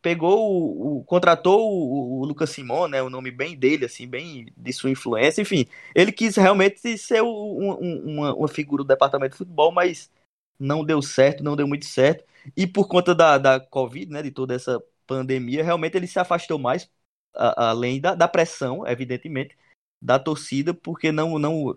Pegou 0.00 0.50
o, 0.50 0.98
o 0.98 1.04
contratou 1.04 1.70
o, 1.70 2.20
o, 2.20 2.24
Lucas 2.24 2.48
Simon, 2.48 2.88
né, 2.88 3.02
o 3.02 3.10
nome 3.10 3.30
bem 3.30 3.54
dele, 3.54 3.84
assim, 3.84 4.08
bem 4.08 4.46
de 4.56 4.72
sua 4.72 4.90
influência. 4.90 5.42
Enfim, 5.42 5.66
ele 5.94 6.12
quis 6.12 6.36
realmente 6.36 6.96
ser 6.96 7.22
um, 7.22 7.72
uma, 8.04 8.34
uma 8.34 8.48
figura 8.48 8.82
do 8.82 8.88
departamento 8.88 9.32
de 9.32 9.38
futebol, 9.38 9.70
mas 9.70 10.10
não 10.58 10.82
deu 10.82 11.02
certo, 11.02 11.44
não 11.44 11.56
deu 11.56 11.68
muito 11.68 11.84
certo. 11.84 12.24
E 12.56 12.66
por 12.66 12.88
conta 12.88 13.14
da, 13.14 13.36
da 13.36 13.60
Covid, 13.60 14.10
né, 14.10 14.22
de 14.22 14.30
toda 14.30 14.54
essa 14.54 14.82
pandemia, 15.06 15.64
realmente 15.64 15.96
ele 15.96 16.06
se 16.06 16.18
afastou 16.18 16.58
mais, 16.58 16.90
a, 17.34 17.70
além 17.70 18.00
da, 18.00 18.14
da 18.14 18.28
pressão, 18.28 18.86
evidentemente, 18.86 19.56
da 20.02 20.18
torcida, 20.18 20.74
porque 20.74 21.10
não, 21.10 21.38
não 21.38 21.74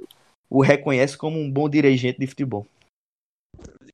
o 0.49 0.61
reconhece 0.61 1.17
como 1.17 1.39
um 1.39 1.51
bom 1.51 1.69
dirigente 1.69 2.19
de 2.19 2.27
futebol. 2.27 2.67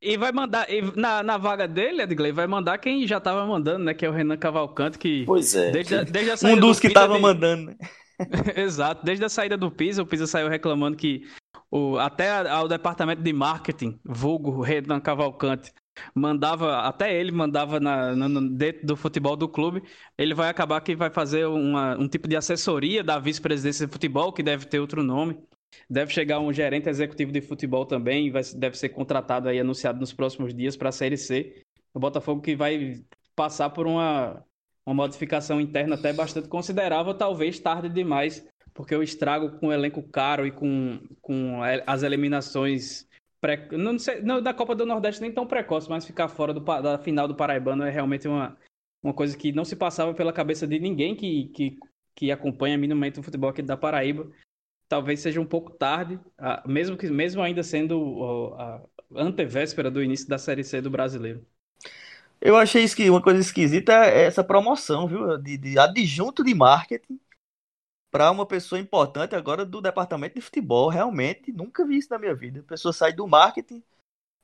E 0.01 0.17
vai 0.17 0.31
mandar, 0.31 0.69
e 0.69 0.81
na, 0.95 1.23
na 1.23 1.37
vaga 1.37 1.67
dele, 1.67 2.03
Edgley, 2.03 2.31
vai 2.31 2.47
mandar 2.47 2.77
quem 2.77 3.07
já 3.07 3.19
tava 3.19 3.45
mandando, 3.45 3.85
né? 3.85 3.93
Que 3.93 4.05
é 4.05 4.09
o 4.09 4.11
Renan 4.11 4.37
Cavalcante, 4.37 4.99
que. 4.99 5.25
Pois 5.25 5.55
é. 5.55 5.71
Desde, 5.71 6.05
desde 6.05 6.31
a 6.31 6.37
saída 6.37 6.57
um 6.57 6.59
dos 6.59 6.77
do 6.77 6.81
que 6.81 6.87
Pisa, 6.89 6.99
tava 6.99 7.17
mandando, 7.17 7.71
né? 7.71 7.77
Exato. 8.55 9.03
Desde 9.03 9.25
a 9.25 9.29
saída 9.29 9.57
do 9.57 9.71
Pisa, 9.71 10.03
o 10.03 10.05
Pisa 10.05 10.27
saiu 10.27 10.47
reclamando 10.47 10.95
que 10.95 11.27
o, 11.71 11.97
até 11.97 12.29
ao 12.47 12.67
departamento 12.67 13.21
de 13.21 13.33
marketing, 13.33 13.99
vulgo 14.03 14.61
Renan 14.61 14.99
Cavalcante, 14.99 15.71
mandava, 16.13 16.79
até 16.81 17.13
ele 17.13 17.31
mandava 17.31 17.79
na, 17.79 18.15
no, 18.15 18.49
dentro 18.49 18.85
do 18.85 18.95
futebol 18.95 19.35
do 19.35 19.47
clube, 19.47 19.83
ele 20.17 20.33
vai 20.33 20.49
acabar 20.49 20.81
que 20.81 20.95
vai 20.95 21.09
fazer 21.09 21.45
uma, 21.45 21.97
um 21.97 22.07
tipo 22.07 22.27
de 22.27 22.35
assessoria 22.35 23.03
da 23.03 23.19
vice-presidência 23.19 23.85
de 23.85 23.91
futebol, 23.91 24.33
que 24.33 24.43
deve 24.43 24.65
ter 24.65 24.79
outro 24.79 25.03
nome. 25.03 25.37
Deve 25.89 26.11
chegar 26.13 26.39
um 26.39 26.53
gerente 26.53 26.89
executivo 26.89 27.31
de 27.31 27.41
futebol 27.41 27.85
também, 27.85 28.31
vai, 28.31 28.41
deve 28.55 28.77
ser 28.77 28.89
contratado 28.89 29.49
aí, 29.49 29.59
anunciado 29.59 29.99
nos 29.99 30.13
próximos 30.13 30.53
dias 30.53 30.75
para 30.77 30.89
a 30.89 30.91
Série 30.91 31.17
C. 31.17 31.63
O 31.93 31.99
Botafogo 31.99 32.41
que 32.41 32.55
vai 32.55 33.01
passar 33.35 33.69
por 33.69 33.85
uma, 33.85 34.43
uma 34.85 34.95
modificação 34.95 35.59
interna 35.59 35.95
até 35.95 36.13
bastante 36.13 36.47
considerável, 36.47 37.13
talvez 37.13 37.59
tarde 37.59 37.89
demais, 37.89 38.45
porque 38.73 38.95
o 38.95 39.03
estrago 39.03 39.57
com 39.59 39.67
o 39.67 39.73
elenco 39.73 40.01
caro 40.03 40.45
e 40.45 40.51
com, 40.51 40.99
com 41.21 41.61
as 41.85 42.03
eliminações 42.03 43.07
pré... 43.45 43.67
não, 43.71 43.99
sei, 43.99 44.21
não 44.21 44.41
da 44.41 44.53
Copa 44.53 44.75
do 44.75 44.85
Nordeste 44.85 45.21
nem 45.21 45.31
tão 45.31 45.45
precoce, 45.45 45.87
mas 45.89 46.05
ficar 46.05 46.27
fora 46.27 46.53
do, 46.53 46.59
da 46.59 46.97
final 46.97 47.27
do 47.27 47.35
Paraibano 47.35 47.83
é 47.83 47.91
realmente 47.91 48.27
uma, 48.27 48.57
uma 49.03 49.13
coisa 49.13 49.37
que 49.37 49.51
não 49.51 49.63
se 49.63 49.75
passava 49.75 50.13
pela 50.13 50.33
cabeça 50.33 50.65
de 50.65 50.79
ninguém 50.79 51.15
que, 51.15 51.45
que, 51.49 51.77
que 52.15 52.31
acompanha 52.31 52.77
minimamente 52.77 53.19
o 53.19 53.23
futebol 53.23 53.51
aqui 53.51 53.61
da 53.61 53.77
Paraíba. 53.77 54.27
Talvez 54.87 55.19
seja 55.19 55.39
um 55.39 55.45
pouco 55.45 55.71
tarde, 55.71 56.19
mesmo, 56.65 56.95
que, 56.95 57.07
mesmo 57.09 57.41
ainda 57.41 57.63
sendo 57.63 58.53
a 58.57 58.81
antevéspera 59.15 59.89
do 59.89 60.01
início 60.01 60.27
da 60.27 60.37
Série 60.37 60.63
C 60.63 60.79
do 60.79 60.91
Brasileiro. 60.91 61.45
Eu 62.39 62.55
achei 62.55 62.87
que 62.87 63.09
uma 63.09 63.21
coisa 63.21 63.39
esquisita 63.39 63.93
é 64.05 64.25
essa 64.25 64.43
promoção, 64.43 65.07
viu? 65.07 65.37
De, 65.37 65.57
de 65.57 65.79
adjunto 65.79 66.43
de 66.43 66.53
marketing 66.53 67.19
para 68.15 68.31
uma 68.31 68.45
pessoa 68.45 68.79
importante 68.79 69.35
agora 69.35 69.65
do 69.65 69.81
departamento 69.81 70.35
de 70.35 70.41
futebol. 70.41 70.87
Realmente, 70.87 71.51
nunca 71.51 71.85
vi 71.85 71.97
isso 71.97 72.07
na 72.09 72.17
minha 72.17 72.33
vida. 72.33 72.61
A 72.61 72.63
pessoa 72.63 72.93
sai 72.93 73.11
do 73.11 73.27
marketing, 73.27 73.83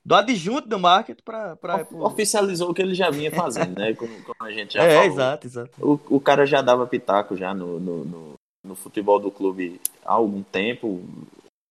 do 0.04 0.14
adjunto 0.14 0.68
do 0.68 0.78
marketing 0.78 1.22
para. 1.24 1.56
Pra... 1.56 1.88
Oficializou 1.94 2.72
o 2.72 2.74
que 2.74 2.82
ele 2.82 2.94
já 2.94 3.10
vinha 3.10 3.32
fazendo, 3.32 3.80
né? 3.80 3.94
Como, 3.96 4.12
como, 4.24 4.36
a 4.42 4.52
gente 4.52 4.74
já 4.74 4.84
é, 4.84 4.96
falou. 4.96 5.14
exato, 5.14 5.48
exato. 5.48 5.72
O, 5.80 6.18
o 6.18 6.20
cara 6.20 6.46
já 6.46 6.62
dava 6.62 6.86
pitaco 6.86 7.38
já 7.38 7.54
no, 7.54 7.80
no, 7.80 8.04
no, 8.04 8.34
no 8.62 8.76
futebol 8.76 9.22
do 9.22 9.32
clube 9.32 9.80
há 10.04 10.12
algum 10.12 10.44
tempo. 10.44 11.02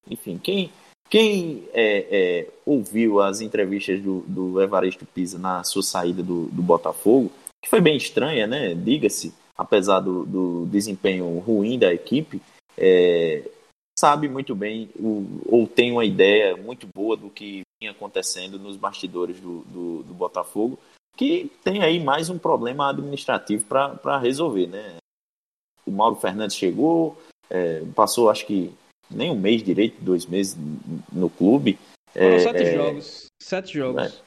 Enfim, 0.08 0.38
quem, 0.38 0.72
quem 1.10 1.68
é, 1.74 2.06
é, 2.10 2.48
ouviu 2.64 3.20
as 3.20 3.42
entrevistas 3.42 4.00
do, 4.00 4.20
do 4.20 4.62
Evaristo 4.62 5.04
Pisa 5.04 5.38
na 5.38 5.62
sua 5.64 5.82
saída 5.82 6.22
do, 6.22 6.46
do 6.46 6.62
Botafogo, 6.62 7.30
que 7.62 7.68
foi 7.68 7.82
bem 7.82 7.98
estranha, 7.98 8.46
né? 8.46 8.72
Diga-se 8.72 9.34
apesar 9.60 10.00
do, 10.00 10.24
do 10.24 10.66
desempenho 10.66 11.38
ruim 11.38 11.78
da 11.78 11.92
equipe, 11.92 12.40
é, 12.78 13.46
sabe 13.98 14.26
muito 14.26 14.54
bem 14.54 14.88
o, 14.98 15.42
ou 15.44 15.66
tem 15.66 15.92
uma 15.92 16.04
ideia 16.04 16.56
muito 16.56 16.86
boa 16.86 17.14
do 17.14 17.28
que 17.28 17.60
vinha 17.78 17.92
acontecendo 17.92 18.58
nos 18.58 18.78
bastidores 18.78 19.38
do, 19.38 19.60
do, 19.64 20.02
do 20.02 20.14
Botafogo, 20.14 20.78
que 21.14 21.52
tem 21.62 21.82
aí 21.82 22.02
mais 22.02 22.30
um 22.30 22.38
problema 22.38 22.88
administrativo 22.88 23.66
para 23.66 24.18
resolver, 24.18 24.66
né? 24.66 24.96
O 25.84 25.90
Mauro 25.90 26.16
Fernandes 26.16 26.56
chegou, 26.56 27.20
é, 27.50 27.84
passou 27.94 28.30
acho 28.30 28.46
que 28.46 28.72
nem 29.10 29.30
um 29.30 29.38
mês 29.38 29.62
direito, 29.62 30.02
dois 30.02 30.24
meses 30.24 30.56
no 31.12 31.28
clube. 31.28 31.78
Foram 32.14 32.26
é, 32.28 32.38
sete 32.38 32.62
é, 32.62 32.74
jogos. 32.74 33.26
Sete 33.42 33.74
jogos. 33.74 34.22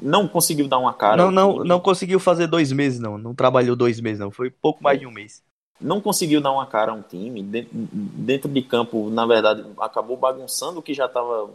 Não 0.00 0.26
conseguiu 0.28 0.68
dar 0.68 0.78
uma 0.78 0.92
cara. 0.92 1.16
Não, 1.16 1.30
não, 1.30 1.64
não 1.64 1.80
conseguiu 1.80 2.20
fazer 2.20 2.46
dois 2.46 2.72
meses, 2.72 2.98
não. 2.98 3.18
Não 3.18 3.34
trabalhou 3.34 3.76
dois 3.76 4.00
meses, 4.00 4.18
não. 4.18 4.30
Foi 4.30 4.50
pouco 4.50 4.82
mais 4.82 4.98
de 4.98 5.06
um 5.06 5.10
mês. 5.10 5.42
Não 5.80 6.00
conseguiu 6.00 6.40
dar 6.40 6.52
uma 6.52 6.66
cara 6.66 6.92
a 6.92 6.94
um 6.94 7.02
time. 7.02 7.42
Dentro 7.42 8.48
de 8.48 8.62
campo, 8.62 9.10
na 9.10 9.26
verdade, 9.26 9.64
acabou 9.78 10.16
bagunçando 10.16 10.80
o 10.80 10.82
que 10.82 10.94
já 10.94 11.06
estava 11.06 11.50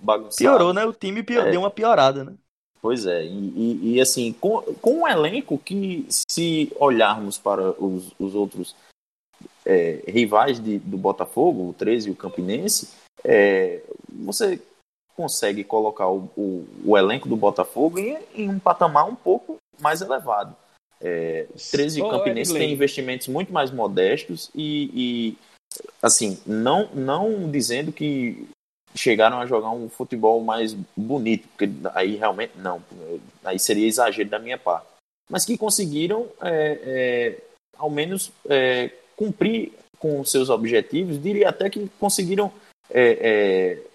bagunçado. 0.00 0.36
Piorou, 0.38 0.72
né? 0.72 0.84
O 0.84 0.92
time 0.92 1.22
pior... 1.22 1.46
é. 1.46 1.50
deu 1.50 1.60
uma 1.60 1.70
piorada, 1.70 2.24
né? 2.24 2.34
Pois 2.82 3.06
é. 3.06 3.24
E, 3.24 3.28
e, 3.28 3.94
e, 3.94 4.00
assim, 4.00 4.32
com, 4.32 4.60
com 4.80 5.02
um 5.02 5.08
elenco 5.08 5.58
que, 5.58 6.06
se 6.08 6.72
olharmos 6.78 7.38
para 7.38 7.70
os, 7.72 8.12
os 8.18 8.34
outros 8.34 8.74
é, 9.64 10.02
rivais 10.08 10.58
de, 10.58 10.78
do 10.78 10.96
Botafogo, 10.96 11.68
o 11.68 11.74
13 11.74 12.08
e 12.08 12.12
o 12.12 12.16
Campinense, 12.16 12.88
é, 13.22 13.82
você 14.08 14.60
consegue 15.20 15.62
colocar 15.62 16.08
o, 16.08 16.30
o, 16.34 16.66
o 16.82 16.96
elenco 16.96 17.28
do 17.28 17.36
Botafogo 17.36 17.98
em, 17.98 18.16
em, 18.34 18.48
um 18.48 18.58
patamar 18.58 19.06
um 19.06 19.14
pouco 19.14 19.58
mais 19.78 20.00
elevado. 20.00 20.56
É, 20.98 21.46
13 21.70 22.00
oh, 22.00 22.08
Campinense 22.08 22.54
tem 22.54 22.72
investimentos 22.72 23.28
muito 23.28 23.52
mais 23.52 23.70
modestos 23.70 24.50
e, 24.54 24.90
e, 24.94 25.38
assim, 26.02 26.38
não, 26.46 26.88
não 26.94 27.50
dizendo 27.50 27.92
que 27.92 28.48
chegaram 28.94 29.38
a 29.38 29.46
jogar 29.46 29.70
um 29.70 29.90
futebol 29.90 30.42
mais 30.42 30.74
bonito, 30.96 31.46
porque 31.48 31.70
aí 31.94 32.16
realmente 32.16 32.54
não, 32.56 32.82
aí 33.44 33.58
seria 33.58 33.86
exagero 33.86 34.30
da 34.30 34.38
minha 34.38 34.56
parte. 34.56 34.86
Mas 35.28 35.44
que 35.44 35.58
conseguiram, 35.58 36.28
é, 36.40 36.80
é, 36.82 37.42
ao 37.76 37.90
menos, 37.90 38.32
é, 38.48 38.90
cumprir 39.16 39.72
com 39.98 40.24
seus 40.24 40.48
objetivos, 40.48 41.22
diria 41.22 41.50
até 41.50 41.68
que 41.68 41.90
conseguiram 42.00 42.50
é, 42.90 43.18
é, 43.20 43.89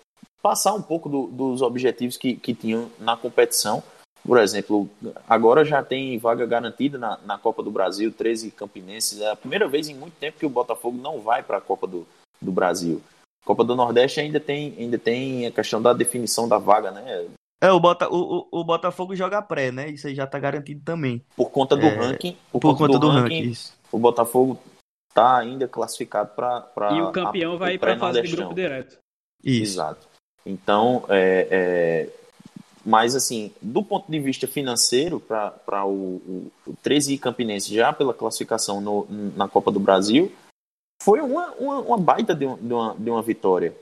passar 0.45 0.75
um 0.75 0.81
pouco 0.81 1.09
do, 1.09 1.25
dos 1.25 1.63
objetivos 1.63 2.17
que, 2.17 2.35
que 2.35 2.53
tinham 2.53 2.91
na 2.99 3.17
competição. 3.17 3.81
Por 4.23 4.37
exemplo, 4.37 4.87
agora 5.27 5.65
já 5.65 5.81
tem 5.81 6.19
vaga 6.19 6.45
garantida 6.45 6.99
na, 6.99 7.17
na 7.25 7.35
Copa 7.35 7.63
do 7.63 7.71
Brasil, 7.71 8.11
13 8.11 8.51
campinenses. 8.51 9.21
É 9.21 9.31
a 9.31 9.35
primeira 9.35 9.67
vez 9.67 9.89
em 9.89 9.95
muito 9.95 10.13
tempo 10.19 10.37
que 10.37 10.45
o 10.45 10.49
Botafogo 10.49 10.99
não 11.01 11.19
vai 11.19 11.41
para 11.41 11.57
a 11.57 11.61
Copa 11.61 11.87
do, 11.87 12.05
do 12.39 12.51
Brasil. 12.51 13.01
Copa 13.43 13.63
do 13.63 13.75
Nordeste 13.75 14.19
ainda 14.19 14.39
tem, 14.39 14.75
ainda 14.77 14.99
tem 14.99 15.47
a 15.47 15.51
questão 15.51 15.81
da 15.81 15.93
definição 15.93 16.47
da 16.47 16.59
vaga, 16.59 16.91
né? 16.91 17.25
É, 17.59 17.71
o, 17.71 17.79
Bota, 17.79 18.07
o, 18.07 18.47
o, 18.51 18.59
o 18.59 18.63
Botafogo 18.63 19.15
joga 19.15 19.41
pré, 19.41 19.71
né? 19.71 19.89
Isso 19.89 20.05
aí 20.05 20.13
já 20.13 20.27
tá 20.27 20.37
garantido 20.37 20.83
também. 20.85 21.25
Por 21.35 21.49
conta 21.49 21.75
do 21.75 21.87
É, 21.87 21.89
ranking. 21.89 22.37
Por, 22.51 22.77
conta, 22.77 22.99
do, 22.99 23.09
ranking. 23.09 23.49
isso. 23.49 23.75
O 23.91 23.97
Botafogo 23.97 24.59
tá 25.11 25.37
ainda 25.39 25.67
classificado 25.67 26.35
para. 26.35 26.91
E 26.91 27.01
o 27.01 27.11
campeão 27.11 27.57
vai 27.57 27.73
ir 27.73 27.79
pra 27.79 27.97
fase 27.97 28.21
de 28.21 28.35
grupo 28.35 28.53
direto. 28.53 28.99
Isso. 29.43 29.73
Exato. 29.73 30.14
Então, 30.45 31.03
é, 31.09 31.47
é, 31.49 32.09
mas 32.85 33.15
assim, 33.15 33.51
do 33.61 33.81
ponto 33.83 34.11
de 34.11 34.19
vista 34.19 34.47
financeiro, 34.47 35.19
para 35.19 35.85
o, 35.85 35.89
o, 35.89 36.51
o 36.67 36.73
13 36.83 37.17
Campinense 37.17 37.73
já 37.73 37.91
pela 37.91 38.13
classificação 38.13 38.79
no, 38.79 39.07
na 39.35 39.47
Copa 39.47 39.71
do 39.71 39.79
Brasil, 39.79 40.31
foi 41.01 41.19
uma, 41.21 41.51
uma, 41.53 41.79
uma 41.79 41.97
baita 41.97 42.35
de, 42.35 42.45
um- 42.45 42.55
de 42.57 42.73
uma, 42.73 42.95
de 42.97 43.09
uma 43.09 43.21
vitória. 43.21 43.75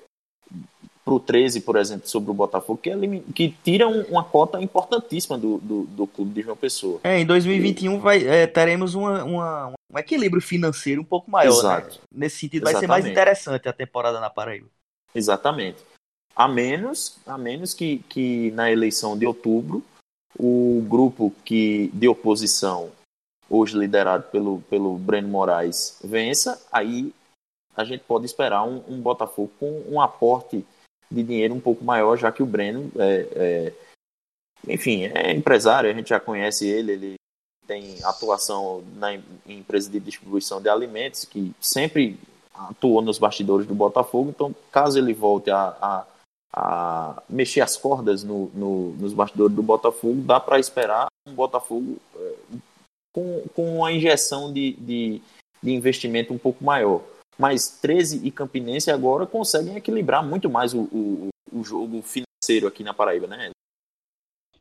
Para 1.03 1.13
o 1.15 1.19
13, 1.19 1.59
por 1.59 1.75
exemplo, 1.75 2.07
sobre 2.07 2.31
o 2.31 2.33
Botafogo, 2.33 2.79
que, 2.81 2.89
elimi- 2.89 3.19
que 3.35 3.49
tira 3.61 3.85
um- 3.89 4.03
uma 4.03 4.23
cota 4.23 4.61
importantíssima 4.61 5.37
do, 5.37 5.57
do, 5.57 5.83
do 5.83 6.07
clube 6.07 6.33
de 6.33 6.41
João 6.43 6.55
Pessoa. 6.55 7.01
É, 7.03 7.19
em 7.19 7.25
2021 7.25 7.99
vai, 7.99 8.25
é, 8.25 8.47
teremos 8.47 8.95
uma, 8.95 9.21
uma- 9.25 9.73
um 9.91 9.99
equilíbrio 9.99 10.41
financeiro 10.41 11.01
um 11.01 11.05
pouco 11.05 11.29
maior, 11.29 11.51
né? 11.51 11.57
Exato. 11.59 11.99
Nesse 12.09 12.37
sentido, 12.39 12.63
vai 12.63 12.73
ser 12.75 12.87
mais 12.87 13.03
Exatamente. 13.03 13.11
interessante 13.11 13.67
a 13.67 13.73
temporada 13.73 14.21
na 14.21 14.29
Paraíba. 14.29 14.67
Exatamente. 15.13 15.83
A 16.35 16.47
menos, 16.47 17.17
a 17.25 17.37
menos 17.37 17.73
que, 17.73 17.99
que 18.09 18.51
na 18.51 18.71
eleição 18.71 19.17
de 19.17 19.25
outubro 19.25 19.83
o 20.37 20.83
grupo 20.89 21.31
que 21.45 21.89
de 21.93 22.07
oposição, 22.07 22.91
hoje 23.49 23.77
liderado 23.77 24.23
pelo, 24.31 24.61
pelo 24.61 24.97
Breno 24.97 25.27
Moraes, 25.27 25.99
vença, 26.03 26.59
aí 26.71 27.13
a 27.75 27.83
gente 27.83 28.03
pode 28.03 28.25
esperar 28.25 28.63
um, 28.63 28.83
um 28.87 28.99
Botafogo 28.99 29.51
com 29.59 29.83
um 29.87 30.01
aporte 30.01 30.65
de 31.09 31.23
dinheiro 31.23 31.53
um 31.53 31.59
pouco 31.59 31.83
maior, 31.83 32.17
já 32.17 32.31
que 32.31 32.41
o 32.41 32.47
Breno 32.47 32.91
é, 32.97 33.27
é- 33.35 33.73
enfim, 34.67 35.03
é 35.03 35.31
empresário, 35.31 35.89
a 35.89 35.93
gente 35.93 36.09
já 36.09 36.19
conhece 36.19 36.67
ele, 36.67 36.93
ele 36.93 37.13
tem 37.67 38.03
atuação 38.03 38.83
na 38.95 39.13
em 39.13 39.23
em 39.45 39.59
empresa 39.59 39.89
de 39.89 39.99
distribuição 39.99 40.61
de 40.61 40.69
alimentos, 40.69 41.25
que 41.25 41.53
sempre 41.59 42.17
atuou 42.53 43.01
nos 43.01 43.17
bastidores 43.17 43.67
do 43.67 43.75
Botafogo, 43.75 44.29
então 44.29 44.55
caso 44.71 44.97
ele 44.97 45.13
volte 45.13 45.51
a, 45.51 45.75
a, 45.81 46.05
a 46.55 47.23
mexer 47.27 47.61
as 47.61 47.75
cordas 47.75 48.23
no, 48.23 48.49
no- 48.53 48.91
nos 48.93 49.11
bastidores 49.13 49.55
do 49.55 49.63
Botafogo, 49.63 50.21
dá 50.21 50.39
para 50.39 50.59
esperar 50.59 51.07
um 51.27 51.33
Botafogo 51.33 51.97
eh, 52.15 52.35
com, 53.13 53.41
com 53.55 53.77
uma 53.77 53.91
injeção 53.91 54.53
de, 54.53 54.73
de, 54.73 55.21
de 55.61 55.71
investimento 55.71 56.31
um 56.33 56.37
pouco 56.37 56.63
maior. 56.63 57.01
Mas 57.39 57.67
13 57.81 58.25
e 58.27 58.29
Campinense 58.29 58.91
agora 58.91 59.25
conseguem 59.25 59.75
equilibrar 59.75 60.23
muito 60.23 60.47
mais 60.49 60.73
o, 60.75 60.81
o, 60.83 61.29
o 61.51 61.63
jogo 61.63 62.03
financeiro 62.03 62.67
aqui 62.67 62.83
na 62.83 62.93
Paraíba, 62.93 63.25
né? 63.25 63.49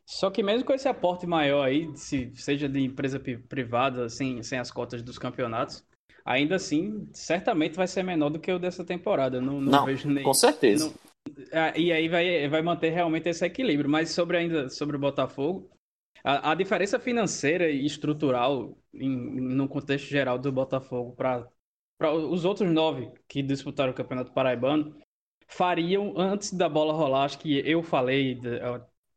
Só 0.05 0.29
que 0.31 0.43
mesmo 0.43 0.65
com 0.65 0.73
esse 0.73 0.87
aporte 0.87 1.25
maior 1.25 1.63
aí, 1.63 1.95
se 1.95 2.31
seja 2.35 2.67
de 2.67 2.79
empresa 2.83 3.19
pri- 3.19 3.37
privada, 3.37 4.09
sem, 4.09 4.41
sem 4.43 4.57
as 4.59 4.69
cotas 4.71 5.01
dos 5.01 5.17
campeonatos, 5.17 5.83
ainda 6.25 6.55
assim, 6.55 7.07
certamente 7.13 7.75
vai 7.75 7.87
ser 7.87 8.03
menor 8.03 8.29
do 8.29 8.39
que 8.39 8.51
o 8.51 8.59
dessa 8.59 8.83
temporada. 8.83 9.39
Não, 9.39 9.61
não, 9.61 9.71
Não, 9.71 9.85
vejo 9.85 10.09
nem. 10.09 10.23
Com 10.23 10.33
certeza. 10.33 10.85
não- 10.85 11.12
E 11.75 11.91
aí 11.91 12.07
vai, 12.07 12.47
vai 12.47 12.61
manter 12.61 12.89
realmente 12.89 13.29
esse 13.29 13.45
equilíbrio. 13.45 13.89
Mas 13.89 14.11
sobre 14.11 14.37
ainda 14.37 14.69
sobre 14.69 14.95
o 14.95 14.99
Botafogo, 14.99 15.69
a, 16.23 16.51
a 16.51 16.55
diferença 16.55 16.99
financeira 16.99 17.69
e 17.69 17.85
estrutural 17.85 18.77
em, 18.93 19.09
no 19.09 19.67
contexto 19.67 20.07
geral 20.07 20.37
do 20.39 20.51
Botafogo 20.51 21.15
para 21.15 21.47
os 22.13 22.45
outros 22.45 22.69
nove 22.71 23.11
que 23.27 23.41
disputaram 23.41 23.91
o 23.91 23.95
Campeonato 23.95 24.33
Paraibano 24.33 24.95
fariam 25.47 26.13
antes 26.17 26.53
da 26.53 26.67
bola 26.67 26.93
rolar. 26.93 27.25
Acho 27.25 27.39
que 27.39 27.59
eu 27.69 27.83
falei, 27.83 28.39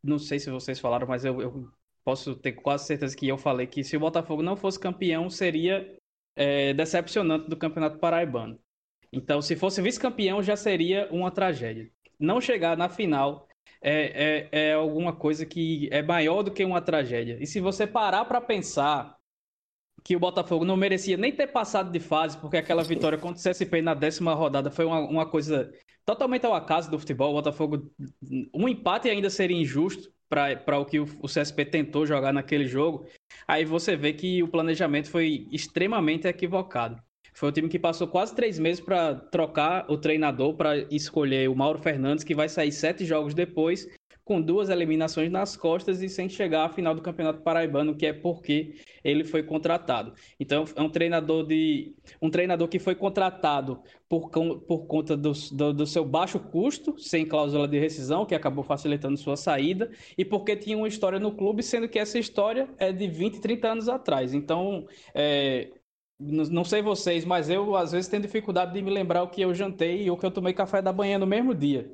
não 0.03 0.19
sei 0.19 0.39
se 0.39 0.51
vocês 0.51 0.79
falaram, 0.79 1.07
mas 1.07 1.25
eu, 1.25 1.41
eu 1.41 1.71
posso 2.05 2.37
ter 2.37 2.53
quase 2.53 2.87
certeza 2.87 3.17
que 3.17 3.27
eu 3.27 3.39
falei 3.39 3.67
que 3.67 3.83
se 3.83 3.97
o 3.97 4.01
Botafogo 4.01 4.43
não 4.43 4.57
fosse 4.57 4.79
campeão, 4.79 5.29
seria 5.31 5.97
é, 6.37 6.73
decepcionante 6.75 7.49
do 7.49 7.57
Campeonato 7.57 7.99
Paraibano. 7.99 8.59
Então, 9.13 9.41
se 9.41 9.57
fosse 9.57 9.81
vice-campeão, 9.81 10.43
já 10.43 10.57
seria 10.57 11.09
uma 11.11 11.31
tragédia. 11.31 11.91
Não 12.19 12.41
chegar 12.41 12.77
na 12.77 12.89
final 12.89 13.47
é, 13.83 14.49
é, 14.53 14.69
é 14.71 14.73
alguma 14.75 15.15
coisa 15.15 15.45
que 15.45 15.89
é 15.93 16.03
maior 16.03 16.43
do 16.43 16.51
que 16.51 16.65
uma 16.65 16.81
tragédia. 16.81 17.39
E 17.41 17.47
se 17.47 17.61
você 17.61 17.87
parar 17.87 18.25
para 18.25 18.41
pensar 18.41 19.17
que 20.05 20.15
o 20.15 20.21
Botafogo 20.21 20.65
não 20.65 20.77
merecia 20.77 21.17
nem 21.17 21.33
ter 21.33 21.49
passado 21.49 21.91
de 21.91 21.99
fase, 21.99 22.39
porque 22.39 22.57
aquela 22.57 22.85
vitória 22.85 23.19
contra 23.19 23.41
o 23.41 23.53
CSP 23.53 23.83
na 23.83 23.95
décima 23.95 24.35
rodada 24.35 24.71
foi 24.71 24.85
uma, 24.85 25.01
uma 25.01 25.27
coisa 25.29 25.73
totalmente 26.05 26.47
ao 26.47 26.55
acaso 26.55 26.91
do 26.91 26.99
futebol. 26.99 27.31
O 27.31 27.35
Botafogo, 27.35 27.91
um 28.55 28.69
empate 28.69 29.11
ainda 29.11 29.29
seria 29.29 29.57
injusto 29.57 30.09
para 30.29 30.79
o 30.79 30.85
que 30.85 31.01
o, 31.01 31.05
o 31.21 31.27
CSP 31.27 31.65
tentou 31.65 32.07
jogar 32.07 32.33
naquele 32.33 32.67
jogo. 32.67 33.07
Aí 33.49 33.65
você 33.65 33.97
vê 33.97 34.13
que 34.13 34.43
o 34.43 34.49
planejamento 34.49 35.11
foi 35.11 35.49
extremamente 35.51 36.29
equivocado. 36.29 37.03
Foi 37.37 37.51
o 37.51 37.53
time 37.53 37.69
que 37.69 37.79
passou 37.79 38.09
quase 38.09 38.35
três 38.35 38.59
meses 38.59 38.81
para 38.83 39.15
trocar 39.15 39.85
o 39.91 39.99
treinador 39.99 40.55
para 40.55 40.79
escolher 40.91 41.51
o 41.51 41.55
Mauro 41.55 41.79
Fernandes, 41.79 42.25
que 42.25 42.35
vai 42.35 42.49
sair 42.49 42.73
sete 42.73 43.05
jogos 43.05 43.35
depois, 43.35 43.87
com 44.25 44.41
duas 44.41 44.71
eliminações 44.71 45.31
nas 45.31 45.55
costas 45.55 46.03
e 46.03 46.09
sem 46.09 46.31
chegar 46.31 46.65
à 46.65 46.69
final 46.71 46.95
do 46.95 47.03
Campeonato 47.03 47.43
Paraibano, 47.43 47.95
que 47.95 48.07
é 48.07 48.13
porque 48.15 48.77
ele 49.05 49.23
foi 49.23 49.43
contratado. 49.43 50.15
Então 50.41 50.65
é 50.75 50.81
um 50.81 50.89
treinador 50.89 51.47
de 51.47 51.95
um 52.23 52.31
treinador 52.31 52.69
que 52.69 52.79
foi 52.79 52.95
contratado 52.95 53.83
por, 54.09 54.31
por 54.31 54.87
conta 54.87 55.15
do, 55.15 55.33
do, 55.53 55.75
do 55.75 55.87
seu 55.87 56.07
baixo 56.07 56.41
custo, 56.41 56.99
sem 56.99 57.27
cláusula 57.27 57.69
de 57.69 57.79
rescisão, 57.79 58.25
que 58.25 58.35
acabou 58.35 58.65
facilitando 58.65 59.19
sua 59.19 59.37
saída, 59.37 59.91
e 60.17 60.25
porque 60.25 60.57
tinha 60.57 60.79
uma 60.79 60.89
história 60.89 61.21
no 61.21 61.33
clube, 61.33 61.63
sendo 61.63 61.87
que 61.87 61.99
essa 61.99 62.19
história 62.19 62.67
é 62.79 62.91
de 62.93 63.07
20, 63.07 63.43
30 63.43 63.69
anos 63.69 63.89
atrás. 63.91 64.33
Então, 64.33 64.87
é, 65.15 65.69
não 66.19 66.65
sei 66.65 66.81
vocês, 66.83 67.25
mas 67.25 67.49
eu 67.51 67.77
às 67.77 67.93
vezes 67.93 68.09
tenho 68.09 68.23
dificuldade 68.23 68.73
de 68.73 68.83
me 68.83 68.91
lembrar 68.91 69.23
o 69.23 69.29
que 69.29 69.43
eu 69.43 69.55
jantei 69.55 70.09
ou 70.11 70.17
que 70.17 70.25
eu 70.25 70.31
tomei 70.31 70.53
café 70.55 70.81
da 70.81 70.93
manhã 70.93 71.19
no 71.19 71.27
mesmo 71.27 71.55
dia. 71.55 71.91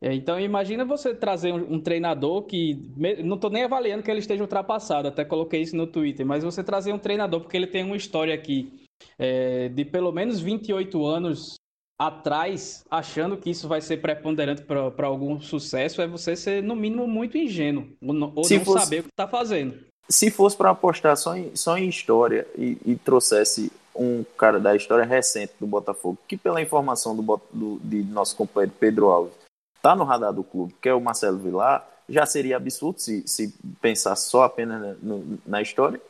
É, 0.00 0.14
Então 0.14 0.38
imagina 0.40 0.84
você 0.84 1.14
trazer 1.14 1.52
um, 1.52 1.80
treinador 1.80 2.42
que 2.42 2.80
não 3.24 3.34
estou 3.34 3.50
nem 3.50 3.64
avaliando 3.64 4.02
que 4.02 4.10
ele 4.10 4.20
esteja 4.20 4.42
ultrapassado, 4.42 5.08
até 5.08 5.24
coloquei 5.24 5.60
isso 5.62 5.76
no 5.76 5.86
Twitter, 5.86 6.24
mas 6.24 6.44
você 6.44 6.62
trazer 6.62 6.92
um 6.92 6.98
treinador 6.98 7.40
porque 7.40 7.56
ele 7.56 7.66
tem 7.66 7.84
uma 7.84 7.96
história 7.96 8.32
aqui 8.34 8.72
é, 9.18 9.68
de 9.68 9.84
pelo 9.84 10.12
menos 10.12 10.40
28 10.40 11.04
anos 11.04 11.56
atrás, 12.00 12.84
achando 12.88 13.36
que 13.36 13.50
isso 13.50 13.66
vai 13.66 13.80
ser 13.80 13.96
preponderante 13.96 14.62
para 14.62 15.06
algum 15.06 15.40
sucesso, 15.40 16.00
é 16.00 16.06
você 16.06 16.36
ser 16.36 16.62
no 16.62 16.76
mínimo 16.76 17.08
muito 17.08 17.36
ingênuo 17.36 17.88
ou 18.00 18.14
não 18.14 18.32
fosse- 18.64 18.84
saber 18.84 19.00
o 19.00 19.02
que 19.02 19.10
está 19.10 19.26
fazendo. 19.26 19.80
Se 20.10 20.30
fosse 20.30 20.56
para 20.56 20.70
apostar 20.70 21.16
só 21.16 21.36
em, 21.36 21.54
só 21.54 21.76
em 21.76 21.88
história 21.88 22.46
e, 22.56 22.78
e 22.84 22.96
trouxesse 22.96 23.70
um 23.94 24.24
cara 24.36 24.58
da 24.60 24.74
história 24.76 25.04
recente 25.04 25.52
do 25.60 25.66
Botafogo, 25.66 26.16
que 26.26 26.36
pela 26.36 26.62
informação 26.62 27.14
do, 27.16 27.40
do- 27.52 27.78
de 27.82 28.02
nosso 28.04 28.36
companheiro 28.36 28.72
Pedro 28.78 29.08
Alves, 29.10 29.34
tá 29.82 29.94
no 29.94 30.04
radar 30.04 30.32
do 30.32 30.42
clube, 30.44 30.74
que 30.80 30.88
é 30.88 30.94
o 30.94 31.00
Marcelo 31.00 31.38
Vilar, 31.38 31.86
já 32.08 32.24
seria 32.24 32.56
absurdo 32.56 33.00
se, 33.00 33.26
se 33.26 33.52
pensar 33.82 34.16
só 34.16 34.44
apenas 34.44 34.80
na, 34.80 34.94
no- 35.02 35.38
na 35.44 35.60
história. 35.60 36.00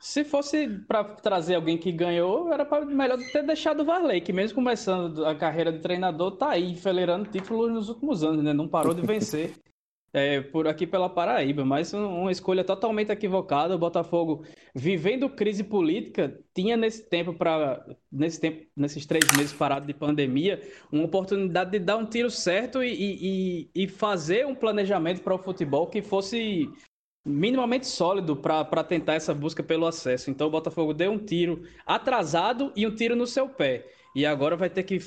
Se 0.00 0.24
fosse 0.24 0.68
para 0.86 1.02
trazer 1.02 1.54
alguém 1.56 1.78
que 1.78 1.90
ganhou, 1.90 2.52
era 2.52 2.64
pra, 2.64 2.84
melhor 2.84 3.18
ter 3.32 3.42
deixado 3.44 3.80
o 3.80 3.84
Varley, 3.84 4.20
que 4.20 4.32
mesmo 4.32 4.54
começando 4.56 5.24
a 5.24 5.34
carreira 5.34 5.72
de 5.72 5.80
treinador, 5.80 6.32
tá 6.36 6.50
aí 6.50 6.70
enfileirando 6.72 7.28
títulos 7.30 7.72
nos 7.72 7.88
últimos 7.88 8.22
anos, 8.22 8.44
né? 8.44 8.52
Não 8.52 8.68
parou 8.68 8.94
de 8.94 9.00
vencer 9.02 9.54
é, 10.12 10.40
por 10.40 10.66
aqui 10.66 10.86
pela 10.86 11.08
Paraíba, 11.08 11.64
mas 11.64 11.92
um- 11.92 12.22
uma 12.22 12.32
escolha 12.32 12.64
totalmente 12.64 13.10
equivocada. 13.12 13.74
O 13.74 13.78
Botafogo, 13.78 14.44
vivendo 14.74 15.28
crise 15.28 15.62
política, 15.64 16.38
tinha 16.54 16.76
nesse 16.76 17.08
tempo 17.08 17.34
para 17.34 17.84
nesse 18.10 18.40
tempo, 18.40 18.66
nesses 18.76 19.04
três 19.06 19.30
meses 19.30 19.52
parado 19.52 19.86
de 19.86 19.94
pandemia, 19.94 20.60
uma 20.90 21.04
oportunidade 21.04 21.70
de 21.72 21.78
dar 21.78 21.96
um 21.96 22.06
tiro 22.06 22.30
certo 22.30 22.82
e, 22.82 23.68
e, 23.74 23.84
e- 23.84 23.88
fazer 23.88 24.46
um 24.46 24.54
planejamento 24.54 25.22
para 25.22 25.34
o 25.34 25.38
futebol 25.38 25.86
que 25.88 26.00
fosse 26.02 26.68
minimamente 27.24 27.86
sólido 27.86 28.36
para 28.36 28.82
tentar 28.84 29.14
essa 29.14 29.34
busca 29.34 29.62
pelo 29.62 29.86
acesso. 29.86 30.30
Então 30.30 30.46
o 30.46 30.50
Botafogo 30.50 30.94
deu 30.94 31.12
um 31.12 31.18
tiro 31.18 31.62
atrasado 31.84 32.72
e 32.74 32.86
um 32.86 32.94
tiro 32.94 33.14
no 33.14 33.26
seu 33.26 33.48
pé. 33.48 33.86
E 34.14 34.24
agora 34.24 34.56
vai 34.56 34.70
ter 34.70 34.82
que 34.84 34.98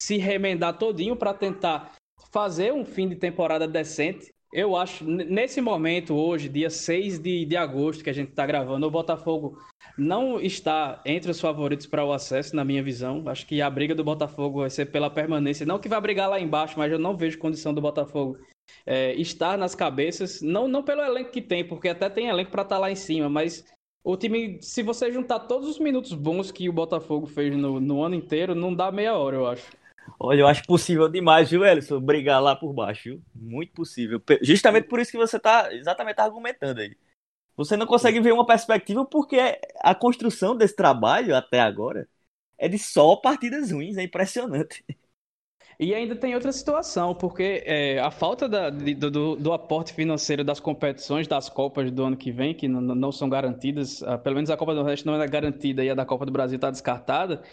se 0.00 0.16
remendar 0.16 0.78
todinho 0.78 1.16
para 1.16 1.34
tentar 1.34 1.94
fazer 2.32 2.72
um 2.72 2.84
fim 2.84 3.08
de 3.08 3.16
temporada 3.16 3.66
decente. 3.66 4.32
Eu 4.52 4.76
acho, 4.76 5.04
nesse 5.04 5.60
momento, 5.60 6.14
hoje, 6.14 6.48
dia 6.48 6.70
6 6.70 7.18
de, 7.18 7.44
de 7.44 7.56
agosto, 7.56 8.02
que 8.02 8.08
a 8.08 8.14
gente 8.14 8.30
está 8.30 8.46
gravando, 8.46 8.86
o 8.86 8.90
Botafogo 8.90 9.58
não 9.96 10.40
está 10.40 11.02
entre 11.04 11.30
os 11.30 11.40
favoritos 11.40 11.86
para 11.86 12.04
o 12.04 12.12
acesso, 12.12 12.56
na 12.56 12.64
minha 12.64 12.82
visão. 12.82 13.22
Acho 13.26 13.46
que 13.46 13.60
a 13.60 13.68
briga 13.68 13.94
do 13.94 14.02
Botafogo 14.02 14.60
vai 14.60 14.70
ser 14.70 14.86
pela 14.86 15.10
permanência. 15.10 15.66
Não 15.66 15.78
que 15.78 15.88
vai 15.88 16.00
brigar 16.00 16.30
lá 16.30 16.40
embaixo, 16.40 16.78
mas 16.78 16.90
eu 16.90 16.98
não 16.98 17.16
vejo 17.16 17.38
condição 17.38 17.74
do 17.74 17.82
Botafogo 17.82 18.38
é, 18.86 19.14
estar 19.14 19.58
nas 19.58 19.74
cabeças, 19.74 20.40
não, 20.40 20.66
não 20.66 20.82
pelo 20.82 21.02
elenco 21.02 21.30
que 21.30 21.42
tem, 21.42 21.66
porque 21.66 21.88
até 21.88 22.08
tem 22.08 22.28
elenco 22.28 22.50
para 22.50 22.62
estar 22.62 22.78
lá 22.78 22.90
em 22.90 22.96
cima, 22.96 23.28
mas 23.28 23.64
o 24.04 24.16
time, 24.16 24.58
se 24.62 24.82
você 24.82 25.12
juntar 25.12 25.40
todos 25.40 25.68
os 25.68 25.78
minutos 25.78 26.14
bons 26.14 26.50
que 26.50 26.68
o 26.68 26.72
Botafogo 26.72 27.26
fez 27.26 27.54
no, 27.56 27.80
no 27.80 28.02
ano 28.02 28.14
inteiro, 28.14 28.54
não 28.54 28.74
dá 28.74 28.90
meia 28.90 29.16
hora, 29.16 29.36
eu 29.36 29.46
acho. 29.46 29.70
Olha, 30.18 30.40
eu 30.40 30.46
acho 30.46 30.62
possível 30.64 31.08
demais, 31.08 31.50
viu, 31.50 31.64
Ellison? 31.64 32.00
Brigar 32.00 32.42
lá 32.42 32.54
por 32.54 32.72
baixo, 32.72 33.10
viu? 33.10 33.22
Muito 33.34 33.72
possível. 33.72 34.22
Justamente 34.42 34.88
por 34.88 35.00
isso 35.00 35.10
que 35.10 35.18
você 35.18 35.36
está 35.36 35.72
exatamente 35.72 36.20
argumentando 36.20 36.80
aí. 36.80 36.96
Você 37.56 37.76
não 37.76 37.86
consegue 37.86 38.20
ver 38.20 38.32
uma 38.32 38.46
perspectiva 38.46 39.04
porque 39.04 39.58
a 39.80 39.94
construção 39.94 40.56
desse 40.56 40.76
trabalho 40.76 41.34
até 41.34 41.60
agora 41.60 42.08
é 42.56 42.68
de 42.68 42.78
só 42.78 43.16
partidas 43.16 43.70
ruins, 43.72 43.96
é 43.96 44.02
impressionante. 44.02 44.84
E 45.80 45.94
ainda 45.94 46.16
tem 46.16 46.34
outra 46.34 46.50
situação, 46.50 47.14
porque 47.14 47.62
é, 47.64 48.00
a 48.00 48.10
falta 48.10 48.48
da, 48.48 48.68
de, 48.68 48.94
do, 48.94 49.36
do, 49.36 49.52
aporte 49.52 49.92
financeiro 49.92 50.42
das 50.42 50.58
competições 50.58 51.28
das 51.28 51.48
Copas 51.48 51.92
do 51.92 52.02
ano 52.02 52.16
que 52.16 52.32
vem, 52.32 52.52
que 52.52 52.66
não, 52.66 52.80
não 52.80 53.12
são 53.12 53.28
garantidas, 53.28 54.02
ah, 54.02 54.18
pelo 54.18 54.34
menos 54.34 54.50
a 54.50 54.56
Copa 54.56 54.72
do 54.72 54.80
Nordeste 54.80 55.06
não 55.06 55.20
é 55.20 55.28
garantida 55.28 55.84
e 55.84 55.90
a 55.90 55.94
da 55.94 56.04
Copa 56.04 56.26
do 56.26 56.32
Brasil 56.32 56.56
está 56.56 56.68
descartada, 56.68 57.44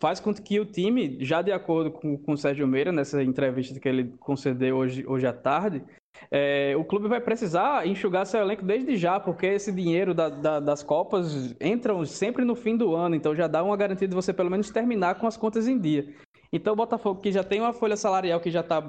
faz 0.00 0.20
com 0.20 0.32
que 0.34 0.60
o 0.60 0.64
time, 0.64 1.18
já 1.20 1.42
de 1.42 1.52
acordo 1.52 1.90
com, 1.90 2.16
com 2.16 2.32
o 2.32 2.36
Sérgio 2.36 2.66
Meira, 2.66 2.92
nessa 2.92 3.22
entrevista 3.22 3.78
que 3.78 3.88
ele 3.88 4.14
concedeu 4.20 4.76
hoje, 4.76 5.04
hoje 5.06 5.26
à 5.26 5.32
tarde, 5.32 5.82
é, 6.30 6.74
o 6.76 6.84
clube 6.84 7.08
vai 7.08 7.20
precisar 7.20 7.86
enxugar 7.86 8.26
seu 8.26 8.40
elenco 8.40 8.64
desde 8.64 8.96
já, 8.96 9.18
porque 9.18 9.46
esse 9.46 9.72
dinheiro 9.72 10.14
da, 10.14 10.28
da, 10.28 10.60
das 10.60 10.82
Copas 10.82 11.54
entram 11.60 12.04
sempre 12.04 12.44
no 12.44 12.54
fim 12.54 12.76
do 12.76 12.94
ano, 12.94 13.14
então 13.14 13.34
já 13.34 13.46
dá 13.46 13.62
uma 13.62 13.76
garantia 13.76 14.08
de 14.08 14.14
você 14.14 14.32
pelo 14.32 14.50
menos 14.50 14.70
terminar 14.70 15.16
com 15.16 15.26
as 15.26 15.36
contas 15.36 15.66
em 15.68 15.78
dia. 15.78 16.14
Então 16.52 16.72
o 16.72 16.76
Botafogo, 16.76 17.20
que 17.20 17.32
já 17.32 17.42
tem 17.42 17.60
uma 17.60 17.72
folha 17.72 17.96
salarial 17.96 18.40
que 18.40 18.50
já 18.50 18.60
está 18.60 18.80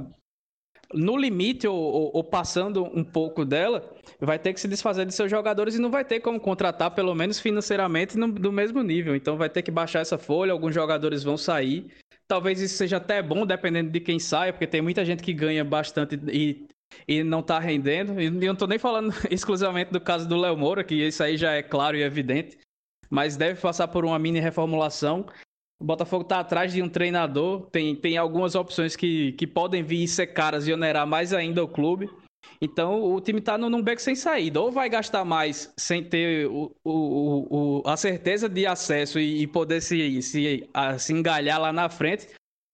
no 0.94 1.18
limite 1.18 1.68
ou, 1.68 1.78
ou, 1.78 2.12
ou, 2.14 2.24
passando 2.24 2.84
um 2.84 3.04
pouco 3.04 3.44
dela, 3.44 3.94
vai 4.20 4.38
ter 4.38 4.54
que 4.54 4.60
se 4.60 4.68
desfazer 4.68 5.06
de 5.06 5.14
seus 5.14 5.30
jogadores 5.30 5.76
e 5.76 5.80
não 5.80 5.90
vai 5.90 6.06
ter 6.06 6.20
como 6.20 6.40
contratar, 6.40 6.92
pelo 6.92 7.14
menos 7.16 7.40
financeiramente, 7.40 8.18
no, 8.18 8.32
do 8.32 8.52
mesmo 8.52 8.82
nível. 8.82 9.16
Então 9.16 9.38
vai 9.38 9.50
ter 9.50 9.62
que 9.62 9.72
baixar 9.72 10.00
essa 10.00 10.18
folha, 10.18 10.52
alguns 10.52 10.74
jogadores 10.74 11.24
vão 11.24 11.38
sair. 11.38 11.88
Talvez 12.28 12.60
isso 12.62 12.76
seja 12.76 12.98
até 12.98 13.22
bom, 13.22 13.46
dependendo 13.46 13.92
de 13.92 14.00
quem 14.00 14.20
saia, 14.20 14.52
porque 14.52 14.68
tem 14.68 14.82
muita 14.82 15.06
gente 15.06 15.22
que 15.22 15.34
ganha 15.34 15.64
bastante 15.64 16.20
e, 16.32 16.68
e 17.08 17.24
não 17.24 17.40
está 17.40 17.60
rendendo. 17.60 18.20
E 18.20 18.30
não 18.30 18.54
estou 18.54 18.68
nem 18.68 18.80
falando 18.80 19.14
exclusivamente 19.30 19.92
do 19.92 20.02
caso 20.02 20.28
do 20.28 20.38
Léo 20.38 20.58
Moura, 20.58 20.84
que 20.84 20.96
isso 20.96 21.24
aí 21.24 21.38
já 21.38 21.54
é 21.54 21.62
claro 21.62 21.96
e 21.96 22.04
evidente, 22.04 22.58
mas 23.10 23.38
deve 23.38 23.60
passar 23.62 23.88
por 23.88 24.06
uma 24.06 24.18
mini 24.18 24.40
reformulação. 24.40 25.26
O 25.80 25.84
Botafogo 25.84 26.24
está 26.24 26.40
atrás 26.40 26.72
de 26.72 26.82
um 26.82 26.88
treinador, 26.88 27.68
tem, 27.70 27.96
tem 27.96 28.18
algumas 28.18 28.56
opções 28.56 28.96
que, 28.96 29.34
que 29.34 29.46
podem 29.46 29.84
vir 29.84 30.08
ser 30.08 30.28
caras 30.28 30.68
e 30.68 30.74
onerar 30.74 31.06
mais 31.06 31.34
ainda 31.34 31.64
o 31.64 31.68
clube. 31.68 32.10
Então 32.62 33.04
o 33.04 33.20
time 33.20 33.40
está 33.40 33.58
num 33.58 33.82
beco 33.82 34.02
sem 34.02 34.16
saída. 34.16 34.62
Ou 34.62 34.72
vai 34.72 34.90
gastar 34.90 35.26
mais 35.26 35.74
sem 35.78 36.04
ter 36.04 36.48
o, 36.48 36.72
o, 36.84 37.82
o, 37.82 37.84
a 37.86 37.98
certeza 37.98 38.48
de 38.48 38.66
acesso 38.66 39.20
e, 39.20 39.42
e 39.42 39.48
poder 39.48 39.82
se, 39.82 40.22
se, 40.22 40.70
a, 40.74 40.98
se 40.98 41.12
engalhar 41.12 41.60
lá 41.60 41.74
na 41.74 41.90
frente, 41.90 42.30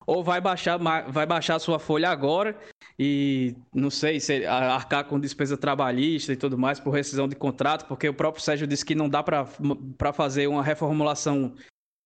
ou 0.06 0.24
vai 0.24 0.42
baixar, 0.42 0.78
vai 0.78 1.26
baixar 1.26 1.58
sua 1.60 1.80
folha 1.80 2.10
agora 2.10 2.58
e 3.00 3.56
não 3.74 3.90
sei 3.90 4.20
se 4.20 4.46
arcar 4.46 5.06
com 5.06 5.20
despesa 5.20 5.58
trabalhista 5.58 6.34
e 6.34 6.36
tudo 6.36 6.58
mais 6.58 6.80
por 6.80 6.92
rescisão 6.92 7.28
de 7.28 7.36
contrato, 7.36 7.88
porque 7.88 8.08
o 8.08 8.14
próprio 8.14 8.44
Sérgio 8.44 8.68
disse 8.68 8.86
que 8.86 8.94
não 8.94 9.10
dá 9.10 9.24
para 9.24 10.14
fazer 10.14 10.48
uma 10.48 10.64
reformulação 10.64 11.54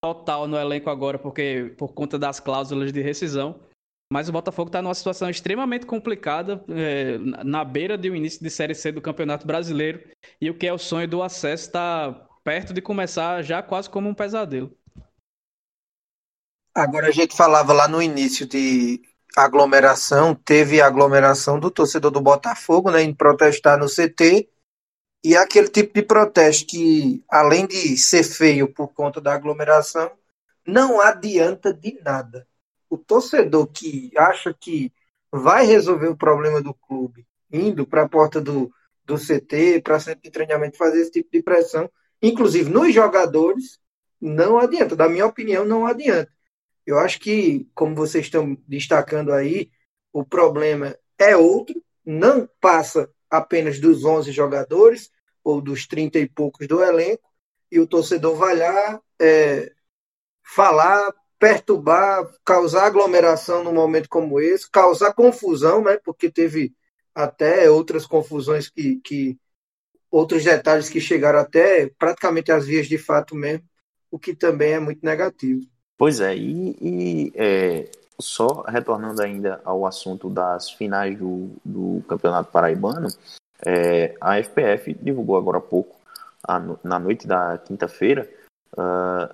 total 0.06 0.48
no 0.48 0.56
elenco 0.56 0.88
agora, 0.88 1.18
porque 1.18 1.74
por 1.80 1.94
conta 1.94 2.20
das 2.20 2.40
cláusulas 2.40 2.94
de 2.94 3.02
rescisão. 3.02 3.60
Mas 4.14 4.30
o 4.30 4.32
Botafogo 4.32 4.70
está 4.70 4.84
numa 4.84 4.94
situação 4.94 5.32
extremamente 5.32 5.88
complicada, 5.88 6.64
é, 6.70 7.18
na 7.44 7.66
beira 7.66 8.00
um 8.00 8.16
início 8.16 8.44
de 8.44 8.52
Série 8.52 8.76
C 8.76 8.92
do 8.92 9.02
Campeonato 9.02 9.48
Brasileiro. 9.48 10.00
E 10.40 10.48
o 10.48 10.54
que 10.54 10.68
é 10.68 10.74
o 10.74 10.78
sonho 10.78 11.08
do 11.08 11.24
acesso 11.24 11.66
está 11.66 12.28
perto 12.44 12.72
de 12.72 12.82
começar 12.82 13.42
já 13.42 13.64
quase 13.64 13.90
como 13.90 14.08
um 14.08 14.14
pesadelo. 14.14 14.72
Agora 16.76 17.08
a 17.08 17.12
gente 17.12 17.36
falava 17.36 17.74
lá 17.74 17.88
no 17.88 18.00
início 18.00 18.46
de 18.46 19.02
aglomeração, 19.36 20.36
teve 20.36 20.82
aglomeração 20.82 21.60
do 21.60 21.72
torcedor 21.72 22.12
do 22.12 22.22
Botafogo, 22.22 22.92
né, 22.92 23.02
em 23.02 23.14
protestar 23.14 23.80
no 23.80 23.88
CT 23.88 24.48
e 25.26 25.34
é 25.34 25.40
aquele 25.40 25.68
tipo 25.68 25.92
de 25.92 26.04
protesto 26.04 26.68
que, 26.68 27.24
além 27.28 27.66
de 27.66 27.98
ser 27.98 28.24
feio 28.24 28.72
por 28.72 28.90
conta 28.90 29.20
da 29.20 29.34
aglomeração, 29.34 30.12
não 30.68 31.02
adianta 31.02 31.74
de 31.74 32.00
nada. 32.04 32.48
O 32.88 32.96
torcedor 32.96 33.66
que 33.66 34.12
acha 34.16 34.54
que 34.54 34.94
vai 35.32 35.66
resolver 35.66 36.10
o 36.10 36.16
problema 36.16 36.62
do 36.62 36.76
clube 36.76 37.26
indo 37.52 37.88
para 37.88 38.04
a 38.04 38.08
porta 38.08 38.40
do, 38.40 38.72
do 39.04 39.16
CT, 39.18 39.82
para 39.84 40.00
centro 40.00 40.22
de 40.22 40.30
treinamento, 40.30 40.78
fazer 40.78 41.02
esse 41.02 41.14
tipo 41.14 41.32
de 41.32 41.42
pressão, 41.42 41.90
inclusive 42.22 42.70
nos 42.70 42.94
jogadores, 42.94 43.80
não 44.22 44.60
adianta. 44.60 44.96
Da 44.96 45.10
minha 45.10 45.26
opinião, 45.26 45.66
não 45.66 45.88
adianta. 45.88 46.32
Eu 46.86 47.00
acho 47.00 47.20
que, 47.20 47.68
como 47.74 47.96
vocês 47.96 48.26
estão 48.26 48.56
destacando 48.68 49.34
aí, 49.34 49.72
o 50.14 50.24
problema 50.24 50.96
é 51.18 51.36
outro, 51.36 51.84
não 52.06 52.48
passa 52.62 53.10
apenas 53.28 53.80
dos 53.80 54.06
11 54.06 54.32
jogadores, 54.32 55.15
ou 55.46 55.62
dos 55.62 55.86
30 55.86 56.18
e 56.18 56.28
poucos 56.28 56.68
do 56.68 56.84
elenco, 56.84 57.30
e 57.72 57.80
o 57.80 57.86
torcedor 57.86 58.36
vai 58.36 58.58
lá 58.58 59.00
é, 59.22 59.72
falar, 60.44 61.14
perturbar, 61.38 62.28
causar 62.44 62.88
aglomeração 62.88 63.64
num 63.64 63.74
momento 63.74 64.10
como 64.10 64.40
esse, 64.40 64.70
causar 64.70 65.14
confusão, 65.14 65.84
né? 65.84 66.00
Porque 66.04 66.32
teve 66.32 66.74
até 67.14 67.70
outras 67.70 68.08
confusões 68.08 68.70
que, 68.70 69.00
que 69.04 69.38
outros 70.10 70.44
detalhes 70.44 70.90
que 70.90 71.00
chegaram 71.00 71.40
até 71.40 71.92
praticamente 72.00 72.52
às 72.52 72.66
vias 72.66 72.88
de 72.88 72.98
fato 72.98 73.36
mesmo, 73.36 73.64
o 74.10 74.18
que 74.18 74.36
também 74.36 74.74
é 74.74 74.80
muito 74.80 75.06
negativo. 75.06 75.62
Pois 75.98 76.20
é, 76.20 76.36
e, 76.36 76.76
e 76.82 77.34
é, 77.36 77.90
só 78.20 78.64
retornando 78.64 79.22
ainda 79.22 79.62
ao 79.64 79.86
assunto 79.86 80.30
das 80.30 80.72
finais 80.72 81.18
do, 81.18 81.52
do 81.64 82.04
Campeonato 82.08 82.52
Paraibano, 82.52 83.08
é, 83.64 84.16
a 84.20 84.38
FPF 84.38 84.94
divulgou 84.96 85.38
agora 85.38 85.58
há 85.58 85.62
pouco, 85.62 85.96
a, 86.44 86.60
na 86.84 87.00
noite 87.00 87.28
da 87.28 87.58
quinta-feira, 87.58 88.30
uh, 88.74 89.34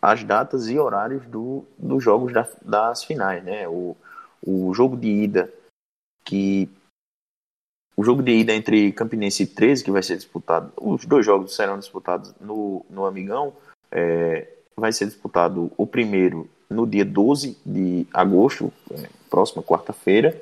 as 0.00 0.24
datas 0.24 0.68
e 0.68 0.78
horários 0.78 1.26
do, 1.26 1.64
dos 1.78 2.02
jogos 2.02 2.32
da, 2.32 2.48
das 2.62 3.04
finais. 3.04 3.42
Né? 3.44 3.68
O, 3.68 3.96
o 4.44 4.72
jogo 4.74 4.96
de 4.96 5.08
ida 5.08 5.52
que 6.24 6.68
o 7.96 8.04
jogo 8.04 8.22
de 8.22 8.32
ida 8.32 8.54
entre 8.54 8.92
Campinense 8.92 9.42
e 9.42 9.46
13, 9.46 9.84
que 9.84 9.90
vai 9.90 10.02
ser 10.02 10.16
disputado, 10.16 10.72
os 10.80 11.04
dois 11.04 11.26
jogos 11.26 11.54
serão 11.54 11.78
disputados 11.78 12.32
no, 12.40 12.84
no 12.88 13.04
Amigão, 13.04 13.54
é, 13.90 14.48
vai 14.74 14.92
ser 14.92 15.04
disputado 15.06 15.70
o 15.76 15.86
primeiro 15.86 16.48
no 16.70 16.86
dia 16.86 17.04
12 17.04 17.58
de 17.66 18.06
agosto, 18.12 18.72
é, 18.92 19.10
próxima 19.28 19.62
quarta-feira, 19.62 20.40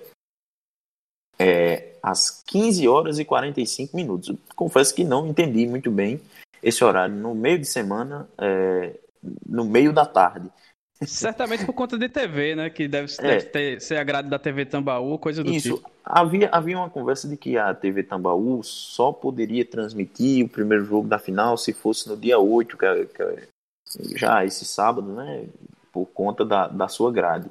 é, 1.39 1.88
às 2.03 2.43
15 2.47 2.87
horas 2.89 3.19
e 3.19 3.25
45 3.25 3.97
minutos. 3.97 4.35
Confesso 4.55 4.95
que 4.95 5.05
não 5.05 5.27
entendi 5.27 5.67
muito 5.67 5.91
bem 5.91 6.21
esse 6.63 6.83
horário 6.85 7.15
no 7.15 7.35
meio 7.35 7.59
de 7.59 7.67
semana, 7.67 8.29
é, 8.39 8.95
no 9.47 9.65
meio 9.65 9.93
da 9.93 10.05
tarde. 10.05 10.51
Certamente 11.07 11.65
por 11.65 11.73
conta 11.73 11.97
de 11.97 12.09
TV, 12.09 12.57
né? 12.57 12.71
Que 12.71 12.89
deve, 12.89 13.13
é. 13.19 13.23
deve 13.23 13.45
ter, 13.47 13.81
ser 13.81 13.97
a 13.97 14.05
grade 14.05 14.29
da 14.29 14.39
TV 14.39 14.67
Tambaú, 14.67 15.17
coisa 15.19 15.45
do 15.45 15.53
Isso. 15.53 15.77
tipo. 15.77 15.91
Havia, 16.05 16.49
havia 16.51 16.77
uma 16.77 16.91
conversa 16.91 17.29
de 17.29 17.37
que 17.37 17.57
a 17.57 17.73
TV 17.73 18.03
Tambaú 18.03 18.63
só 18.65 19.13
poderia 19.13 19.65
transmitir 19.65 20.45
o 20.45 20.49
primeiro 20.49 20.85
jogo 20.85 21.07
da 21.07 21.19
final 21.19 21.57
se 21.57 21.73
fosse 21.73 22.09
no 22.09 22.17
dia 22.17 22.39
8, 22.39 22.77
que, 22.77 22.85
é, 22.85 23.05
que 23.05 23.23
é 23.23 23.49
já 24.17 24.45
esse 24.45 24.65
sábado, 24.65 25.13
né? 25.13 25.47
Por 25.93 26.07
conta 26.07 26.45
da, 26.45 26.67
da 26.67 26.89
sua 26.89 27.13
grade. 27.13 27.49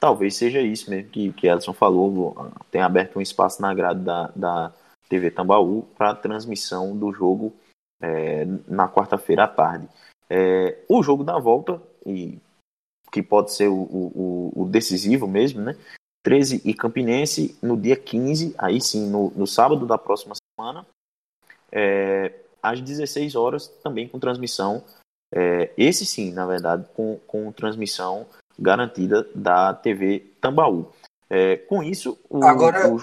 Talvez 0.00 0.36
seja 0.36 0.60
isso 0.60 0.90
mesmo 0.90 1.10
que, 1.10 1.32
que 1.32 1.48
Edson 1.48 1.72
falou. 1.72 2.52
Tem 2.70 2.80
aberto 2.80 3.18
um 3.18 3.22
espaço 3.22 3.60
na 3.60 3.74
grade 3.74 4.00
da, 4.00 4.28
da 4.28 4.72
TV 5.08 5.30
Tambaú 5.30 5.82
para 5.96 6.14
transmissão 6.14 6.96
do 6.96 7.12
jogo 7.12 7.52
é, 8.00 8.44
na 8.66 8.88
quarta-feira 8.88 9.44
à 9.44 9.48
tarde. 9.48 9.88
É, 10.30 10.84
o 10.88 11.02
jogo 11.02 11.24
da 11.24 11.38
volta, 11.38 11.82
e 12.06 12.38
que 13.10 13.22
pode 13.22 13.52
ser 13.52 13.68
o, 13.68 13.74
o, 13.74 14.52
o, 14.54 14.68
decisivo 14.68 15.26
mesmo, 15.26 15.62
né? 15.62 15.76
13 16.22 16.62
e 16.64 16.74
Campinense 16.74 17.58
no 17.62 17.76
dia 17.76 17.96
15, 17.96 18.54
aí 18.58 18.80
sim, 18.80 19.08
no, 19.08 19.30
no 19.30 19.46
sábado 19.46 19.86
da 19.86 19.96
próxima 19.96 20.34
semana, 20.36 20.86
é, 21.72 22.34
às 22.62 22.80
16 22.80 23.34
horas, 23.34 23.68
também 23.82 24.06
com 24.06 24.18
transmissão. 24.18 24.84
É, 25.34 25.72
esse 25.76 26.04
sim, 26.04 26.32
na 26.32 26.46
verdade, 26.46 26.86
com, 26.94 27.18
com 27.26 27.50
transmissão 27.52 28.26
garantida 28.58 29.26
da 29.34 29.72
TV 29.74 30.34
Tambaú. 30.40 30.90
É, 31.30 31.56
com 31.56 31.82
isso, 31.82 32.18
o, 32.28 32.44
Agora... 32.44 32.88
o, 32.92 33.00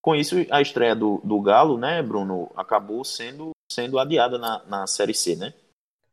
com 0.00 0.14
isso 0.14 0.36
a 0.50 0.62
estreia 0.62 0.94
do, 0.94 1.20
do 1.24 1.40
Galo, 1.40 1.76
né, 1.76 2.02
Bruno, 2.02 2.50
acabou 2.56 3.04
sendo, 3.04 3.50
sendo 3.70 3.98
adiada 3.98 4.38
na, 4.38 4.62
na 4.66 4.86
Série 4.86 5.14
C, 5.14 5.36
né? 5.36 5.52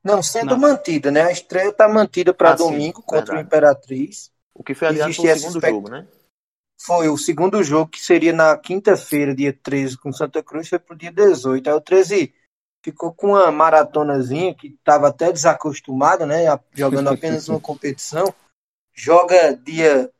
Não, 0.03 0.23
sendo 0.23 0.51
Não. 0.51 0.57
mantida, 0.57 1.11
né? 1.11 1.21
A 1.21 1.31
estreia 1.31 1.69
está 1.69 1.87
mantida 1.87 2.33
para 2.33 2.51
ah, 2.51 2.55
domingo 2.55 3.01
sim, 3.01 3.05
contra 3.05 3.35
verdade. 3.35 3.37
o 3.37 3.41
Imperatriz. 3.45 4.31
O 4.53 4.63
que 4.63 4.73
foi 4.73 4.87
adiado 4.87 5.13
foi 5.13 5.31
o 5.31 5.35
segundo 5.35 5.55
expect... 5.57 5.75
jogo, 5.75 5.89
né? 5.91 6.07
Foi 6.83 7.07
o 7.09 7.17
segundo 7.17 7.63
jogo, 7.63 7.91
que 7.91 8.01
seria 8.01 8.33
na 8.33 8.57
quinta-feira, 8.57 9.35
dia 9.35 9.53
13, 9.53 9.99
com 9.99 10.11
Santa 10.11 10.41
Cruz, 10.41 10.67
foi 10.67 10.79
pro 10.79 10.95
dia 10.95 11.11
18. 11.11 11.69
Aí 11.69 11.75
o 11.75 11.81
13 11.81 12.33
ficou 12.83 13.13
com 13.13 13.27
uma 13.27 13.51
maratonazinha 13.51 14.55
que 14.55 14.69
estava 14.69 15.09
até 15.09 15.31
desacostumado, 15.31 16.25
né? 16.25 16.45
Jogando 16.73 17.09
apenas 17.09 17.47
uma 17.47 17.59
competição 17.61 18.33
joga 18.93 19.55
dia 19.55 20.11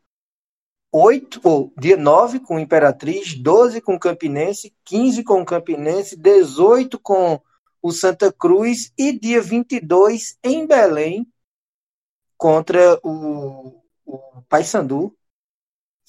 8, 0.92 1.40
ou 1.44 1.74
dia 1.78 1.96
9 1.96 2.40
com 2.42 2.60
Imperatriz, 2.60 3.34
12 3.36 3.82
com 3.82 3.98
Campinense, 3.98 4.74
15 4.84 5.24
com 5.24 5.46
Campinense, 5.46 6.18
18 6.18 7.00
com 7.00 7.40
o 7.82 7.92
Santa 7.92 8.32
Cruz 8.32 8.92
e 8.98 9.18
dia 9.18 9.42
22 9.42 10.38
em 10.44 10.68
Belém 10.68 11.28
contra 12.38 13.00
o, 13.04 13.82
o 14.06 14.42
Paysandu. 14.50 15.16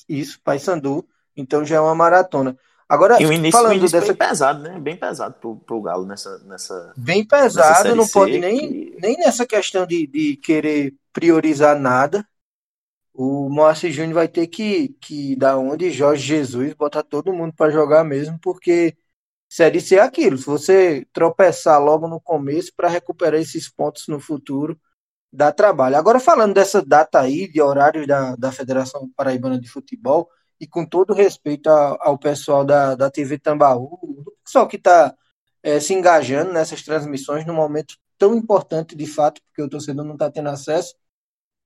Isso, 0.09 0.41
Paysandu. 0.43 1.07
Então 1.37 1.65
já 1.65 1.77
é 1.77 1.81
uma 1.81 1.95
maratona. 1.95 2.59
Agora, 2.89 3.23
e 3.23 3.25
o 3.25 3.33
início, 3.33 3.53
falando 3.53 3.73
o 3.73 3.77
início 3.77 3.99
dessa... 3.99 4.13
bem 4.13 4.29
pesado, 4.29 4.63
né? 4.63 4.79
Bem 4.79 4.97
pesado 4.97 5.35
pro, 5.41 5.57
pro 5.57 5.81
Galo 5.81 6.05
nessa, 6.05 6.39
nessa. 6.41 6.93
Bem 6.95 7.25
pesado, 7.25 7.85
nessa 7.85 7.95
não 7.95 8.07
pode 8.07 8.39
nem, 8.39 8.59
que... 8.59 8.97
nem 9.01 9.17
nessa 9.17 9.47
questão 9.47 9.87
de, 9.87 10.07
de 10.07 10.37
querer 10.37 10.95
priorizar 11.11 11.79
nada. 11.79 12.27
O 13.15 13.49
Moacir 13.51 13.93
Júnior 13.93 14.15
vai 14.15 14.29
ter 14.29 14.47
que, 14.47 14.91
que 15.01 15.37
dar 15.37 15.59
onde 15.59 15.91
Jorge 15.91 16.27
Jesus 16.27 16.75
botar 16.75 17.03
todo 17.03 17.33
mundo 17.33 17.53
para 17.55 17.71
jogar 17.71 18.05
mesmo, 18.05 18.39
porque 18.41 18.97
Série 19.49 19.81
C 19.81 19.97
é 19.97 20.01
aquilo. 20.01 20.39
Se 20.39 20.47
você 20.47 21.07
tropeçar 21.13 21.83
logo 21.83 22.09
no 22.09 22.21
começo 22.21 22.73
para 22.77 22.89
recuperar 22.89 23.41
esses 23.41 23.69
pontos 23.69 24.09
no 24.09 24.19
futuro, 24.19 24.81
dá 25.33 25.53
trabalho. 25.53 25.97
Agora, 25.97 26.21
falando 26.21 26.55
dessa 26.55 26.83
data 26.85 27.21
aí, 27.21 27.51
de 27.51 27.61
horários 27.61 28.07
da, 28.07 28.37
da 28.37 28.53
Federação 28.53 29.11
Paraibana 29.17 29.61
de 29.61 29.69
Futebol, 29.69 30.29
e 30.61 30.67
com 30.67 30.87
todo 30.87 31.13
respeito 31.13 31.69
ao, 31.69 31.99
ao 32.01 32.19
pessoal 32.19 32.65
da, 32.65 32.95
da 32.95 33.11
TV 33.11 33.39
Tambaú, 33.39 33.99
o 34.03 34.33
pessoal 34.45 34.69
que 34.69 34.77
está 34.77 35.15
é, 35.63 35.81
se 35.81 35.93
engajando 35.93 36.53
nessas 36.53 36.83
transmissões 36.83 37.45
num 37.45 37.55
momento 37.55 37.97
tão 38.17 38.35
importante 38.35 38.95
de 38.95 39.07
fato, 39.07 39.43
porque 39.43 39.63
o 39.63 39.69
torcedor 39.69 40.05
não 40.05 40.15
está 40.15 40.31
tendo 40.31 40.49
acesso, 40.49 40.95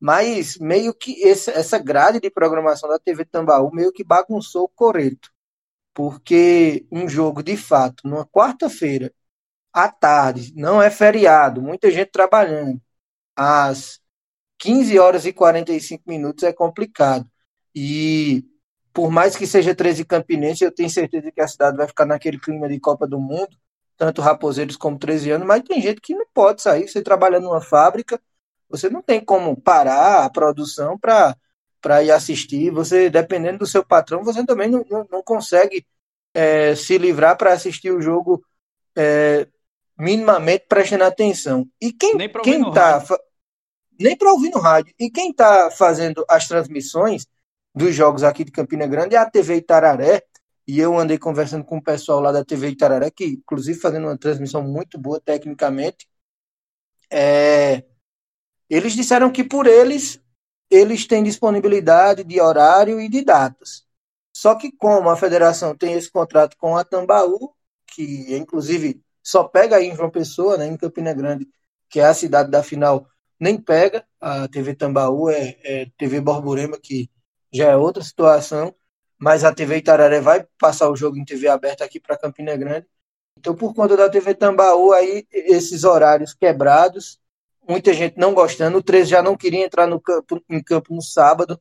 mas 0.01 0.59
meio 0.59 0.95
que 0.95 1.21
esse, 1.23 1.51
essa 1.51 1.79
grade 1.79 2.21
de 2.21 2.31
programação 2.31 2.89
da 2.89 2.99
TV 2.99 3.25
Tambaú 3.25 3.71
meio 3.73 3.93
que 3.93 4.05
bagunçou 4.05 4.65
o 4.65 4.69
coreto, 4.69 5.31
porque 5.95 6.87
um 6.93 7.09
jogo 7.09 7.43
de 7.43 7.57
fato, 7.57 8.07
numa 8.09 8.27
quarta-feira, 8.27 9.13
à 9.73 9.89
tarde, 9.91 10.53
não 10.57 10.83
é 10.83 10.91
feriado, 10.91 11.63
muita 11.63 11.91
gente 11.91 12.11
trabalhando, 12.11 12.81
às 13.37 14.01
15 14.59 14.99
horas 14.99 15.27
e 15.27 15.33
45 15.33 16.05
minutos 16.09 16.45
é 16.45 16.53
complicado. 16.53 17.29
E 17.75 18.45
por 18.93 19.11
mais 19.11 19.37
que 19.37 19.47
seja 19.47 19.75
13 19.75 20.05
Campinense, 20.07 20.65
eu 20.65 20.73
tenho 20.73 20.89
certeza 20.89 21.31
que 21.31 21.41
a 21.41 21.49
cidade 21.49 21.77
vai 21.77 21.87
ficar 21.87 22.07
naquele 22.07 22.39
clima 22.41 22.69
de 22.69 22.81
Copa 22.81 23.07
do 23.07 23.21
Mundo, 23.21 23.57
tanto 23.97 24.23
Raposeiros 24.23 24.77
como 24.77 24.99
13 24.99 25.33
anos, 25.33 25.47
mas 25.47 25.63
tem 25.63 25.81
gente 25.83 26.01
que 26.01 26.15
não 26.15 26.27
pode 26.33 26.63
sair. 26.63 26.89
Você 26.89 27.03
trabalha 27.03 27.39
numa 27.39 27.61
fábrica, 27.61 28.21
você 28.69 28.89
não 28.89 29.03
tem 29.03 29.25
como 29.25 29.61
parar 29.61 30.25
a 30.25 30.31
produção 30.31 30.99
para 30.99 32.03
ir 32.03 32.11
assistir. 32.11 32.71
Você, 32.71 33.09
dependendo 33.09 33.59
do 33.59 33.67
seu 33.67 33.85
patrão, 33.85 34.25
você 34.25 34.45
também 34.45 34.69
não, 34.69 34.85
não, 34.91 35.07
não 35.11 35.23
consegue 35.23 35.87
é, 36.35 36.75
se 36.75 36.99
livrar 36.99 37.37
para 37.37 37.53
assistir 37.53 37.91
o 37.91 38.01
jogo 38.01 38.45
é, 38.97 39.47
minimamente 39.99 40.67
prestando 40.69 41.05
atenção. 41.05 41.67
E 41.81 41.93
quem, 41.93 42.17
quem 42.43 42.71
tá. 42.73 43.03
Nem 43.99 44.17
para 44.17 44.31
ouvir 44.31 44.51
no 44.51 44.61
rádio. 44.61 44.93
E 44.99 45.11
quem 45.11 45.31
está 45.31 45.71
fazendo 45.71 46.25
as 46.29 46.47
transmissões 46.47 47.27
dos 47.75 47.95
jogos 47.95 48.23
aqui 48.23 48.45
de 48.45 48.51
Campina 48.51 48.87
Grande 48.87 49.15
é 49.15 49.19
a 49.19 49.31
TV 49.31 49.57
Itararé. 49.57 50.23
E 50.67 50.79
eu 50.81 50.99
andei 50.99 51.17
conversando 51.17 51.65
com 51.65 51.79
o 51.79 51.83
pessoal 51.83 52.21
lá 52.21 52.33
da 52.33 52.45
TV 52.45 52.69
Itararé, 52.69 53.11
que 53.11 53.25
inclusive 53.25 53.79
fazendo 53.79 54.09
uma 54.09 54.19
transmissão 54.19 54.63
muito 54.63 54.99
boa 54.99 55.21
tecnicamente. 55.21 56.07
É... 57.11 57.85
Eles 58.69 58.95
disseram 58.95 59.31
que 59.31 59.45
por 59.45 59.67
eles, 59.67 60.21
eles 60.71 61.07
têm 61.07 61.23
disponibilidade 61.23 62.25
de 62.25 62.41
horário 62.41 63.01
e 63.01 63.09
de 63.09 63.25
datas. 63.25 63.85
Só 64.37 64.55
que 64.55 64.71
como 64.73 65.09
a 65.09 65.17
federação 65.17 65.75
tem 65.77 65.95
esse 65.95 66.11
contrato 66.11 66.57
com 66.57 66.77
a 66.77 66.85
Tambaú, 66.85 67.55
que 67.87 68.37
inclusive 68.37 69.01
só 69.23 69.45
pega 69.45 69.77
aí 69.77 69.87
em 69.87 69.97
João 69.97 70.11
Pessoa, 70.11 70.57
né, 70.57 70.67
em 70.67 70.77
Campina 70.77 71.15
Grande, 71.15 71.49
que 71.89 72.01
é 72.01 72.05
a 72.05 72.15
cidade 72.15 72.51
da 72.51 72.63
final, 72.63 73.09
nem 73.41 73.61
pega. 73.61 74.07
A 74.21 74.47
TV 74.49 74.75
Tambaú 74.75 75.31
é, 75.31 75.57
é 75.65 75.87
TV 75.97 76.21
Borborema, 76.21 76.79
que 76.79 77.11
já 77.53 77.71
é 77.71 77.77
outra 77.77 78.03
situação, 78.03 78.75
mas 79.19 79.45
a 79.45 79.55
TV 79.55 79.79
Itararé 79.79 80.21
vai 80.21 80.47
passar 80.59 80.91
o 80.91 80.97
jogo 80.97 81.17
em 81.17 81.25
TV 81.25 81.49
aberta 81.49 81.85
aqui 81.85 81.99
para 81.99 82.19
Campina 82.19 82.57
Grande. 82.57 82.87
Então, 83.39 83.55
por 83.55 83.75
conta 83.75 83.97
da 83.97 84.09
TV 84.09 84.35
Tambaú, 84.35 84.93
aí 84.93 85.27
esses 85.31 85.85
horários 85.85 86.35
quebrados, 86.35 87.19
muita 87.69 87.93
gente 87.93 88.17
não 88.19 88.35
gostando. 88.35 88.79
O 88.79 88.83
13 88.83 89.11
já 89.11 89.23
não 89.23 89.37
queria 89.37 89.65
entrar 89.65 89.87
no 89.87 90.01
campo, 90.01 90.43
em 90.49 90.63
campo 90.63 90.95
no 90.95 91.03
sábado 91.03 91.61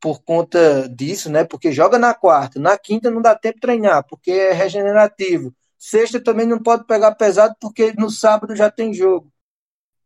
por 0.00 0.20
conta 0.22 0.88
disso, 0.88 1.30
né? 1.30 1.44
Porque 1.44 1.70
joga 1.70 1.96
na 1.96 2.12
quarta, 2.12 2.58
na 2.58 2.76
quinta 2.76 3.08
não 3.08 3.22
dá 3.22 3.36
tempo 3.36 3.54
de 3.54 3.60
treinar, 3.60 4.04
porque 4.04 4.32
é 4.32 4.52
regenerativo. 4.52 5.54
Sexta 5.78 6.20
também 6.20 6.46
não 6.46 6.58
pode 6.60 6.84
pegar 6.86 7.14
pesado, 7.14 7.54
porque 7.60 7.92
no 7.96 8.10
sábado 8.10 8.56
já 8.56 8.68
tem 8.70 8.92
jogo. 8.92 9.32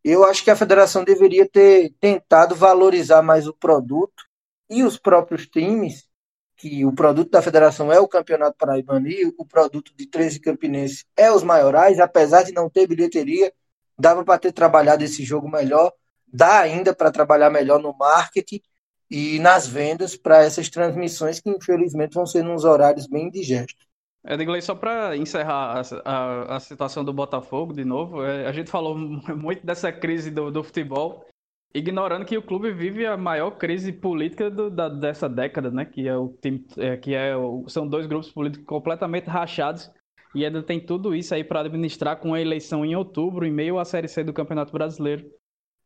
Eu 0.03 0.23
acho 0.23 0.43
que 0.43 0.51
a 0.51 0.55
federação 0.55 1.03
deveria 1.03 1.49
ter 1.49 1.93
tentado 1.99 2.55
valorizar 2.55 3.23
mais 3.23 3.47
o 3.47 3.53
produto 3.53 4.23
e 4.69 4.83
os 4.83 4.97
próprios 4.99 5.47
times, 5.47 6.07
que 6.55 6.85
o 6.85 6.93
produto 6.93 7.31
da 7.31 7.41
federação 7.41 7.91
é 7.91 7.99
o 7.99 8.07
Campeonato 8.07 8.57
Paraibano 8.57 9.07
e 9.07 9.25
o 9.37 9.45
produto 9.45 9.91
de 9.95 10.07
13 10.07 10.39
Campinense 10.39 11.05
é 11.15 11.31
os 11.31 11.43
maiorais, 11.43 11.99
apesar 11.99 12.43
de 12.43 12.51
não 12.51 12.69
ter 12.69 12.87
bilheteria, 12.87 13.51
dava 13.97 14.23
para 14.23 14.39
ter 14.39 14.51
trabalhado 14.51 15.03
esse 15.03 15.23
jogo 15.23 15.49
melhor, 15.49 15.91
dá 16.31 16.59
ainda 16.59 16.95
para 16.95 17.11
trabalhar 17.11 17.49
melhor 17.49 17.79
no 17.81 17.95
marketing 17.97 18.61
e 19.09 19.39
nas 19.39 19.67
vendas 19.67 20.15
para 20.15 20.43
essas 20.43 20.69
transmissões 20.69 21.39
que 21.39 21.49
infelizmente 21.49 22.13
vão 22.13 22.25
ser 22.25 22.43
nos 22.43 22.63
horários 22.63 23.07
bem 23.07 23.27
indigestos. 23.27 23.87
Edgley, 24.25 24.61
só 24.61 24.75
para 24.75 25.15
encerrar 25.15 25.81
a, 25.81 25.81
a, 26.03 26.55
a, 26.57 26.59
situação 26.59 27.03
do 27.03 27.13
Botafogo 27.13 27.73
de 27.73 27.85
novo, 27.85 28.23
é, 28.25 28.45
a 28.45 28.51
gente 28.51 28.69
falou 28.69 28.97
muito 29.35 29.65
dessa 29.65 29.91
crise 29.91 30.29
do, 30.29 30.51
do 30.51 30.63
futebol 30.63 31.25
ignorando 31.73 32.25
que 32.25 32.37
o 32.37 32.41
clube 32.41 32.71
vive 32.71 33.05
a 33.05 33.15
maior 33.15 33.51
crise 33.51 33.91
política 33.93 34.49
do, 34.49 34.69
da, 34.69 34.89
dessa 34.89 35.29
década, 35.29 35.69
né? 35.69 35.85
Que 35.85 36.07
é 36.07 36.17
o 36.17 36.29
time, 36.41 36.65
é, 36.77 36.97
que 36.97 37.13
é 37.13 37.35
o, 37.35 37.67
são 37.67 37.87
dois 37.87 38.05
grupos 38.07 38.31
políticos 38.31 38.65
completamente 38.65 39.27
rachados 39.27 39.89
e 40.37 40.45
ainda 40.45 40.61
tem 40.61 40.79
tudo 40.79 41.15
isso 41.15 41.33
aí 41.33 41.43
para 41.43 41.61
administrar 41.61 42.17
com 42.17 42.33
a 42.33 42.41
eleição 42.41 42.85
em 42.85 42.95
outubro, 42.95 43.45
em 43.45 43.51
meio 43.51 43.79
à 43.79 43.85
série 43.85 44.07
C 44.07 44.23
do 44.23 44.33
Campeonato 44.33 44.71
Brasileiro, 44.71 45.29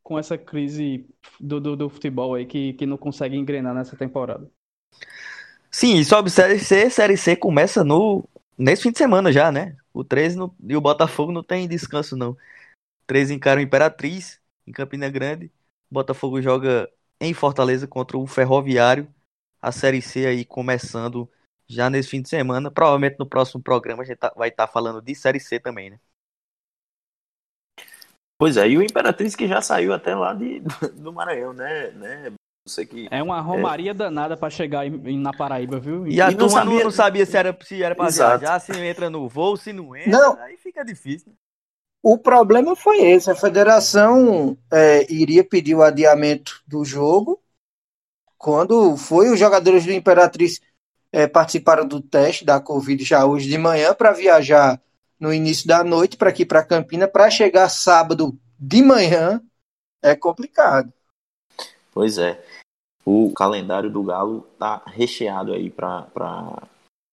com 0.03 0.19
essa 0.19 0.37
crise 0.37 1.07
do, 1.39 1.59
do, 1.59 1.75
do 1.75 1.89
futebol 1.89 2.35
aí 2.35 2.45
que, 2.45 2.73
que 2.73 2.85
não 2.85 2.97
consegue 2.97 3.37
engrenar 3.37 3.73
nessa 3.73 3.95
temporada. 3.95 4.49
Sim, 5.69 6.03
sobre 6.03 6.29
Série 6.29 6.59
C, 6.59 6.89
Série 6.89 7.17
C 7.17 7.35
começa 7.35 7.83
no 7.83 8.27
nesse 8.57 8.83
fim 8.83 8.91
de 8.91 8.97
semana 8.97 9.31
já, 9.31 9.51
né? 9.51 9.77
O 9.93 10.03
13 10.03 10.37
no, 10.37 10.53
e 10.67 10.75
o 10.75 10.81
Botafogo 10.81 11.31
não 11.31 11.43
tem 11.43 11.67
descanso 11.67 12.17
não. 12.17 12.35
13 13.07 13.33
encara 13.33 13.59
o 13.59 13.63
Imperatriz 13.63 14.39
em 14.67 14.71
Campina 14.71 15.09
Grande 15.09 15.51
Botafogo 15.91 16.41
joga 16.41 16.89
em 17.19 17.33
Fortaleza 17.33 17.85
contra 17.85 18.17
o 18.17 18.25
Ferroviário. 18.25 19.13
A 19.61 19.71
Série 19.71 20.01
C 20.01 20.25
aí 20.25 20.45
começando 20.45 21.29
já 21.73 21.89
nesse 21.89 22.09
fim 22.09 22.21
de 22.21 22.29
semana. 22.29 22.71
Provavelmente 22.71 23.17
no 23.19 23.25
próximo 23.25 23.61
programa 23.61 24.03
a 24.03 24.05
gente 24.05 24.17
tá, 24.17 24.33
vai 24.35 24.49
estar 24.49 24.67
tá 24.67 24.71
falando 24.71 25.01
de 25.01 25.15
Série 25.15 25.39
C 25.39 25.59
também, 25.59 25.89
né? 25.91 25.99
Pois 28.37 28.57
é, 28.57 28.67
e 28.67 28.77
o 28.77 28.81
Imperatriz 28.81 29.35
que 29.35 29.47
já 29.47 29.61
saiu 29.61 29.93
até 29.93 30.15
lá 30.15 30.33
de, 30.33 30.61
do 30.97 31.13
Maranhão, 31.13 31.53
né? 31.53 31.91
né? 31.91 32.33
Que, 32.89 33.07
é 33.09 33.21
uma 33.21 33.41
romaria 33.41 33.91
é... 33.91 33.93
danada 33.93 34.37
para 34.37 34.49
chegar 34.49 34.85
em, 34.85 35.19
na 35.19 35.33
Paraíba, 35.33 35.79
viu? 35.79 36.07
E, 36.07 36.15
e 36.15 36.21
a 36.21 36.31
turma 36.31 36.41
não 36.41 36.49
sabia, 36.49 36.83
não 36.83 36.91
sabia 36.91 37.25
se 37.25 37.37
era, 37.37 37.57
se 37.61 37.83
era 37.83 37.95
pra 37.95 38.07
Exato. 38.07 38.39
viajar, 38.39 38.59
se 38.59 38.71
entra 38.71 39.09
no 39.09 39.27
voo, 39.27 39.57
se 39.57 39.73
não 39.73 39.95
entra. 39.95 40.11
Não. 40.11 40.39
Aí 40.39 40.57
fica 40.57 40.85
difícil. 40.85 41.31
Né? 41.31 41.35
O 42.03 42.17
problema 42.17 42.75
foi 42.75 43.01
esse: 43.01 43.29
a 43.29 43.35
federação 43.35 44.57
é, 44.71 45.11
iria 45.11 45.43
pedir 45.43 45.75
o 45.75 45.83
adiamento 45.83 46.61
do 46.67 46.83
jogo. 46.83 47.41
Quando 48.37 48.97
foi, 48.97 49.29
os 49.29 49.39
jogadores 49.39 49.85
do 49.85 49.91
Imperatriz 49.91 50.59
é, 51.11 51.27
participaram 51.27 51.87
do 51.87 52.01
teste 52.01 52.45
da 52.45 52.59
Covid 52.59 53.03
já 53.03 53.25
hoje 53.25 53.49
de 53.49 53.57
manhã 53.57 53.93
para 53.93 54.11
viajar 54.11 54.81
no 55.19 55.33
início 55.33 55.67
da 55.67 55.83
noite 55.83 56.17
para 56.17 56.29
aqui 56.29 56.45
para 56.45 56.63
Campina 56.63 57.07
para 57.07 57.29
chegar 57.29 57.69
sábado 57.69 58.37
de 58.57 58.81
manhã 58.81 59.41
é 60.01 60.15
complicado. 60.15 60.91
Pois 61.93 62.17
é. 62.17 62.43
O 63.05 63.31
calendário 63.33 63.89
do 63.89 64.03
Galo 64.03 64.47
tá 64.57 64.81
recheado 64.85 65.53
aí 65.53 65.69
para 65.69 66.07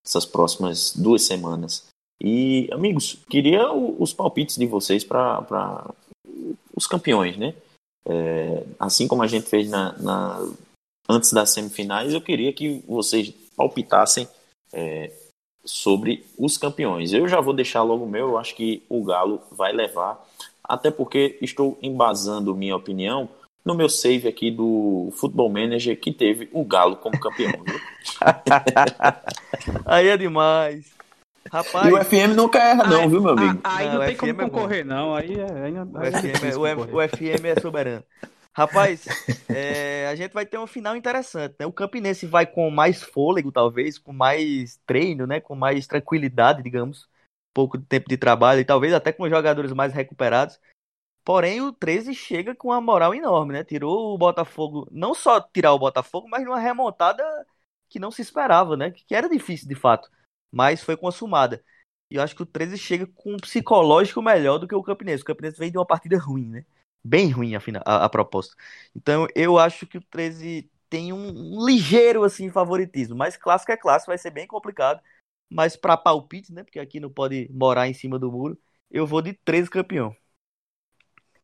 essas 0.04 0.24
próximas 0.24 0.94
duas 0.94 1.24
semanas. 1.24 1.86
E, 2.20 2.68
amigos, 2.72 3.18
queria 3.28 3.72
os 3.72 4.12
palpites 4.12 4.56
de 4.56 4.66
vocês 4.66 5.04
para 5.04 5.94
os 6.74 6.86
campeões, 6.86 7.36
né? 7.36 7.54
É, 8.04 8.64
assim 8.78 9.06
como 9.06 9.22
a 9.22 9.26
gente 9.26 9.48
fez 9.48 9.68
na, 9.68 9.92
na, 9.98 10.50
antes 11.08 11.32
das 11.32 11.50
semifinais, 11.50 12.12
eu 12.12 12.20
queria 12.20 12.52
que 12.52 12.82
vocês 12.86 13.32
palpitassem 13.58 14.28
é, 14.72 15.10
sobre 15.64 16.24
os 16.38 16.56
campeões. 16.56 17.12
Eu 17.12 17.26
já 17.26 17.40
vou 17.40 17.52
deixar 17.52 17.82
logo 17.82 18.04
o 18.04 18.08
meu, 18.08 18.28
eu 18.28 18.38
acho 18.38 18.54
que 18.54 18.84
o 18.88 19.04
Galo 19.04 19.42
vai 19.50 19.72
levar, 19.72 20.24
até 20.62 20.90
porque 20.90 21.36
estou 21.42 21.76
embasando 21.82 22.54
minha 22.54 22.76
opinião 22.76 23.28
no 23.64 23.74
meu 23.74 23.88
save 23.88 24.28
aqui 24.28 24.50
do 24.50 25.10
Football 25.16 25.50
Manager 25.50 25.98
que 25.98 26.12
teve 26.12 26.48
o 26.52 26.64
Galo 26.64 26.96
como 26.96 27.18
campeão. 27.18 27.52
Aí 29.84 30.08
é 30.08 30.16
demais. 30.16 30.96
Rapaz, 31.50 31.88
e 31.88 31.92
o 31.92 32.04
FM 32.04 32.36
não 32.36 32.48
quer 32.48 32.72
erra, 32.72 32.84
não, 32.84 33.08
viu, 33.08 33.22
meu 33.22 33.32
amigo? 33.32 33.58
Aí 33.64 33.86
não, 33.86 33.94
Não, 33.94 34.04
tem 34.04 34.14
o 34.14 34.18
como 34.18 34.30
é 34.30 34.34
concorrer, 34.34 34.84
não. 34.84 35.14
Aí 35.14 35.34
é. 35.34 35.64
Aí, 35.64 35.72
o 35.72 35.98
aí 35.98 36.08
é 36.08 36.12
FM, 36.12 36.24
é, 36.24 36.32
difícil 36.32 36.60
o, 36.60 36.64
o 36.64 37.08
FM 37.08 37.44
é 37.44 37.60
soberano. 37.60 38.04
Rapaz, 38.58 39.06
é, 39.48 40.08
a 40.08 40.16
gente 40.16 40.32
vai 40.32 40.44
ter 40.44 40.58
uma 40.58 40.66
final 40.66 40.96
interessante, 40.96 41.54
né? 41.60 41.64
O 41.64 41.72
Campinense 41.72 42.26
vai 42.26 42.44
com 42.44 42.68
mais 42.72 43.00
fôlego, 43.00 43.52
talvez, 43.52 43.98
com 43.98 44.12
mais 44.12 44.80
treino, 44.84 45.28
né? 45.28 45.40
Com 45.40 45.54
mais 45.54 45.86
tranquilidade, 45.86 46.60
digamos. 46.60 47.08
Pouco 47.54 47.78
tempo 47.78 48.08
de 48.08 48.16
trabalho 48.16 48.60
e 48.60 48.64
talvez 48.64 48.92
até 48.92 49.12
com 49.12 49.28
jogadores 49.28 49.72
mais 49.72 49.92
recuperados. 49.92 50.58
Porém, 51.24 51.60
o 51.60 51.72
13 51.72 52.12
chega 52.12 52.52
com 52.52 52.68
uma 52.68 52.80
moral 52.80 53.14
enorme, 53.14 53.52
né? 53.52 53.62
Tirou 53.62 54.12
o 54.12 54.18
Botafogo, 54.18 54.88
não 54.90 55.14
só 55.14 55.40
tirar 55.40 55.72
o 55.72 55.78
Botafogo, 55.78 56.26
mas 56.28 56.44
numa 56.44 56.58
remontada 56.58 57.22
que 57.88 58.00
não 58.00 58.10
se 58.10 58.22
esperava, 58.22 58.76
né? 58.76 58.90
Que 58.90 59.14
era 59.14 59.28
difícil 59.28 59.68
de 59.68 59.76
fato, 59.76 60.10
mas 60.50 60.82
foi 60.82 60.96
consumada. 60.96 61.62
E 62.10 62.16
eu 62.16 62.22
acho 62.22 62.34
que 62.34 62.42
o 62.42 62.46
13 62.46 62.76
chega 62.76 63.06
com 63.14 63.34
um 63.34 63.36
psicológico 63.36 64.20
melhor 64.20 64.58
do 64.58 64.66
que 64.66 64.74
o 64.74 64.82
Campinense. 64.82 65.22
O 65.22 65.26
Campinense 65.26 65.58
vem 65.58 65.70
de 65.70 65.78
uma 65.78 65.86
partida 65.86 66.18
ruim, 66.18 66.48
né? 66.48 66.64
Bem 67.04 67.30
ruim 67.30 67.54
a, 67.54 67.60
a, 67.84 68.04
a 68.04 68.08
proposta. 68.08 68.54
Então 68.94 69.26
eu 69.34 69.58
acho 69.58 69.86
que 69.86 69.98
o 69.98 70.02
13 70.02 70.70
tem 70.90 71.12
um, 71.12 71.58
um 71.58 71.66
ligeiro 71.66 72.24
assim 72.24 72.50
favoritismo, 72.50 73.16
mas 73.16 73.36
clássico 73.36 73.72
é 73.72 73.76
clássico, 73.76 74.10
vai 74.10 74.18
ser 74.18 74.30
bem 74.30 74.46
complicado. 74.46 75.00
Mas 75.50 75.76
para 75.76 75.96
palpite, 75.96 76.52
né? 76.52 76.62
Porque 76.62 76.78
aqui 76.78 77.00
não 77.00 77.10
pode 77.10 77.48
morar 77.52 77.88
em 77.88 77.94
cima 77.94 78.18
do 78.18 78.30
muro, 78.30 78.58
eu 78.90 79.06
vou 79.06 79.22
de 79.22 79.32
13 79.32 79.70
campeão. 79.70 80.14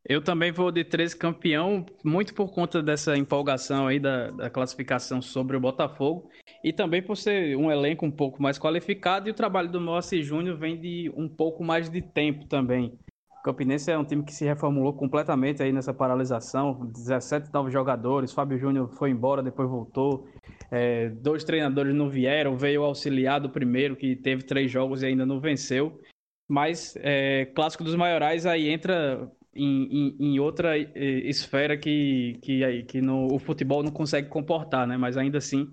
Eu 0.06 0.22
também 0.22 0.52
vou 0.52 0.70
de 0.70 0.84
13 0.84 1.16
campeão, 1.16 1.86
muito 2.04 2.34
por 2.34 2.52
conta 2.52 2.82
dessa 2.82 3.16
empolgação 3.16 3.86
aí 3.86 3.98
da, 3.98 4.30
da 4.30 4.50
classificação 4.50 5.22
sobre 5.22 5.56
o 5.56 5.60
Botafogo 5.60 6.28
e 6.62 6.74
também 6.74 7.02
por 7.02 7.16
ser 7.16 7.56
um 7.56 7.70
elenco 7.70 8.04
um 8.04 8.10
pouco 8.10 8.42
mais 8.42 8.58
qualificado 8.58 9.28
e 9.28 9.30
o 9.30 9.34
trabalho 9.34 9.70
do 9.70 9.80
Moacir 9.80 10.22
Júnior 10.22 10.58
vem 10.58 10.78
de 10.78 11.10
um 11.16 11.26
pouco 11.26 11.64
mais 11.64 11.88
de 11.88 12.02
tempo 12.02 12.46
também. 12.46 12.98
Campinense 13.44 13.90
é 13.90 13.98
um 13.98 14.04
time 14.04 14.24
que 14.24 14.32
se 14.32 14.42
reformulou 14.46 14.94
completamente 14.94 15.62
aí 15.62 15.70
nessa 15.70 15.92
paralisação, 15.92 16.86
17 16.86 17.52
novos 17.52 17.70
jogadores, 17.70 18.32
Fábio 18.32 18.58
Júnior 18.58 18.88
foi 18.88 19.10
embora, 19.10 19.42
depois 19.42 19.68
voltou, 19.68 20.26
é, 20.70 21.10
dois 21.10 21.44
treinadores 21.44 21.94
não 21.94 22.08
vieram, 22.08 22.56
veio 22.56 22.80
o 22.80 22.84
auxiliar 22.84 23.38
do 23.40 23.50
primeiro 23.50 23.96
que 23.96 24.16
teve 24.16 24.44
três 24.44 24.70
jogos 24.70 25.02
e 25.02 25.06
ainda 25.06 25.26
não 25.26 25.40
venceu. 25.40 26.00
Mas 26.48 26.94
é, 27.00 27.44
clássico 27.54 27.84
dos 27.84 27.94
maiorais 27.94 28.46
aí 28.46 28.68
entra 28.70 29.30
em, 29.54 29.88
em, 29.90 30.16
em 30.18 30.40
outra 30.40 30.78
eh, 30.78 30.88
esfera 31.28 31.76
que, 31.76 32.38
que, 32.42 32.64
aí- 32.64 32.82
que 32.82 33.00
no, 33.02 33.28
o 33.32 33.38
futebol 33.38 33.82
não 33.82 33.92
consegue 33.92 34.28
comportar, 34.28 34.86
né? 34.86 34.96
Mas 34.96 35.16
ainda 35.18 35.38
assim, 35.38 35.68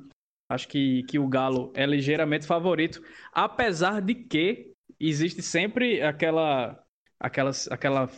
acho 0.49 0.67
que, 0.67 1.03
que 1.03 1.17
o 1.17 1.27
Galo 1.27 1.71
é 1.73 1.85
ligeiramente 1.85 2.45
favorito, 2.45 3.01
apesar 3.33 4.01
de 4.01 4.13
que 4.13 4.71
existe 4.99 5.41
sempre 5.41 6.01
aquela 6.01 6.77
aquela 7.21 7.51
aquela 7.69 8.09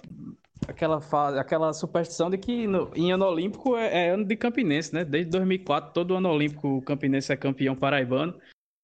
aquela 0.68 1.02
fa- 1.02 1.40
aquela 1.40 1.74
superstição 1.74 2.30
de 2.30 2.38
que 2.38 2.66
no- 2.66 2.92
em 2.96 3.12
ano 3.12 3.26
olímpico 3.26 3.76
é, 3.76 4.08
é 4.08 4.10
ano 4.12 4.26
de 4.26 4.36
Campinense, 4.36 4.94
né? 4.94 5.04
Desde 5.04 5.30
2004, 5.32 5.94
todo 5.94 6.16
ano 6.16 6.30
olímpico 6.30 6.78
o 6.78 6.82
Campinense 6.82 7.32
é 7.32 7.38
campeão 7.38 7.76
paraibano. 7.76 8.34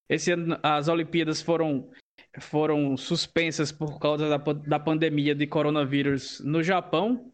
Esse 0.10 0.32
ano 0.32 0.58
as 0.62 0.88
Olimpíadas 0.88 1.42
foram 1.42 1.90
foram 2.40 2.96
suspensas 2.98 3.72
por 3.72 3.98
causa 4.00 4.30
da, 4.30 4.38
da 4.38 4.80
pandemia 4.80 5.34
de 5.34 5.48
coronavírus 5.48 6.42
no 6.44 6.62
Japão. 6.62 7.32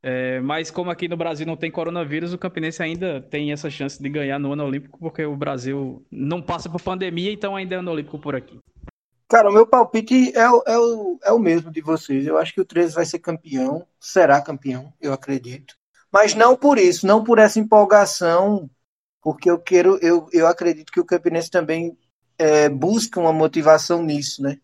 É, 0.00 0.40
mas 0.40 0.70
como 0.70 0.90
aqui 0.90 1.08
no 1.08 1.16
Brasil 1.16 1.44
não 1.44 1.56
tem 1.56 1.72
coronavírus, 1.72 2.32
o 2.32 2.38
Campinense 2.38 2.80
ainda 2.82 3.20
tem 3.20 3.50
essa 3.50 3.68
chance 3.68 4.00
de 4.00 4.08
ganhar 4.08 4.38
no 4.38 4.52
ano 4.52 4.64
olímpico, 4.64 4.96
porque 4.98 5.24
o 5.24 5.36
Brasil 5.36 6.06
não 6.10 6.40
passa 6.40 6.70
por 6.70 6.80
pandemia, 6.80 7.32
então 7.32 7.56
ainda 7.56 7.74
é 7.74 7.78
ano 7.78 7.90
olímpico 7.90 8.18
por 8.18 8.36
aqui. 8.36 8.58
Cara, 9.28 9.50
o 9.50 9.52
meu 9.52 9.66
palpite 9.66 10.32
é, 10.36 10.48
o- 10.50 10.62
é, 10.66 10.78
o, 10.78 11.18
é 11.24 11.32
o 11.32 11.38
mesmo 11.38 11.70
de 11.70 11.80
vocês. 11.80 12.26
Eu 12.26 12.38
acho 12.38 12.54
que 12.54 12.60
o 12.60 12.64
13 12.64 12.94
vai 12.94 13.04
ser 13.04 13.18
campeão, 13.18 13.86
será 14.00 14.40
campeão, 14.40 14.92
eu 15.00 15.12
acredito. 15.12 15.74
Mas 16.10 16.34
não 16.34 16.56
por 16.56 16.78
isso, 16.78 17.06
não 17.06 17.22
por 17.22 17.38
essa 17.38 17.60
empolgação, 17.60 18.70
porque 19.22 19.50
eu 19.50 19.58
quero, 19.58 19.98
eu, 20.02 20.28
eu 20.32 20.46
acredito 20.46 20.90
que 20.92 21.00
o 21.00 21.04
Campinense 21.04 21.50
também 21.50 21.96
é, 22.38 22.68
busca 22.68 23.20
uma 23.20 23.32
motivação 23.32 24.02
nisso, 24.02 24.42
né? 24.42 24.58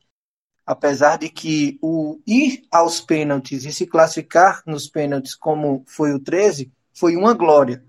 Apesar 0.67 1.19
de 1.19 1.29
que 1.31 1.79
o 1.83 2.21
ir 2.27 2.65
aos 2.71 3.01
pênaltis 3.01 3.65
e 3.65 3.73
se 3.73 3.87
classificar 3.87 4.63
nos 4.67 4.89
pênaltis, 4.89 5.35
como 5.35 5.85
foi 5.87 6.13
o 6.15 6.21
13, 6.21 6.73
foi 6.95 7.17
uma 7.17 7.35
glória. 7.35 7.85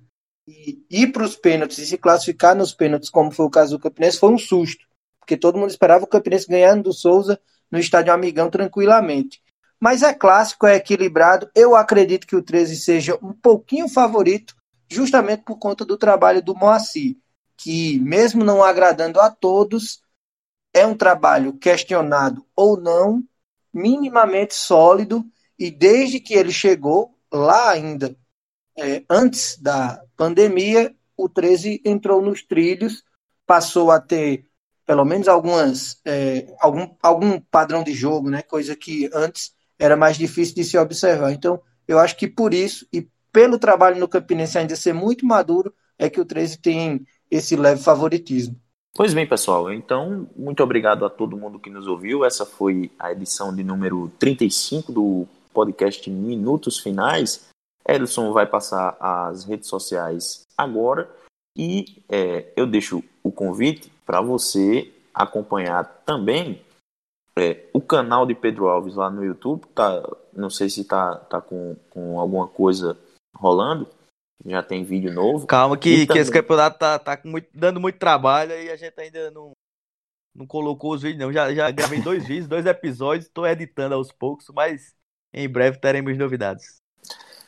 E 0.47 0.83
ir 0.91 1.13
para 1.13 1.23
os 1.25 1.35
pênaltis 1.37 1.79
e 1.79 1.87
se 1.87 1.97
classificar 1.97 2.55
nos 2.55 2.73
pênaltis, 2.73 3.09
como 3.09 3.31
foi 3.31 3.45
o 3.45 3.49
caso 3.51 3.77
do 3.77 3.81
Campinense, 3.81 4.19
foi 4.19 4.31
um 4.31 4.37
susto 4.37 4.84
porque 5.25 5.35
todo 5.35 5.57
mundo 5.57 5.71
esperava 5.71 6.03
o 6.03 6.07
Campinense 6.07 6.47
ganhando 6.47 6.83
do 6.83 6.93
Souza 6.93 7.41
no 7.71 7.79
estádio 7.79 8.13
Amigão 8.13 8.47
tranquilamente. 8.47 9.41
Mas 9.79 10.03
é 10.03 10.13
clássico, 10.13 10.67
é 10.67 10.75
equilibrado. 10.75 11.49
Eu 11.55 11.75
acredito 11.75 12.27
que 12.27 12.35
o 12.35 12.43
13 12.43 12.75
seja 12.75 13.17
um 13.23 13.33
pouquinho 13.33 13.89
favorito, 13.89 14.55
justamente 14.87 15.43
por 15.43 15.57
conta 15.57 15.83
do 15.83 15.97
trabalho 15.97 16.43
do 16.43 16.55
Moacir, 16.55 17.17
que, 17.57 17.99
mesmo 17.99 18.43
não 18.43 18.63
agradando 18.63 19.19
a 19.19 19.31
todos, 19.31 19.99
é 20.71 20.85
um 20.85 20.95
trabalho 20.95 21.53
questionado 21.53 22.45
ou 22.55 22.79
não, 22.79 23.23
minimamente 23.73 24.53
sólido, 24.53 25.25
e 25.57 25.71
desde 25.71 26.19
que 26.19 26.35
ele 26.35 26.51
chegou, 26.51 27.17
lá 27.33 27.71
ainda, 27.71 28.15
é, 28.77 29.03
antes 29.09 29.57
da 29.57 30.03
pandemia, 30.15 30.95
o 31.17 31.27
13 31.27 31.81
entrou 31.83 32.21
nos 32.21 32.43
trilhos, 32.43 33.03
passou 33.45 33.89
a 33.89 33.99
ter 33.99 34.45
pelo 34.85 35.03
menos 35.03 35.27
algumas 35.27 35.99
é, 36.05 36.47
algum, 36.59 36.87
algum 37.01 37.39
padrão 37.39 37.83
de 37.83 37.93
jogo, 37.93 38.29
né? 38.29 38.41
Coisa 38.41 38.75
que 38.75 39.09
antes 39.13 39.53
era 39.79 39.95
mais 39.97 40.17
difícil 40.17 40.55
de 40.55 40.63
se 40.63 40.77
observar. 40.77 41.31
Então, 41.31 41.59
eu 41.87 41.99
acho 41.99 42.15
que 42.15 42.27
por 42.27 42.53
isso 42.53 42.87
e 42.93 43.07
pelo 43.31 43.59
trabalho 43.59 43.99
no 43.99 44.07
Campinense 44.07 44.57
ainda 44.57 44.75
ser 44.75 44.93
muito 44.93 45.25
maduro, 45.25 45.73
é 45.99 46.09
que 46.09 46.21
o 46.21 46.25
13 46.25 46.57
tem 46.59 47.05
esse 47.29 47.55
leve 47.55 47.81
favoritismo. 47.81 48.55
Pois 48.93 49.13
bem, 49.13 49.27
pessoal, 49.27 49.73
então 49.73 50.29
muito 50.37 50.63
obrigado 50.63 51.03
a 51.03 51.09
todo 51.09 51.35
mundo 51.35 51.59
que 51.59 51.69
nos 51.69 51.85
ouviu. 51.85 52.23
Essa 52.23 52.45
foi 52.45 52.89
a 52.97 53.11
edição 53.11 53.53
de 53.53 53.61
número 53.61 54.09
35 54.17 54.91
do 54.91 55.27
podcast 55.53 56.09
Minutos 56.09 56.79
Finais. 56.79 57.49
Edson 57.87 58.31
vai 58.31 58.45
passar 58.45 58.95
as 58.99 59.43
redes 59.43 59.67
sociais 59.67 60.43
agora 60.57 61.09
e 61.57 62.03
é, 62.07 62.53
eu 62.55 62.65
deixo 62.65 63.03
o 63.21 63.31
convite 63.31 63.91
para 64.05 64.21
você 64.21 64.93
acompanhar 65.13 65.85
também 66.05 66.61
é, 67.37 67.65
o 67.73 67.81
canal 67.81 68.25
de 68.25 68.33
Pedro 68.35 68.67
Alves 68.67 68.95
lá 68.95 69.09
no 69.09 69.23
YouTube. 69.23 69.65
Tá, 69.73 70.01
não 70.33 70.49
sei 70.49 70.69
se 70.69 70.85
tá, 70.85 71.15
tá 71.15 71.41
com, 71.41 71.75
com 71.89 72.19
alguma 72.19 72.47
coisa 72.47 72.97
rolando. 73.35 73.87
Já 74.45 74.61
tem 74.61 74.83
vídeo 74.83 75.11
novo. 75.13 75.47
Calma 75.47 75.77
que, 75.77 76.01
que 76.01 76.05
também- 76.07 76.21
esse 76.21 76.31
campeonato 76.31 76.77
tá, 76.77 76.99
tá 76.99 77.19
muito- 77.23 77.49
dando 77.53 77.79
muito 77.79 77.97
trabalho 77.97 78.51
e 78.51 78.69
a 78.69 78.75
gente 78.75 78.99
ainda 78.99 79.31
não, 79.31 79.51
não 80.35 80.45
colocou 80.45 80.93
os 80.93 81.01
vídeos, 81.01 81.19
não. 81.19 81.33
Já, 81.33 81.53
já 81.53 81.71
gravei 81.71 82.01
dois 82.01 82.23
vídeos, 82.27 82.47
dois 82.47 82.65
episódios, 82.65 83.29
tô 83.29 83.45
editando 83.45 83.95
aos 83.95 84.11
poucos, 84.11 84.47
mas 84.53 84.93
em 85.33 85.49
breve 85.49 85.79
teremos 85.79 86.17
novidades. 86.17 86.77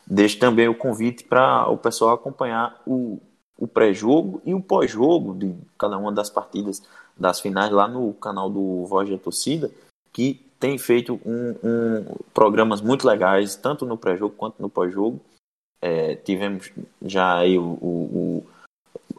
Deixo 0.09 0.39
também 0.39 0.67
o 0.69 0.75
convite 0.75 1.25
para 1.25 1.67
o 1.69 1.77
pessoal 1.77 2.15
acompanhar 2.15 2.81
o, 2.87 3.19
o 3.57 3.67
pré-jogo 3.67 4.41
e 4.45 4.53
o 4.53 4.61
pós-jogo 4.61 5.33
de 5.33 5.53
cada 5.77 5.97
uma 5.97 6.11
das 6.11 6.29
partidas 6.29 6.81
das 7.17 7.39
finais 7.39 7.71
lá 7.71 7.87
no 7.87 8.13
canal 8.13 8.49
do 8.49 8.85
Voz 8.85 9.09
da 9.09 9.17
Torcida, 9.17 9.71
que 10.13 10.39
tem 10.59 10.77
feito 10.77 11.19
um, 11.25 11.55
um- 11.63 12.05
programas 12.33 12.81
muito 12.81 13.07
legais, 13.07 13.55
tanto 13.55 13.85
no 13.85 13.97
pré-jogo 13.97 14.35
quanto 14.35 14.61
no 14.61 14.69
pós-jogo. 14.69 15.19
É, 15.81 16.15
tivemos 16.15 16.71
já 17.01 17.37
aí 17.37 17.57
o, 17.57 17.63
o- 17.81 18.43
o- 18.43 18.45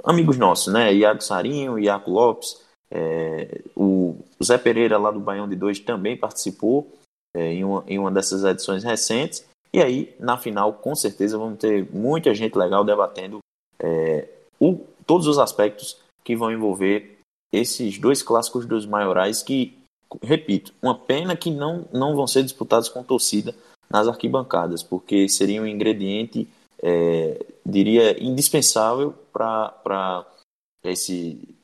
amigos 0.04 0.36
nossos, 0.36 0.72
né? 0.72 0.92
Iago 0.92 1.22
Sarinho, 1.22 1.78
Iaco 1.78 2.10
Lopes, 2.10 2.60
é, 2.90 3.60
o 3.76 4.16
Zé 4.42 4.58
Pereira 4.58 4.98
lá 4.98 5.10
do 5.10 5.20
Baião 5.20 5.48
de 5.48 5.54
Dois 5.56 5.78
também 5.78 6.16
participou 6.16 6.90
é, 7.36 7.52
em, 7.52 7.64
uma, 7.64 7.84
em 7.86 7.98
uma 7.98 8.10
dessas 8.10 8.42
edições 8.44 8.82
recentes. 8.82 9.46
E 9.72 9.82
aí, 9.82 10.14
na 10.18 10.38
final, 10.38 10.72
com 10.72 10.94
certeza, 10.94 11.36
vamos 11.36 11.58
ter 11.58 11.86
muita 11.92 12.34
gente 12.34 12.56
legal 12.56 12.84
debatendo 12.84 13.38
é, 13.80 14.28
o- 14.60 14.80
todos 15.06 15.26
os 15.26 15.38
aspectos 15.38 15.98
que 16.24 16.36
vão 16.36 16.52
envolver 16.52 17.18
esses 17.52 17.98
dois 17.98 18.22
clássicos 18.22 18.66
dos 18.66 18.84
maiorais 18.84 19.42
que, 19.42 19.76
repito, 20.22 20.72
uma 20.82 20.94
pena 20.94 21.36
que 21.36 21.50
não, 21.50 21.86
não 21.92 22.14
vão 22.14 22.26
ser 22.26 22.42
disputados 22.42 22.88
com 22.88 23.02
torcida 23.02 23.54
nas 23.88 24.06
arquibancadas, 24.06 24.82
porque 24.82 25.28
seria 25.28 25.62
um 25.62 25.66
ingrediente, 25.66 26.46
é, 26.82 27.44
diria, 27.64 28.22
indispensável 28.22 29.14
para 29.32 30.26
esse, 30.84 31.56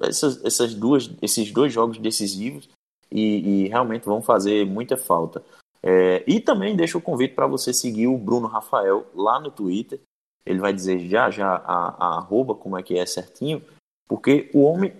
essas, 0.00 0.42
essas 0.44 0.74
duas, 0.74 1.10
esses 1.20 1.52
dois 1.52 1.72
jogos 1.72 1.98
decisivos 1.98 2.68
e, 3.10 3.64
e 3.64 3.68
realmente 3.68 4.06
vão 4.06 4.22
fazer 4.22 4.64
muita 4.64 4.96
falta. 4.96 5.44
É, 5.82 6.24
e 6.26 6.40
também 6.40 6.74
deixo 6.74 6.98
o 6.98 7.02
convite 7.02 7.34
para 7.34 7.46
você 7.46 7.72
seguir 7.72 8.06
o 8.06 8.18
Bruno 8.18 8.48
Rafael 8.48 9.06
lá 9.14 9.38
no 9.38 9.50
Twitter. 9.50 10.00
Ele 10.46 10.58
vai 10.58 10.72
dizer 10.72 10.98
já 11.08 11.30
já 11.30 11.54
a, 11.56 11.88
a 11.98 12.16
arroba, 12.18 12.54
como 12.54 12.78
é 12.78 12.82
que 12.82 12.98
é 12.98 13.04
certinho, 13.04 13.62
porque 14.08 14.50
o 14.54 14.62
homem 14.62 14.92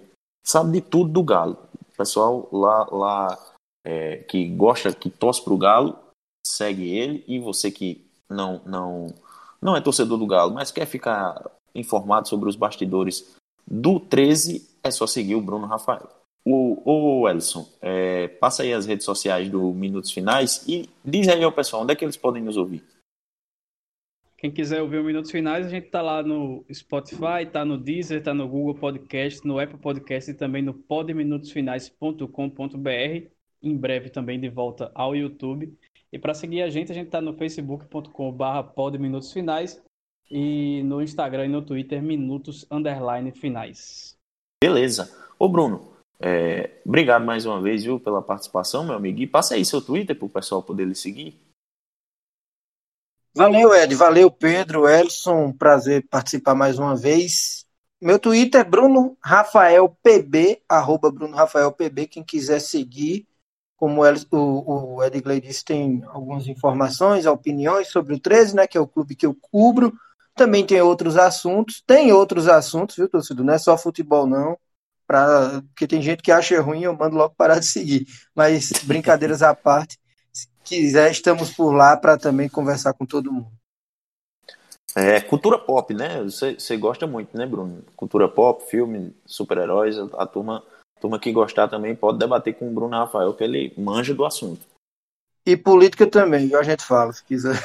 sabe 0.44 0.72
de 0.72 0.80
tudo 0.80 1.10
do 1.10 1.22
Galo. 1.22 1.56
O 1.92 1.96
pessoal 1.96 2.48
lá, 2.52 2.86
lá 2.90 3.38
é, 3.84 4.18
que 4.18 4.48
gosta, 4.48 4.92
que 4.92 5.10
torce 5.10 5.42
para 5.42 5.54
o 5.54 5.58
Galo, 5.58 5.98
segue 6.46 6.88
ele. 6.88 7.24
E 7.26 7.38
você 7.38 7.70
que 7.70 8.06
não, 8.28 8.60
não, 8.64 9.06
não 9.60 9.76
é 9.76 9.80
torcedor 9.80 10.18
do 10.18 10.26
Galo, 10.26 10.52
mas 10.52 10.70
quer 10.70 10.86
ficar 10.86 11.50
informado 11.74 12.28
sobre 12.28 12.48
os 12.48 12.56
bastidores 12.56 13.34
do 13.66 14.00
13, 14.00 14.66
é 14.82 14.90
só 14.90 15.06
seguir 15.06 15.34
o 15.34 15.42
Bruno 15.42 15.66
Rafael. 15.66 16.08
O, 16.44 17.20
o 17.20 17.28
Elson, 17.28 17.68
é, 17.82 18.28
passa 18.28 18.62
aí 18.62 18.72
as 18.72 18.86
redes 18.86 19.04
sociais 19.04 19.50
do 19.50 19.72
Minutos 19.72 20.10
Finais 20.10 20.64
e 20.66 20.88
diz 21.04 21.28
aí 21.28 21.44
ao 21.44 21.52
pessoal 21.52 21.82
onde 21.82 21.92
é 21.92 21.96
que 21.96 22.04
eles 22.04 22.16
podem 22.16 22.42
nos 22.42 22.56
ouvir. 22.56 22.82
Quem 24.38 24.50
quiser 24.52 24.80
ouvir 24.80 24.98
o 24.98 25.04
Minutos 25.04 25.32
Finais, 25.32 25.66
a 25.66 25.68
gente 25.68 25.90
tá 25.90 26.00
lá 26.00 26.22
no 26.22 26.64
Spotify, 26.72 27.44
tá 27.52 27.64
no 27.64 27.76
Deezer, 27.76 28.22
tá 28.22 28.32
no 28.32 28.46
Google 28.46 28.76
Podcast, 28.76 29.44
no 29.44 29.58
Apple 29.58 29.78
Podcast 29.78 30.30
e 30.30 30.34
também 30.34 30.62
no 30.62 30.72
podminutosfinais.com.br. 30.72 33.28
Em 33.60 33.76
breve 33.76 34.10
também 34.10 34.38
de 34.38 34.48
volta 34.48 34.92
ao 34.94 35.16
YouTube. 35.16 35.76
E 36.12 36.18
para 36.20 36.34
seguir 36.34 36.62
a 36.62 36.70
gente, 36.70 36.92
a 36.92 36.94
gente 36.94 37.10
tá 37.10 37.20
no 37.20 37.34
facebook.com.br 37.34 38.62
podminutosfinais 38.76 39.82
e 40.30 40.84
no 40.84 41.02
Instagram 41.02 41.46
e 41.46 41.48
no 41.48 41.62
Twitter, 41.62 42.00
minutos 42.00 42.64
underline 42.70 43.32
finais. 43.32 44.16
Beleza. 44.62 45.12
Ô 45.36 45.48
Bruno, 45.48 45.94
é, 46.20 46.80
obrigado 46.86 47.24
mais 47.24 47.44
uma 47.44 47.60
vez, 47.60 47.82
viu, 47.82 47.98
pela 47.98 48.22
participação, 48.22 48.84
meu 48.84 48.94
amigo. 48.94 49.20
E 49.20 49.26
passa 49.26 49.56
aí 49.56 49.64
seu 49.64 49.82
Twitter 49.82 50.16
para 50.16 50.26
o 50.26 50.30
pessoal 50.30 50.62
poder 50.62 50.86
lhe 50.86 50.94
seguir. 50.94 51.47
Valeu, 53.38 53.72
Ed. 53.72 53.94
Valeu, 53.94 54.32
Pedro, 54.32 54.88
Elson. 54.88 55.52
Prazer 55.52 56.04
participar 56.10 56.56
mais 56.56 56.76
uma 56.76 56.96
vez. 56.96 57.64
Meu 58.00 58.18
Twitter 58.18 58.62
é 58.62 58.64
Bruno 58.64 59.16
Rafael 59.22 59.96
PB, 60.02 60.60
arroba 60.68 61.08
Bruno 61.08 61.36
Rafael 61.36 61.70
PB. 61.70 62.08
Quem 62.08 62.24
quiser 62.24 62.58
seguir, 62.60 63.28
como 63.76 64.02
o, 64.32 64.96
o 64.96 65.04
Ed 65.04 65.20
Gley 65.20 65.40
disse, 65.40 65.64
tem 65.64 66.02
algumas 66.08 66.48
informações, 66.48 67.26
opiniões 67.26 67.86
sobre 67.86 68.14
o 68.14 68.18
13, 68.18 68.56
né? 68.56 68.66
Que 68.66 68.76
é 68.76 68.80
o 68.80 68.88
clube 68.88 69.14
que 69.14 69.24
eu 69.26 69.36
cubro. 69.40 69.92
Também 70.34 70.66
tem 70.66 70.82
outros 70.82 71.16
assuntos. 71.16 71.80
Tem 71.86 72.10
outros 72.10 72.48
assuntos, 72.48 72.96
viu, 72.96 73.08
torcedor? 73.08 73.46
Não 73.46 73.54
é 73.54 73.58
só 73.58 73.78
futebol, 73.78 74.26
não 74.26 74.58
pra, 75.06 75.62
porque 75.68 75.86
tem 75.86 76.02
gente 76.02 76.22
que 76.22 76.30
acha 76.30 76.60
ruim, 76.60 76.82
eu 76.82 76.94
mando 76.94 77.16
logo 77.16 77.34
parar 77.36 77.60
de 77.60 77.66
seguir. 77.66 78.04
Mas 78.34 78.70
brincadeiras 78.84 79.42
à 79.42 79.54
parte, 79.54 79.96
quiser, 80.68 81.10
estamos 81.10 81.50
por 81.50 81.72
lá 81.72 81.96
para 81.96 82.18
também 82.18 82.48
conversar 82.48 82.92
com 82.92 83.06
todo 83.06 83.32
mundo. 83.32 83.50
É, 84.94 85.20
cultura 85.20 85.58
pop, 85.58 85.94
né? 85.94 86.22
Você, 86.22 86.76
gosta 86.76 87.06
muito, 87.06 87.36
né, 87.36 87.46
Bruno? 87.46 87.84
Cultura 87.96 88.28
pop, 88.28 88.68
filme, 88.68 89.14
super-heróis, 89.24 89.96
a 89.96 90.26
turma, 90.26 90.62
a 90.96 91.00
turma 91.00 91.18
que 91.18 91.32
gostar 91.32 91.68
também 91.68 91.94
pode 91.94 92.18
debater 92.18 92.54
com 92.54 92.68
o 92.68 92.72
Bruno 92.72 92.96
Rafael, 92.96 93.32
que 93.34 93.44
ele 93.44 93.72
manja 93.76 94.14
do 94.14 94.24
assunto. 94.24 94.66
E 95.46 95.56
política 95.56 96.06
também, 96.06 96.44
igual 96.44 96.60
a 96.60 96.64
gente 96.64 96.84
fala, 96.84 97.12
se 97.12 97.24
quiser. 97.24 97.58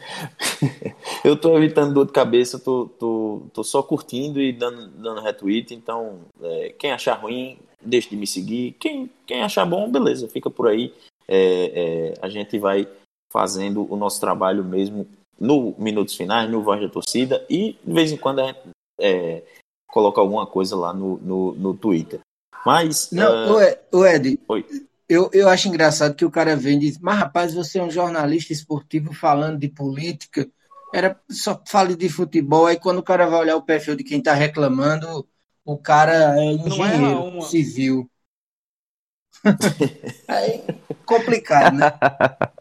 eu 1.24 1.36
tô 1.36 1.56
evitando 1.56 1.94
dor 1.94 2.06
de 2.06 2.12
cabeça, 2.12 2.58
tô, 2.58 2.88
tô, 2.98 3.42
tô 3.52 3.64
só 3.64 3.82
curtindo 3.82 4.40
e 4.40 4.52
dando, 4.52 4.88
dando 4.88 5.20
retweet, 5.20 5.74
então 5.74 6.20
é, 6.40 6.74
quem 6.78 6.92
achar 6.92 7.14
ruim, 7.14 7.58
deixe 7.80 8.10
de 8.10 8.16
me 8.16 8.26
seguir. 8.26 8.76
Quem, 8.78 9.10
quem 9.26 9.42
achar 9.42 9.64
bom, 9.64 9.90
beleza, 9.90 10.28
fica 10.28 10.50
por 10.50 10.68
aí. 10.68 10.94
É, 11.30 12.10
é, 12.10 12.14
a 12.20 12.28
gente 12.28 12.58
vai 12.58 12.88
fazendo 13.32 13.86
o 13.90 13.96
nosso 13.96 14.20
trabalho 14.20 14.64
mesmo 14.64 15.06
no 15.38 15.74
Minutos 15.78 16.16
Finais, 16.16 16.50
no 16.50 16.62
Voz 16.62 16.80
da 16.80 16.88
Torcida 16.88 17.46
e 17.48 17.78
de 17.84 17.92
vez 17.92 18.10
em 18.10 18.16
quando 18.16 18.40
a 18.40 18.48
gente 18.48 18.58
é, 19.00 19.44
coloca 19.86 20.20
alguma 20.20 20.44
coisa 20.44 20.74
lá 20.74 20.92
no, 20.92 21.18
no, 21.18 21.52
no 21.52 21.74
Twitter. 21.74 22.20
Mas. 22.66 23.10
Não, 23.12 23.54
uh... 23.54 23.60
o 23.92 24.04
Ed, 24.04 24.38
Oi 24.48 24.66
eu, 25.10 25.28
eu 25.32 25.48
acho 25.48 25.66
engraçado 25.66 26.14
que 26.14 26.24
o 26.24 26.30
cara 26.30 26.54
vem 26.54 26.76
e 26.76 26.78
diz, 26.78 26.98
mas 26.98 27.18
rapaz, 27.18 27.52
você 27.52 27.80
é 27.80 27.82
um 27.82 27.90
jornalista 27.90 28.52
esportivo 28.52 29.12
falando 29.12 29.58
de 29.58 29.68
política, 29.68 30.48
era 30.94 31.20
só 31.28 31.60
fale 31.66 31.96
de 31.96 32.08
futebol, 32.08 32.66
aí 32.66 32.78
quando 32.78 32.98
o 32.98 33.02
cara 33.02 33.26
vai 33.26 33.40
olhar 33.40 33.56
o 33.56 33.62
perfil 33.62 33.96
de 33.96 34.04
quem 34.04 34.18
está 34.18 34.34
reclamando, 34.34 35.26
o 35.64 35.76
cara 35.76 36.40
é, 36.40 36.46
é 36.46 36.52
engenheiro 36.52 37.38
é 37.38 37.40
civil. 37.42 38.09
Aí, 40.28 40.64
complicado, 41.04 41.76
né? 41.76 41.92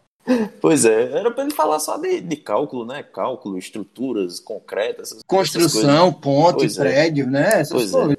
Pois 0.62 0.86
é, 0.86 1.12
era 1.12 1.32
para 1.32 1.44
ele 1.44 1.54
falar 1.54 1.80
só 1.80 1.98
de, 1.98 2.22
de 2.22 2.36
cálculo, 2.36 2.86
né? 2.86 3.02
Cálculo, 3.02 3.58
estruturas 3.58 4.40
concretas. 4.40 5.18
Construção, 5.26 6.14
ponte, 6.14 6.58
pois 6.60 6.78
é. 6.78 6.82
prédio, 6.82 7.26
é. 7.26 7.30
né? 7.30 7.48
Essas 7.62 7.72
pois 7.72 7.92
coisas. 7.92 8.14
é. 8.14 8.18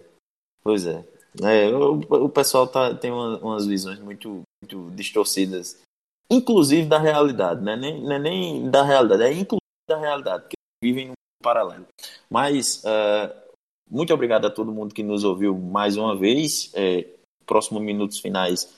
Pois 0.63 0.87
é. 0.87 1.05
É, 1.43 1.69
o, 1.69 2.01
o 2.25 2.29
pessoal 2.29 2.67
tá, 2.67 2.93
tem 2.95 3.13
uma, 3.13 3.39
umas 3.39 3.67
visões 3.67 4.01
muito, 4.01 4.43
muito 4.61 4.91
distorcidas, 4.97 5.79
inclusive 6.29 6.89
da 6.89 6.99
realidade, 6.99 7.63
né? 7.63 7.77
nem, 7.77 8.03
não 8.03 8.13
é 8.13 8.19
nem 8.19 8.69
da 8.69 8.83
realidade, 8.83 9.23
é 9.23 9.33
inclusive 9.33 9.61
da 9.89 9.99
realidade, 9.99 10.43
porque 10.43 10.57
vivem 10.83 11.09
num 11.09 11.15
paralelo. 11.41 11.87
Mas, 12.29 12.83
uh, 12.83 13.33
muito 13.89 14.13
obrigado 14.13 14.47
a 14.47 14.51
todo 14.51 14.73
mundo 14.73 14.95
que 14.95 15.03
nos 15.03 15.23
ouviu 15.23 15.57
mais 15.57 15.97
uma 15.97 16.17
vez. 16.17 16.73
É, 16.75 17.07
próximo 17.51 17.81
Minutos 17.81 18.21
Finais, 18.21 18.73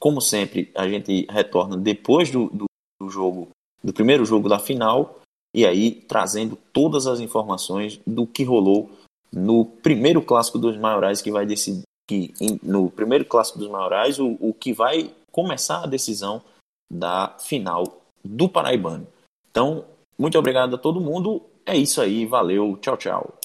como 0.00 0.20
sempre, 0.20 0.72
a 0.74 0.88
gente 0.88 1.24
retorna 1.30 1.76
depois 1.76 2.32
do, 2.32 2.50
do, 2.50 2.64
do 3.00 3.08
jogo, 3.08 3.48
do 3.82 3.92
primeiro 3.92 4.24
jogo 4.24 4.48
da 4.48 4.58
final, 4.58 5.20
e 5.54 5.64
aí 5.64 5.92
trazendo 5.92 6.58
todas 6.72 7.06
as 7.06 7.20
informações 7.20 8.00
do 8.04 8.26
que 8.26 8.42
rolou 8.42 8.90
no 9.32 9.64
primeiro 9.64 10.20
clássico 10.20 10.58
dos 10.58 10.76
maiorais 10.76 11.22
que 11.22 11.30
vai 11.30 11.46
decidir 11.46 11.82
que 12.08 12.32
no 12.62 12.90
primeiro 12.90 13.24
clássico 13.24 13.58
dos 13.58 13.68
maiorais 13.68 14.18
o, 14.18 14.36
o 14.40 14.52
que 14.52 14.72
vai 14.72 15.14
começar 15.30 15.84
a 15.84 15.86
decisão 15.86 16.42
da 16.90 17.36
final 17.38 17.84
do 18.24 18.48
Paraibano. 18.48 19.06
Então, 19.50 19.84
muito 20.18 20.36
obrigado 20.38 20.74
a 20.74 20.78
todo 20.78 21.00
mundo. 21.00 21.42
É 21.64 21.76
isso 21.76 22.00
aí, 22.00 22.26
valeu, 22.26 22.78
tchau, 22.80 22.96
tchau. 22.96 23.37